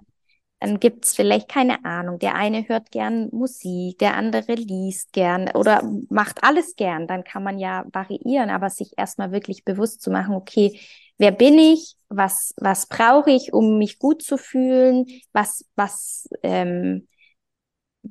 dann 0.62 0.78
gibt's 0.78 1.16
vielleicht 1.16 1.48
keine 1.48 1.84
Ahnung. 1.84 2.20
Der 2.20 2.36
eine 2.36 2.68
hört 2.68 2.92
gern 2.92 3.28
Musik, 3.32 3.98
der 3.98 4.14
andere 4.14 4.54
liest 4.54 5.12
gern 5.12 5.50
oder 5.54 5.82
macht 6.08 6.44
alles 6.44 6.76
gern. 6.76 7.08
Dann 7.08 7.24
kann 7.24 7.42
man 7.42 7.58
ja 7.58 7.84
variieren, 7.92 8.48
aber 8.48 8.70
sich 8.70 8.92
erstmal 8.96 9.32
wirklich 9.32 9.64
bewusst 9.64 10.02
zu 10.02 10.12
machen, 10.12 10.36
okay, 10.36 10.78
wer 11.18 11.32
bin 11.32 11.58
ich? 11.58 11.96
Was, 12.10 12.54
was 12.58 12.86
brauche 12.86 13.32
ich, 13.32 13.52
um 13.52 13.78
mich 13.78 13.98
gut 13.98 14.22
zu 14.22 14.36
fühlen? 14.36 15.06
Was, 15.32 15.64
was, 15.74 16.28
ähm, 16.44 17.08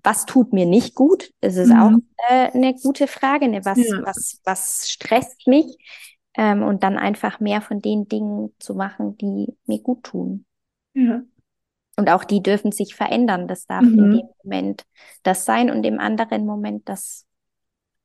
was 0.03 0.25
tut 0.25 0.51
mir 0.51 0.65
nicht 0.65 0.93
gut? 0.93 1.31
Das 1.39 1.55
ist 1.55 1.69
mhm. 1.69 1.79
auch 1.79 1.91
äh, 2.29 2.51
eine 2.51 2.73
gute 2.73 3.07
Frage. 3.07 3.47
Ne? 3.47 3.63
Was, 3.63 3.77
ja. 3.77 4.01
was, 4.03 4.41
was 4.43 4.89
stresst 4.89 5.47
mich? 5.47 5.77
Ähm, 6.33 6.63
und 6.63 6.83
dann 6.83 6.97
einfach 6.97 7.39
mehr 7.39 7.61
von 7.61 7.81
den 7.81 8.09
Dingen 8.09 8.53
zu 8.59 8.75
machen, 8.75 9.17
die 9.17 9.55
mir 9.67 9.79
gut 9.79 10.03
tun. 10.03 10.45
Ja. 10.93 11.21
Und 12.01 12.09
auch 12.09 12.23
die 12.23 12.41
dürfen 12.41 12.71
sich 12.71 12.95
verändern. 12.95 13.47
Das 13.47 13.67
darf 13.67 13.83
mhm. 13.83 13.99
in 13.99 14.11
dem 14.13 14.29
Moment 14.43 14.83
das 15.21 15.45
sein 15.45 15.69
und 15.69 15.83
im 15.83 15.99
anderen 15.99 16.47
Moment 16.47 16.89
das. 16.89 17.27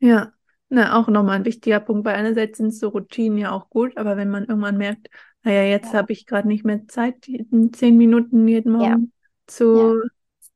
Ja, 0.00 0.32
na, 0.68 0.98
auch 0.98 1.08
nochmal 1.08 1.36
ein 1.36 1.46
wichtiger 1.46 1.80
Punkt, 1.80 2.04
weil 2.04 2.16
einerseits 2.16 2.58
sind 2.58 2.74
so 2.74 2.88
Routinen 2.88 3.38
ja 3.38 3.52
auch 3.52 3.70
gut, 3.70 3.96
aber 3.96 4.18
wenn 4.18 4.28
man 4.28 4.44
irgendwann 4.44 4.76
merkt, 4.76 5.08
naja, 5.44 5.62
jetzt 5.62 5.94
ja. 5.94 6.00
habe 6.00 6.12
ich 6.12 6.26
gerade 6.26 6.46
nicht 6.46 6.62
mehr 6.62 6.86
Zeit, 6.88 7.26
zehn 7.72 7.96
Minuten 7.96 8.46
jeden 8.46 8.72
Morgen 8.72 8.84
ja. 8.84 9.46
zu 9.46 10.02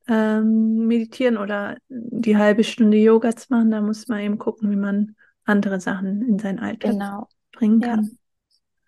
ja. 0.07 0.39
ähm, 0.39 0.87
meditieren 0.87 1.39
oder 1.39 1.79
die 1.89 2.37
halbe 2.37 2.63
Stunde 2.63 2.99
Yoga 2.99 3.35
zu 3.35 3.47
machen, 3.49 3.71
da 3.71 3.81
muss 3.81 4.07
man 4.07 4.21
eben 4.21 4.37
gucken, 4.37 4.71
wie 4.71 4.77
man 4.77 5.17
andere 5.45 5.81
Sachen 5.81 6.29
in 6.29 6.39
seinen 6.39 6.59
Alltag 6.59 6.91
genau. 6.91 7.27
bringen 7.53 7.81
kann. 7.81 8.19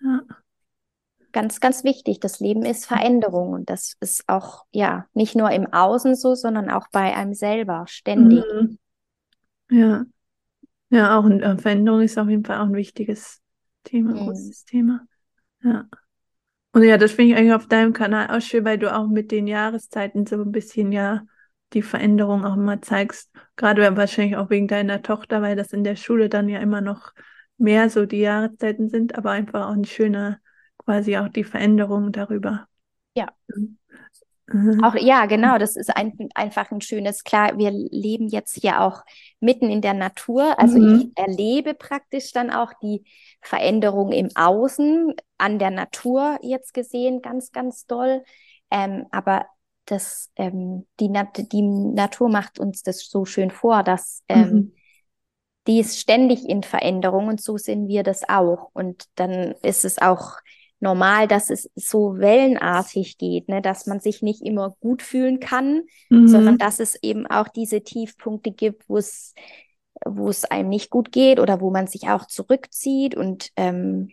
Ja 0.02 0.26
ganz, 1.32 1.60
ganz 1.60 1.84
wichtig. 1.84 2.20
Das 2.20 2.40
Leben 2.40 2.64
ist 2.64 2.86
Veränderung 2.86 3.52
und 3.52 3.70
das 3.70 3.96
ist 4.00 4.28
auch, 4.28 4.64
ja, 4.70 5.06
nicht 5.14 5.34
nur 5.34 5.50
im 5.50 5.72
Außen 5.72 6.14
so, 6.14 6.34
sondern 6.34 6.70
auch 6.70 6.86
bei 6.92 7.14
einem 7.14 7.34
selber 7.34 7.84
ständig. 7.88 8.44
Mhm. 8.52 8.78
Ja. 9.70 10.04
Ja, 10.90 11.18
auch 11.18 11.24
eine 11.24 11.42
äh, 11.42 11.56
Veränderung 11.56 12.02
ist 12.02 12.18
auf 12.18 12.28
jeden 12.28 12.44
Fall 12.44 12.58
auch 12.58 12.66
ein 12.66 12.74
wichtiges 12.74 13.40
Thema, 13.84 14.12
mhm. 14.12 14.26
großes 14.26 14.64
Thema. 14.66 15.06
Ja. 15.62 15.88
Und 16.72 16.82
ja, 16.84 16.96
das 16.98 17.12
finde 17.12 17.32
ich 17.32 17.38
eigentlich 17.38 17.54
auf 17.54 17.66
deinem 17.66 17.92
Kanal 17.92 18.28
auch 18.30 18.40
schön, 18.40 18.64
weil 18.64 18.78
du 18.78 18.94
auch 18.94 19.06
mit 19.06 19.30
den 19.30 19.46
Jahreszeiten 19.46 20.26
so 20.26 20.36
ein 20.36 20.52
bisschen 20.52 20.92
ja 20.92 21.22
die 21.72 21.82
Veränderung 21.82 22.44
auch 22.44 22.56
immer 22.56 22.80
zeigst. 22.82 23.30
Gerade 23.56 23.96
wahrscheinlich 23.96 24.36
auch 24.36 24.50
wegen 24.50 24.68
deiner 24.68 25.02
Tochter, 25.02 25.42
weil 25.42 25.56
das 25.56 25.72
in 25.72 25.84
der 25.84 25.96
Schule 25.96 26.28
dann 26.28 26.48
ja 26.48 26.60
immer 26.60 26.80
noch 26.80 27.12
mehr 27.58 27.90
so 27.90 28.06
die 28.06 28.20
Jahreszeiten 28.20 28.88
sind, 28.88 29.16
aber 29.16 29.30
einfach 29.30 29.68
auch 29.68 29.72
ein 29.72 29.84
schöner, 29.84 30.40
quasi 30.84 31.16
auch 31.16 31.28
die 31.28 31.44
Veränderung 31.44 32.12
darüber. 32.12 32.66
Ja. 33.14 33.28
Mhm. 33.48 33.78
Auch 34.82 34.94
ja, 34.96 35.26
genau, 35.26 35.56
das 35.56 35.76
ist 35.76 35.96
ein, 35.96 36.12
einfach 36.34 36.70
ein 36.70 36.80
schönes, 36.80 37.24
klar, 37.24 37.56
wir 37.56 37.70
leben 37.70 38.28
jetzt 38.28 38.60
hier 38.60 38.82
auch 38.82 39.02
mitten 39.40 39.70
in 39.70 39.80
der 39.80 39.94
Natur. 39.94 40.58
Also 40.58 40.78
mhm. 40.78 41.00
ich 41.00 41.18
erlebe 41.18 41.74
praktisch 41.74 42.32
dann 42.32 42.50
auch 42.50 42.72
die 42.82 43.04
Veränderung 43.40 44.12
im 44.12 44.28
Außen 44.34 45.14
an 45.38 45.58
der 45.58 45.70
Natur 45.70 46.38
jetzt 46.42 46.74
gesehen, 46.74 47.22
ganz, 47.22 47.52
ganz 47.52 47.86
doll. 47.86 48.24
Ähm, 48.70 49.06
aber 49.10 49.46
das, 49.86 50.30
ähm, 50.36 50.86
die, 51.00 51.08
Nat 51.08 51.52
die 51.52 51.62
Natur 51.62 52.28
macht 52.28 52.58
uns 52.58 52.82
das 52.82 53.08
so 53.08 53.24
schön 53.24 53.50
vor, 53.50 53.82
dass 53.82 54.22
ähm, 54.28 54.40
mhm. 54.40 54.72
die 55.66 55.80
ist 55.80 55.98
ständig 55.98 56.48
in 56.48 56.62
Veränderung 56.62 57.28
und 57.28 57.40
so 57.40 57.56
sind 57.56 57.88
wir 57.88 58.02
das 58.02 58.28
auch. 58.28 58.70
Und 58.74 59.04
dann 59.14 59.54
ist 59.62 59.84
es 59.84 59.98
auch 59.98 60.36
normal, 60.82 61.28
dass 61.28 61.48
es 61.48 61.70
so 61.76 62.18
wellenartig 62.18 63.16
geht, 63.16 63.48
ne? 63.48 63.62
dass 63.62 63.86
man 63.86 64.00
sich 64.00 64.20
nicht 64.20 64.42
immer 64.42 64.74
gut 64.80 65.00
fühlen 65.00 65.38
kann, 65.38 65.82
mhm. 66.10 66.26
sondern 66.26 66.58
dass 66.58 66.80
es 66.80 66.96
eben 67.02 67.26
auch 67.26 67.48
diese 67.48 67.82
Tiefpunkte 67.82 68.50
gibt, 68.50 68.88
wo 68.88 68.96
es, 68.96 69.34
wo 70.04 70.28
es 70.28 70.44
einem 70.44 70.68
nicht 70.68 70.90
gut 70.90 71.12
geht 71.12 71.38
oder 71.38 71.60
wo 71.60 71.70
man 71.70 71.86
sich 71.86 72.08
auch 72.08 72.26
zurückzieht 72.26 73.14
und 73.14 73.50
ähm, 73.56 74.10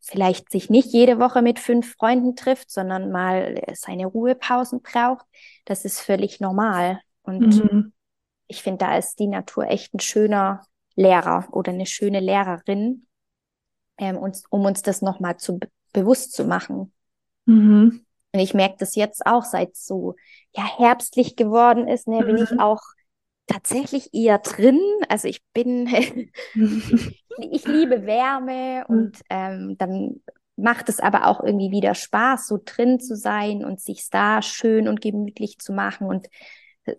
vielleicht 0.00 0.52
sich 0.52 0.68
nicht 0.68 0.92
jede 0.92 1.18
Woche 1.18 1.40
mit 1.40 1.58
fünf 1.58 1.94
Freunden 1.94 2.36
trifft, 2.36 2.70
sondern 2.70 3.10
mal 3.10 3.62
seine 3.72 4.04
Ruhepausen 4.04 4.82
braucht. 4.82 5.24
Das 5.64 5.86
ist 5.86 6.00
völlig 6.00 6.38
normal. 6.38 7.00
Und 7.22 7.64
mhm. 7.64 7.92
ich 8.46 8.62
finde, 8.62 8.84
da 8.84 8.98
ist 8.98 9.18
die 9.18 9.28
Natur 9.28 9.68
echt 9.68 9.94
ein 9.94 10.00
schöner 10.00 10.66
Lehrer 10.96 11.48
oder 11.52 11.72
eine 11.72 11.86
schöne 11.86 12.20
Lehrerin, 12.20 13.06
ähm, 13.96 14.18
uns, 14.18 14.44
um 14.50 14.66
uns 14.66 14.82
das 14.82 15.00
nochmal 15.00 15.38
zu 15.38 15.58
bewusst 15.94 16.34
zu 16.34 16.44
machen. 16.44 16.92
Mhm. 17.46 18.04
Und 18.32 18.40
ich 18.40 18.52
merke 18.52 18.76
das 18.78 18.94
jetzt 18.96 19.24
auch, 19.24 19.44
seit 19.44 19.72
es 19.72 19.86
so 19.86 20.16
ja, 20.54 20.64
herbstlich 20.78 21.36
geworden 21.36 21.88
ist, 21.88 22.06
ne, 22.06 22.20
mhm. 22.20 22.26
bin 22.26 22.36
ich 22.38 22.50
mhm. 22.50 22.60
auch 22.60 22.82
tatsächlich 23.46 24.12
eher 24.12 24.38
drin. 24.38 24.80
Also 25.08 25.28
ich 25.28 25.42
bin, 25.54 25.86
ich 27.38 27.66
liebe 27.66 28.04
Wärme 28.04 28.84
mhm. 28.86 28.94
und 28.94 29.20
ähm, 29.30 29.76
dann 29.78 30.20
macht 30.56 30.88
es 30.88 31.00
aber 31.00 31.26
auch 31.26 31.42
irgendwie 31.42 31.70
wieder 31.70 31.94
Spaß, 31.94 32.46
so 32.46 32.60
drin 32.64 33.00
zu 33.00 33.16
sein 33.16 33.64
und 33.64 33.80
sich 33.80 34.08
da 34.10 34.42
schön 34.42 34.88
und 34.88 35.00
gemütlich 35.00 35.58
zu 35.58 35.72
machen. 35.72 36.06
Und 36.06 36.28
äh, 36.84 36.94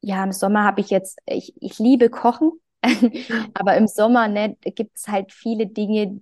ja, 0.00 0.24
im 0.24 0.32
Sommer 0.32 0.64
habe 0.64 0.80
ich 0.80 0.90
jetzt, 0.90 1.18
ich, 1.26 1.54
ich 1.60 1.78
liebe 1.78 2.10
Kochen. 2.10 2.52
Aber 3.54 3.76
im 3.76 3.88
Sommer 3.88 4.28
ne, 4.28 4.56
gibt 4.60 4.96
es 4.96 5.08
halt 5.08 5.32
viele 5.32 5.66
Dinge, 5.66 6.20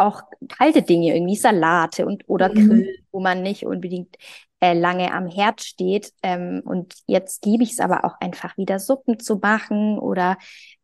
auch 0.00 0.22
kalte 0.48 0.82
Dinge, 0.82 1.14
irgendwie 1.14 1.36
Salate 1.36 2.06
und 2.06 2.28
oder 2.28 2.48
mhm. 2.48 2.54
Grill, 2.54 2.98
wo 3.12 3.20
man 3.20 3.42
nicht 3.42 3.66
unbedingt 3.66 4.16
äh, 4.60 4.74
lange 4.74 5.12
am 5.12 5.26
Herd 5.26 5.62
steht. 5.62 6.12
Ähm, 6.22 6.62
und 6.64 6.94
jetzt 7.06 7.44
liebe 7.46 7.62
ich 7.62 7.72
es 7.72 7.80
aber 7.80 8.04
auch 8.04 8.20
einfach 8.20 8.56
wieder 8.56 8.78
Suppen 8.78 9.18
zu 9.18 9.36
machen 9.36 9.98
oder 9.98 10.36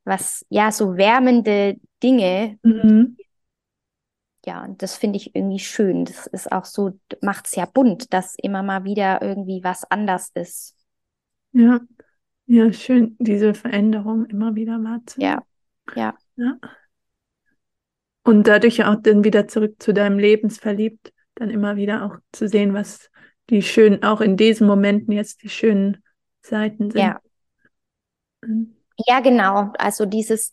was, 0.04 0.46
ja, 0.48 0.70
so 0.70 0.96
wärmende 0.96 1.76
Dinge. 2.02 2.58
Mhm. 2.62 3.16
Ja, 4.44 4.64
und 4.64 4.80
das 4.80 4.96
finde 4.96 5.16
ich 5.16 5.34
irgendwie 5.34 5.58
schön. 5.58 6.04
Das 6.04 6.28
ist 6.28 6.52
auch 6.52 6.64
so, 6.64 6.92
macht 7.20 7.46
es 7.46 7.56
ja 7.56 7.66
bunt, 7.66 8.12
dass 8.12 8.36
immer 8.40 8.62
mal 8.62 8.84
wieder 8.84 9.20
irgendwie 9.20 9.64
was 9.64 9.84
anders 9.90 10.30
ist. 10.34 10.76
Ja, 11.52 11.80
ja, 12.46 12.72
schön, 12.72 13.16
diese 13.18 13.54
Veränderung 13.54 14.26
immer 14.26 14.54
wieder 14.54 14.82
wahrzunehmen. 14.82 15.40
Ja, 15.96 15.96
ja. 15.96 16.16
ja. 16.36 16.58
Und 18.26 18.48
dadurch 18.48 18.84
auch 18.84 18.96
dann 19.00 19.22
wieder 19.22 19.46
zurück 19.46 19.76
zu 19.78 19.94
deinem 19.94 20.18
Lebensverliebt, 20.18 21.12
dann 21.36 21.48
immer 21.48 21.76
wieder 21.76 22.04
auch 22.04 22.16
zu 22.32 22.48
sehen, 22.48 22.74
was 22.74 23.08
die 23.50 23.62
schönen, 23.62 24.02
auch 24.02 24.20
in 24.20 24.36
diesen 24.36 24.66
Momenten 24.66 25.12
jetzt 25.12 25.44
die 25.44 25.48
schönen 25.48 26.02
Seiten 26.40 26.90
sind. 26.90 27.00
Ja. 27.00 27.20
Mhm. 28.44 28.74
Ja, 29.06 29.20
genau. 29.20 29.72
Also 29.78 30.06
dieses 30.06 30.50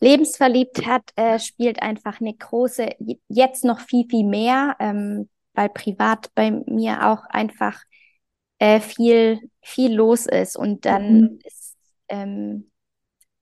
Lebensverliebtheit 0.00 1.02
äh, 1.16 1.38
spielt 1.38 1.80
einfach 1.80 2.20
eine 2.20 2.34
große, 2.34 2.90
jetzt 3.28 3.64
noch 3.64 3.80
viel, 3.80 4.06
viel 4.10 4.26
mehr, 4.26 4.76
ähm, 4.78 5.30
weil 5.54 5.70
privat 5.70 6.30
bei 6.34 6.50
mir 6.66 7.06
auch 7.06 7.24
einfach 7.30 7.80
äh, 8.58 8.80
viel, 8.80 9.40
viel 9.62 9.94
los 9.94 10.26
ist. 10.26 10.58
Und 10.58 10.84
dann 10.84 11.20
mhm. 11.20 11.38
ist 11.42 11.74
ähm, 12.08 12.70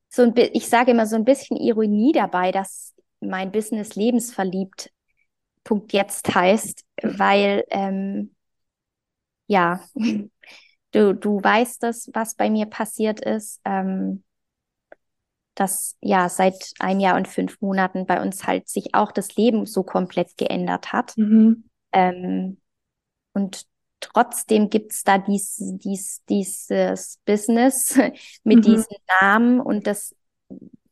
so 0.09 0.23
ein 0.23 0.35
ich 0.37 0.69
sage 0.69 0.93
immer 0.93 1.07
so 1.07 1.17
ein 1.17 1.25
bisschen 1.25 1.57
Ironie 1.57 2.13
dabei, 2.13 2.53
dass 2.53 2.96
mein 3.29 3.53
Business 3.53 3.95
lebensverliebt 3.95 4.91
Punkt 5.65 5.93
jetzt 5.93 6.33
heißt, 6.33 6.85
weil 7.03 7.65
ähm, 7.71 8.35
ja, 9.49 9.81
du, 10.93 11.15
du 11.15 11.43
weißt 11.43 11.83
das, 11.83 12.09
was 12.15 12.37
bei 12.37 12.51
mir 12.51 12.67
passiert 12.67 13.21
ist, 13.21 13.61
ähm, 13.65 14.23
dass 15.55 15.97
ja 16.01 16.29
seit 16.29 16.73
einem 16.79 17.01
Jahr 17.01 17.17
und 17.17 17.29
fünf 17.29 17.61
Monaten 17.61 18.07
bei 18.07 18.21
uns 18.21 18.47
halt 18.47 18.69
sich 18.69 18.95
auch 18.95 19.11
das 19.11 19.35
Leben 19.37 19.67
so 19.67 19.83
komplett 19.83 20.37
geändert 20.37 20.93
hat. 20.93 21.17
Mhm. 21.17 21.65
Ähm, 21.93 22.61
und 23.33 23.67
trotzdem 24.01 24.71
gibt's 24.71 25.03
da 25.03 25.19
dies, 25.19 25.57
dies, 25.59 26.23
dieses 26.29 27.19
Business 27.25 27.97
mit 28.45 28.59
mhm. 28.59 28.63
diesen 28.63 28.97
Namen 29.21 29.61
und 29.61 29.87
das, 29.87 30.15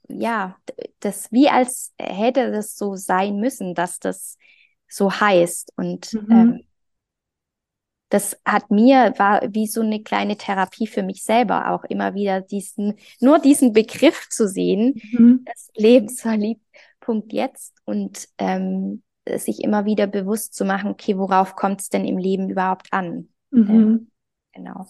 ja, 0.08 0.56
das 1.00 1.30
wie 1.32 1.48
als 1.48 1.92
hätte 1.98 2.50
das 2.50 2.76
so 2.76 2.96
sein 2.96 3.36
müssen, 3.36 3.74
dass 3.74 3.98
das 3.98 4.36
so 4.88 5.10
heißt. 5.10 5.72
Und 5.76 6.12
mhm. 6.12 6.30
ähm, 6.30 6.60
das 8.10 8.38
hat 8.44 8.70
mir, 8.70 9.14
war 9.18 9.42
wie 9.52 9.66
so 9.66 9.80
eine 9.80 10.02
kleine 10.02 10.36
Therapie 10.36 10.86
für 10.86 11.02
mich 11.02 11.24
selber 11.24 11.72
auch 11.72 11.84
immer 11.84 12.14
wieder 12.14 12.40
diesen, 12.40 12.94
nur 13.20 13.38
diesen 13.38 13.72
Begriff 13.72 14.28
zu 14.28 14.48
sehen, 14.48 15.00
mhm. 15.12 15.44
das 15.44 15.68
Lebensverliebt, 15.74 16.62
Punkt 17.00 17.32
jetzt 17.32 17.74
und 17.84 18.28
ähm, 18.38 19.02
sich 19.36 19.62
immer 19.62 19.84
wieder 19.84 20.06
bewusst 20.06 20.54
zu 20.54 20.64
machen, 20.64 20.90
okay, 20.90 21.18
worauf 21.18 21.56
kommt 21.56 21.80
es 21.80 21.88
denn 21.88 22.04
im 22.04 22.18
Leben 22.18 22.50
überhaupt 22.50 22.92
an? 22.92 23.28
Mhm. 23.50 23.70
Ähm, 23.70 24.10
genau. 24.54 24.86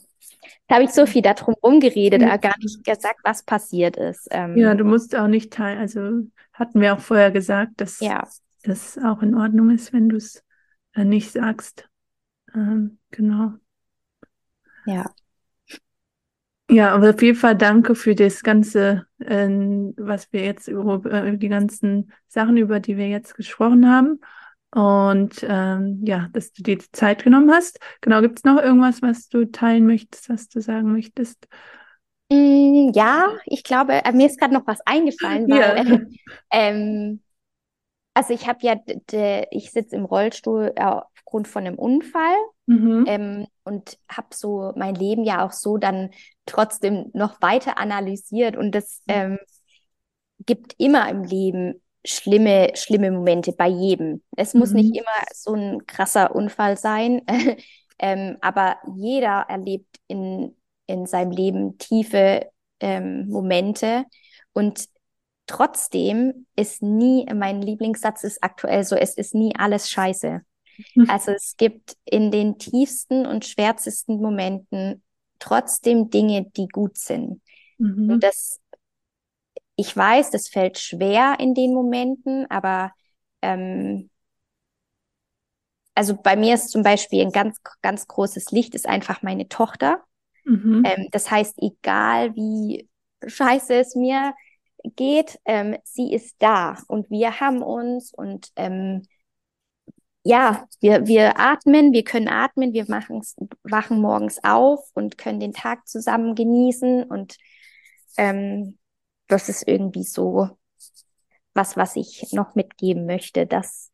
Da 0.69 0.77
habe 0.77 0.85
ich 0.85 0.91
so 0.91 1.07
viel 1.07 1.23
darum 1.23 1.55
rumgeredet, 1.63 2.23
ja. 2.23 2.37
gar 2.37 2.59
nicht 2.59 2.85
gesagt, 2.85 3.21
was 3.23 3.43
passiert 3.43 3.97
ist. 3.97 4.29
Ähm, 4.31 4.57
ja, 4.57 4.75
du 4.75 4.85
musst 4.85 5.17
auch 5.17 5.27
nicht 5.27 5.53
teilen. 5.53 5.79
Also 5.79 6.29
hatten 6.53 6.81
wir 6.81 6.95
auch 6.95 7.01
vorher 7.01 7.31
gesagt, 7.31 7.73
dass 7.81 8.01
ja. 8.01 8.27
das 8.63 8.99
auch 8.99 9.23
in 9.23 9.35
Ordnung 9.35 9.71
ist, 9.71 9.93
wenn 9.93 10.09
du 10.09 10.17
es 10.17 10.43
äh, 10.95 11.05
nicht 11.05 11.33
sagst. 11.33 11.89
Ähm, 12.55 12.99
genau. 13.11 13.53
Ja. 14.87 15.11
Ja, 16.71 16.95
aber 16.95 17.11
auf 17.11 17.23
jeden 17.23 17.39
Fall 17.39 17.57
danke 17.57 17.95
für 17.95 18.15
das 18.15 18.43
Ganze, 18.43 19.07
äh, 19.19 19.49
was 19.97 20.33
wir 20.33 20.45
jetzt 20.45 20.67
über 20.69 21.05
äh, 21.05 21.37
die 21.37 21.49
ganzen 21.49 22.11
Sachen, 22.27 22.57
über 22.57 22.81
die 22.81 22.97
wir 22.97 23.09
jetzt 23.09 23.35
gesprochen 23.35 23.89
haben. 23.89 24.21
Und 24.75 25.47
ähm, 25.49 26.01
ja, 26.05 26.29
dass 26.33 26.53
du 26.53 26.65
dir 26.65 26.79
die 26.79 26.91
Zeit 26.91 27.23
genommen 27.23 27.49
hast. 27.53 27.79
Genau, 28.01 28.21
gibt 28.21 28.41
es 28.41 28.45
noch 28.45 28.61
irgendwas, 28.61 29.03
was 29.03 29.29
du 29.29 29.45
teilen 29.45 29.87
möchtest, 29.87 30.29
was 30.29 30.49
du 30.49 30.61
sagen 30.61 30.93
möchtest? 30.93 31.47
Mm, 32.29 32.91
ja, 32.93 33.29
ich 33.47 33.63
glaube, 33.63 34.05
äh, 34.05 34.13
mir 34.13 34.27
ist 34.27 34.41
gerade 34.41 34.53
noch 34.53 34.67
was 34.67 34.81
eingefallen, 34.85 35.49
weil 35.49 35.61
ja. 35.61 35.75
äh, 35.95 36.07
ähm, 36.51 37.23
also 38.15 38.35
ich 38.35 38.49
habe 38.49 38.59
ja, 38.63 38.77
ich 39.53 39.71
sitze 39.71 39.95
im 39.95 40.05
Rollstuhl 40.05 40.73
aufgrund 40.77 41.47
von 41.47 41.67
einem 41.67 41.79
Unfall 41.79 42.35
mhm. 42.67 43.05
ähm, 43.07 43.47
und 43.63 43.99
habe 44.09 44.29
so 44.33 44.73
mein 44.75 44.97
Leben 44.97 45.23
ja 45.23 45.47
auch 45.47 45.53
so 45.53 45.79
dann 45.79 46.11
trotzdem 46.47 47.11
noch 47.13 47.41
weiter 47.41 47.79
analysiert 47.79 48.57
und 48.57 48.73
das 48.73 49.03
mhm. 49.07 49.15
ähm, 49.15 49.39
gibt 50.47 50.75
immer 50.79 51.09
im 51.09 51.23
Leben 51.23 51.81
schlimme, 52.05 52.73
schlimme 52.75 53.11
Momente 53.11 53.53
bei 53.53 53.69
jedem. 53.69 54.23
Es 54.37 54.55
mhm. 54.55 54.61
muss 54.61 54.73
nicht 54.73 54.91
mhm. 54.91 55.01
immer 55.01 55.27
so 55.33 55.55
ein 55.55 55.87
krasser 55.87 56.35
Unfall 56.35 56.77
sein, 56.77 57.23
ähm, 57.99 58.37
aber 58.41 58.77
jeder 58.97 59.47
erlebt 59.49 59.99
in, 60.07 60.57
in 60.87 61.07
seinem 61.07 61.31
Leben 61.31 61.79
tiefe 61.79 62.49
ähm, 62.81 63.29
Momente 63.29 64.05
und 64.53 64.87
trotzdem 65.47 66.47
ist 66.57 66.83
nie, 66.83 67.27
mein 67.35 67.61
Lieblingssatz 67.63 68.25
ist 68.25 68.43
aktuell 68.43 68.85
so, 68.85 68.97
es 68.97 69.15
ist 69.17 69.35
nie 69.35 69.55
alles 69.57 69.91
scheiße. 69.91 70.41
Mhm. 70.95 71.11
Also 71.11 71.33
es 71.33 71.57
gibt 71.57 71.97
in 72.05 72.31
den 72.31 72.59
tiefsten 72.59 73.27
und 73.27 73.45
schwärzesten 73.45 74.21
Momenten 74.21 75.03
trotzdem 75.39 76.11
Dinge, 76.11 76.47
die 76.57 76.69
gut 76.69 76.97
sind. 76.97 77.41
Mhm. 77.79 78.11
Und 78.11 78.23
das, 78.23 78.61
ich 79.77 79.97
weiß, 79.97 80.31
das 80.31 80.49
fällt 80.49 80.79
schwer 80.79 81.37
in 81.39 81.55
den 81.55 81.75
Momenten, 81.75 82.51
aber 82.51 82.93
ähm, 83.43 84.11
also 85.95 86.17
bei 86.17 86.37
mir 86.37 86.55
ist 86.55 86.71
zum 86.71 86.83
Beispiel 86.83 87.23
ein 87.23 87.31
ganz, 87.31 87.59
ganz 87.83 88.07
großes 88.07 88.51
Licht, 88.51 88.75
ist 88.75 88.89
einfach 88.89 89.23
meine 89.23 89.49
Tochter. 89.49 90.03
Mhm. 90.45 90.83
Ähm, 90.85 91.09
das 91.11 91.31
heißt, 91.31 91.57
egal 91.63 92.35
wie 92.35 92.89
scheiße 93.27 93.75
es 93.75 93.95
mir 93.95 94.35
geht, 94.97 95.39
ähm, 95.45 95.77
sie 95.85 96.13
ist 96.13 96.37
da 96.41 96.77
und 96.89 97.11
wir 97.11 97.41
haben 97.41 97.63
uns 97.63 98.13
und 98.13 98.51
ähm, 98.57 99.03
ja, 100.25 100.67
wir, 100.81 101.07
wir 101.07 101.39
atmen, 101.39 101.93
wir 101.93 102.03
können 102.03 102.29
atmen, 102.29 102.73
wir 102.73 102.87
machen, 102.89 103.23
wachen 103.63 104.01
morgens 104.01 104.43
auf 104.43 104.81
und 104.95 105.19
können 105.19 105.39
den 105.39 105.53
Tag 105.53 105.87
zusammen 105.87 106.35
genießen 106.35 107.05
und 107.05 107.37
ähm, 108.17 108.79
das 109.29 109.49
ist 109.49 109.67
irgendwie 109.67 110.05
so 110.05 110.51
was, 111.55 111.77
was 111.77 111.97
ich 111.97 112.33
noch 112.33 112.55
mitgeben 112.55 113.07
möchte, 113.07 113.47
dass 113.47 113.91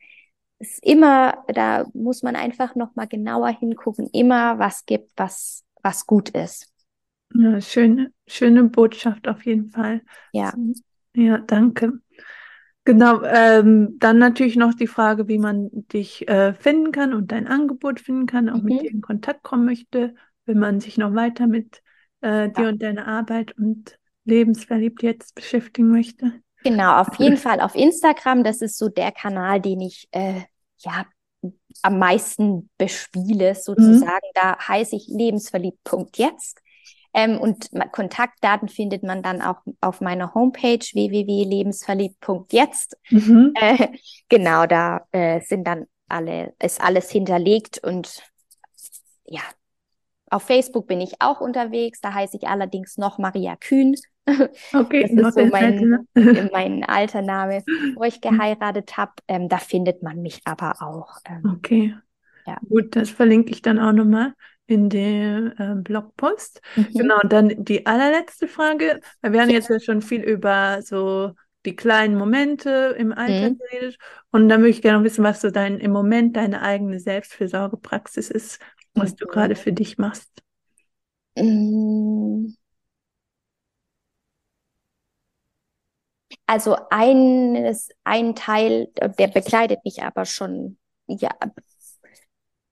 es 0.59 0.79
immer, 0.83 1.45
da 1.49 1.87
muss 1.95 2.23
man 2.23 2.37
einfach 2.37 2.75
noch 2.75 2.95
mal 2.95 3.07
genauer 3.07 3.49
hingucken, 3.49 4.09
immer 4.13 4.59
was 4.59 4.85
gibt, 4.87 5.13
was, 5.17 5.65
was 5.83 6.07
gut 6.07 6.31
ist. 6.31 6.73
Ja, 7.35 7.61
schöne, 7.61 8.13
schöne 8.27 8.65
Botschaft 8.65 9.29
auf 9.29 9.45
jeden 9.47 9.71
Fall. 9.71 10.03
Ja. 10.33 10.53
Ja, 11.15 11.39
danke. 11.39 12.01
Genau, 12.85 13.23
ähm, 13.25 13.97
dann 13.99 14.19
natürlich 14.19 14.57
noch 14.57 14.75
die 14.75 14.87
Frage, 14.87 15.29
wie 15.29 15.39
man 15.39 15.69
dich 15.73 16.27
äh, 16.29 16.55
finden 16.55 16.93
kann 16.93 17.13
und 17.13 17.31
dein 17.31 17.47
Angebot 17.47 18.01
finden 18.01 18.27
kann, 18.27 18.49
auch 18.49 18.59
mhm. 18.59 18.65
mit 18.65 18.83
dir 18.83 18.91
in 18.91 19.01
Kontakt 19.01 19.43
kommen 19.43 19.65
möchte, 19.65 20.15
wenn 20.47 20.59
man 20.59 20.81
sich 20.81 20.99
noch 20.99 21.15
weiter 21.15 21.47
mit 21.47 21.83
äh, 22.21 22.51
dir 22.51 22.65
ja. 22.65 22.69
und 22.71 22.83
deiner 22.83 23.07
Arbeit 23.07 23.57
und 23.57 23.99
lebensverliebt 24.25 25.03
jetzt 25.03 25.35
beschäftigen 25.35 25.91
möchte. 25.91 26.41
Genau, 26.63 27.01
auf 27.01 27.15
jeden 27.19 27.37
Fall 27.37 27.61
auf 27.61 27.75
Instagram. 27.75 28.45
Das 28.45 28.61
ist 28.61 28.79
so 28.79 28.89
der 28.89 29.13
Kanal, 29.13 29.61
den 29.61 29.81
ich 29.81 30.09
äh, 30.13 30.43
ja 30.79 31.07
am 31.83 31.99
meisten 31.99 32.69
bespiele, 32.77 33.55
sozusagen. 33.55 34.05
Mhm. 34.05 34.35
Da 34.35 34.59
heiße 34.69 34.97
ich 34.97 35.07
lebensverliebt.jetzt. 35.09 36.61
Ähm, 37.13 37.41
und 37.41 37.71
Kontaktdaten 37.91 38.69
findet 38.69 39.03
man 39.03 39.21
dann 39.23 39.43
auch 39.43 39.57
auf 39.81 40.01
meiner 40.01 40.33
Homepage 40.35 40.79
www.lebensverliebt.jetzt. 40.79 42.97
Mhm. 43.11 43.53
Äh, 43.61 43.89
genau, 44.29 44.67
da 44.67 45.07
äh, 45.11 45.41
sind 45.41 45.65
dann 45.65 45.87
alle, 46.09 46.55
ist 46.63 46.81
alles 46.81 47.11
hinterlegt 47.11 47.83
und 47.83 48.23
ja, 49.25 49.41
auf 50.31 50.45
Facebook 50.45 50.87
bin 50.87 51.01
ich 51.01 51.15
auch 51.19 51.41
unterwegs. 51.41 52.01
Da 52.01 52.15
heiße 52.15 52.37
ich 52.37 52.49
allerdings 52.49 52.97
noch 52.97 53.19
Maria 53.19 53.57
Kühn. 53.57 53.95
Okay, 54.73 55.11
das 55.13 55.29
ist 55.29 55.35
so 55.35 55.47
mein, 55.47 56.07
mein 56.53 56.85
alter 56.85 57.21
Name, 57.21 57.65
wo 57.97 58.05
ich 58.05 58.21
geheiratet 58.21 58.97
habe. 58.97 59.13
Ähm, 59.27 59.49
da 59.49 59.59
findet 59.59 60.03
man 60.05 60.23
mich 60.23 60.41
aber 60.45 60.83
auch. 60.83 61.19
Ähm, 61.25 61.55
okay. 61.57 61.95
Ja. 62.47 62.59
Gut, 62.69 62.95
das 62.95 63.11
verlinke 63.11 63.51
ich 63.51 63.61
dann 63.63 63.81
auch 63.81 63.93
nochmal 63.93 64.35
in 64.67 64.89
der 64.89 65.59
äh, 65.59 65.75
Blogpost. 65.75 66.61
Mhm. 66.77 66.89
Genau, 66.95 67.19
und 67.21 67.33
dann 67.33 67.65
die 67.65 67.87
allerletzte 67.87 68.47
Frage, 68.47 69.01
wir 69.23 69.41
haben 69.41 69.51
jetzt 69.51 69.69
ja 69.69 69.81
schon 69.81 70.01
viel 70.01 70.21
über 70.21 70.81
so 70.83 71.33
die 71.67 71.77
kleinen 71.77 72.17
Momente 72.17 72.95
im 72.99 73.13
Alltag 73.13 73.53
mhm. 73.53 73.59
geredet 73.59 73.99
und 74.31 74.49
dann 74.49 74.61
würde 74.61 74.71
ich 74.71 74.83
gerne 74.83 75.05
wissen, 75.05 75.25
was 75.25 75.41
so 75.41 75.51
dein 75.51 75.79
im 75.79 75.93
Moment 75.93 76.37
deine 76.37 76.63
eigene 76.63 77.01
Selbstfürsorgepraxis 77.01 78.31
ist, 78.31 78.61
was 78.95 79.13
mhm. 79.13 79.17
du 79.17 79.27
gerade 79.27 79.57
für 79.57 79.73
dich 79.73 79.99
machst. 79.99 80.31
Mm. 81.37 82.55
Also 86.47 86.77
eines, 86.91 87.91
ein 88.03 88.35
Teil, 88.35 88.89
der 88.97 89.29
begleitet 89.29 89.85
mich 89.85 90.03
aber 90.03 90.25
schon 90.25 90.79
ja, 91.07 91.31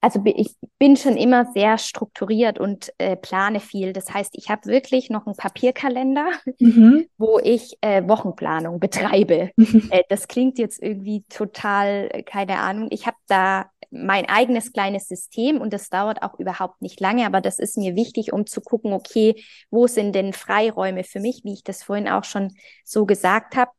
also 0.01 0.23
ich 0.25 0.55
bin 0.79 0.97
schon 0.97 1.17
immer 1.17 1.47
sehr 1.53 1.77
strukturiert 1.77 2.61
und 2.61 2.93
äh, 2.99 3.17
plane 3.17 3.59
viel. 3.59 3.93
Das 3.93 4.13
heißt, 4.13 4.31
ich 4.35 4.49
habe 4.49 4.67
wirklich 4.67 5.11
noch 5.11 5.27
einen 5.27 5.37
Papierkalender, 5.37 6.31
mhm. 6.61 7.07
wo 7.19 7.41
ich 7.41 7.77
äh, 7.81 8.07
Wochenplanung 8.07 8.79
betreibe. 8.79 9.51
Mhm. 9.57 9.89
Äh, 9.91 10.05
das 10.09 10.29
klingt 10.29 10.59
jetzt 10.59 10.81
irgendwie 10.81 11.25
total, 11.29 12.09
äh, 12.13 12.23
keine 12.23 12.61
Ahnung. 12.61 12.89
Ich 12.91 13.07
habe 13.07 13.17
da 13.27 13.67
mein 13.91 14.29
eigenes 14.29 14.73
kleines 14.73 15.09
System 15.09 15.61
und 15.61 15.73
das 15.73 15.89
dauert 15.89 16.23
auch 16.23 16.39
überhaupt 16.39 16.81
nicht 16.81 17.01
lange, 17.01 17.27
aber 17.27 17.41
das 17.41 17.59
ist 17.59 17.77
mir 17.77 17.97
wichtig, 17.97 18.33
um 18.33 18.47
zu 18.47 18.61
gucken, 18.61 18.93
okay, 18.93 19.43
wo 19.71 19.87
sind 19.87 20.15
denn 20.15 20.33
Freiräume 20.33 21.03
für 21.05 21.21
mich, 21.21 21.41
wie 21.43 21.55
ich 21.55 21.65
das 21.65 21.83
vorhin 21.83 22.09
auch 22.09 22.25
schon 22.25 22.55
so 22.85 23.07
gesagt 23.07 23.57
habe. 23.57 23.71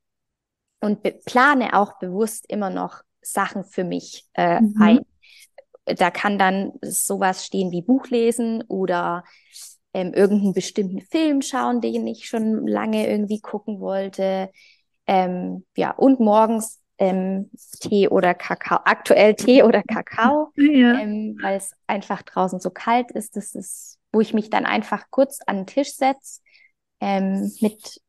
Und 0.81 1.03
plane 1.25 1.73
auch 1.73 1.99
bewusst 1.99 2.45
immer 2.47 2.69
noch 2.69 3.01
Sachen 3.21 3.63
für 3.63 3.83
mich 3.83 4.25
äh, 4.33 4.61
mhm. 4.61 4.81
ein 4.81 4.99
da 5.85 6.11
kann 6.11 6.37
dann 6.37 6.73
sowas 6.81 7.45
stehen 7.45 7.71
wie 7.71 7.81
Buch 7.81 8.07
lesen 8.07 8.63
oder 8.67 9.23
ähm, 9.93 10.13
irgendeinen 10.13 10.53
bestimmten 10.53 11.01
Film 11.01 11.41
schauen, 11.41 11.81
den 11.81 12.05
ich 12.07 12.27
schon 12.27 12.67
lange 12.67 13.09
irgendwie 13.09 13.39
gucken 13.39 13.79
wollte. 13.79 14.51
Ähm, 15.07 15.65
ja, 15.75 15.91
und 15.91 16.19
morgens 16.19 16.79
ähm, 16.99 17.49
Tee 17.79 18.07
oder 18.07 18.33
Kakao, 18.33 18.79
aktuell 18.83 19.33
Tee 19.33 19.63
oder 19.63 19.81
Kakao, 19.83 20.51
ja. 20.55 20.99
ähm, 20.99 21.37
weil 21.41 21.57
es 21.57 21.73
einfach 21.87 22.21
draußen 22.21 22.59
so 22.59 22.69
kalt 22.69 23.11
ist. 23.11 23.35
Das 23.35 23.55
ist, 23.55 23.97
wo 24.11 24.21
ich 24.21 24.33
mich 24.33 24.49
dann 24.49 24.65
einfach 24.65 25.05
kurz 25.09 25.39
an 25.47 25.57
den 25.57 25.67
Tisch 25.67 25.95
setze, 25.95 26.41
ähm, 26.99 27.51
mit 27.61 28.01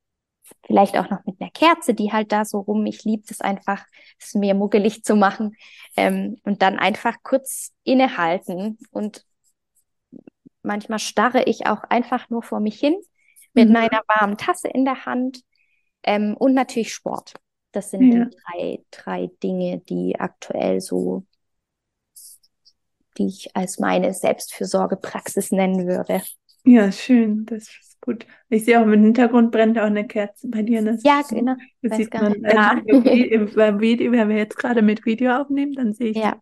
vielleicht 0.66 0.96
auch 0.96 1.10
noch 1.10 1.24
mit 1.24 1.40
einer 1.40 1.50
Kerze, 1.50 1.94
die 1.94 2.12
halt 2.12 2.32
da 2.32 2.44
so 2.44 2.60
rum. 2.60 2.86
Ich 2.86 3.04
liebe 3.04 3.24
es 3.28 3.40
einfach, 3.40 3.84
es 4.18 4.34
mir 4.34 4.54
muggelig 4.54 5.02
zu 5.04 5.16
machen. 5.16 5.56
Ähm, 5.96 6.38
und 6.44 6.62
dann 6.62 6.78
einfach 6.78 7.16
kurz 7.22 7.72
innehalten. 7.84 8.78
Und 8.90 9.24
manchmal 10.62 10.98
starre 10.98 11.44
ich 11.44 11.66
auch 11.66 11.84
einfach 11.84 12.30
nur 12.30 12.42
vor 12.42 12.60
mich 12.60 12.78
hin 12.78 12.94
mit 13.54 13.68
mhm. 13.68 13.74
meiner 13.74 14.02
warmen 14.06 14.36
Tasse 14.36 14.68
in 14.68 14.84
der 14.84 15.06
Hand. 15.06 15.40
Ähm, 16.02 16.36
und 16.36 16.54
natürlich 16.54 16.94
Sport. 16.94 17.34
Das 17.72 17.90
sind 17.90 18.12
ja. 18.12 18.24
die 18.24 18.36
drei, 18.36 18.84
drei 18.90 19.30
Dinge, 19.42 19.78
die 19.80 20.18
aktuell 20.18 20.80
so, 20.80 21.24
die 23.18 23.26
ich 23.26 23.54
als 23.56 23.78
meine 23.78 24.12
Selbstfürsorgepraxis 24.12 25.52
nennen 25.52 25.86
würde. 25.86 26.22
Ja, 26.64 26.90
schön. 26.90 27.46
Das 27.46 27.68
Gut. 28.00 28.26
Ich 28.48 28.64
sehe 28.64 28.80
auch 28.80 28.84
im 28.84 28.92
Hintergrund 28.92 29.52
brennt 29.52 29.78
auch 29.78 29.84
eine 29.84 30.06
Kerze 30.06 30.48
bei 30.48 30.62
dir. 30.62 30.82
Das 30.82 31.02
ja, 31.02 31.22
genau. 31.28 31.54
Das 31.82 31.96
sieht 31.98 32.12
man 32.14 32.40
ja. 32.42 32.80
also 32.88 33.56
beim 33.56 33.80
Video, 33.80 34.12
wenn 34.12 34.28
wir 34.28 34.36
jetzt 34.36 34.56
gerade 34.56 34.82
mit 34.82 35.04
Video 35.04 35.36
aufnehmen, 35.36 35.72
dann 35.74 35.92
sehe 35.92 36.10
ich 36.10 36.16
ja. 36.16 36.40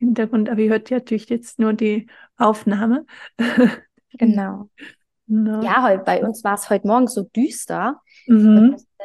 den 0.00 0.08
Hintergrund, 0.08 0.48
aber 0.48 0.60
ihr 0.60 0.70
hört 0.70 0.90
ja 0.90 0.98
natürlich 0.98 1.28
jetzt 1.28 1.58
nur 1.58 1.72
die 1.72 2.06
Aufnahme. 2.36 3.06
Genau. 4.18 4.70
No. 5.26 5.62
Ja, 5.62 5.82
heute, 5.82 6.02
bei 6.02 6.24
uns 6.24 6.42
war 6.42 6.54
es 6.54 6.70
heute 6.70 6.86
Morgen 6.86 7.06
so 7.06 7.22
düster. 7.22 8.00
Mhm. 8.26 8.70
Musste, 8.70 9.04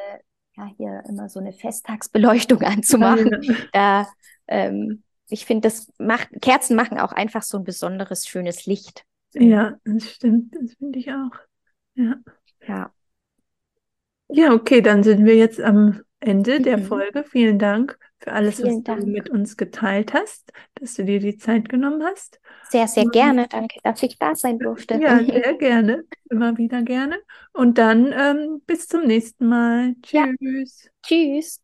ja, 0.56 0.70
hier 0.78 1.04
immer 1.08 1.28
so 1.28 1.40
eine 1.40 1.52
Festtagsbeleuchtung 1.52 2.62
anzumachen. 2.64 3.44
Ja. 3.44 3.56
Da, 3.74 4.08
ähm, 4.48 5.04
ich 5.28 5.46
finde, 5.46 5.68
das 5.68 5.92
macht, 5.98 6.30
Kerzen 6.42 6.76
machen 6.76 6.98
auch 7.00 7.12
einfach 7.12 7.44
so 7.44 7.58
ein 7.58 7.64
besonderes, 7.64 8.28
schönes 8.28 8.66
Licht. 8.66 9.04
Ja, 9.34 9.78
das 9.84 10.12
stimmt. 10.12 10.56
Das 10.56 10.74
finde 10.76 11.00
ich 11.00 11.12
auch. 11.12 11.32
Ja. 11.96 12.16
Ja. 12.68 12.94
Ja, 14.30 14.54
okay, 14.54 14.82
dann 14.82 15.04
sind 15.04 15.26
wir 15.26 15.36
jetzt 15.36 15.62
am 15.62 16.02
Ende 16.20 16.62
der 16.62 16.78
mhm. 16.78 16.84
Folge. 16.86 17.24
Vielen 17.24 17.60
Dank 17.60 18.00
für 18.20 18.32
alles, 18.32 18.56
Vielen 18.56 18.78
was 18.78 18.84
Dank. 18.84 19.02
du 19.02 19.08
mit 19.08 19.30
uns 19.30 19.58
geteilt 19.58 20.14
hast, 20.14 20.52
dass 20.76 20.96
du 20.96 21.04
dir 21.04 21.20
die 21.20 21.38
Zeit 21.38 21.70
genommen 21.70 22.04
hast. 22.04 22.40
Sehr, 22.70 22.88
sehr 22.88 23.06
gerne. 23.06 23.48
Danke, 23.48 23.80
dass 23.84 24.02
ich 24.02 24.18
da 24.18 24.34
sein 24.34 24.58
durfte. 24.58 24.96
Ja, 24.96 25.24
sehr 25.24 25.54
gerne. 25.56 26.06
Immer 26.30 26.58
wieder 26.58 26.82
gerne. 26.82 27.20
Und 27.52 27.78
dann 27.78 28.14
ähm, 28.18 28.62
bis 28.66 28.88
zum 28.88 29.04
nächsten 29.04 29.48
Mal. 29.48 29.96
Tschüss. 30.02 30.86
Ja. 30.86 30.92
Tschüss. 31.04 31.63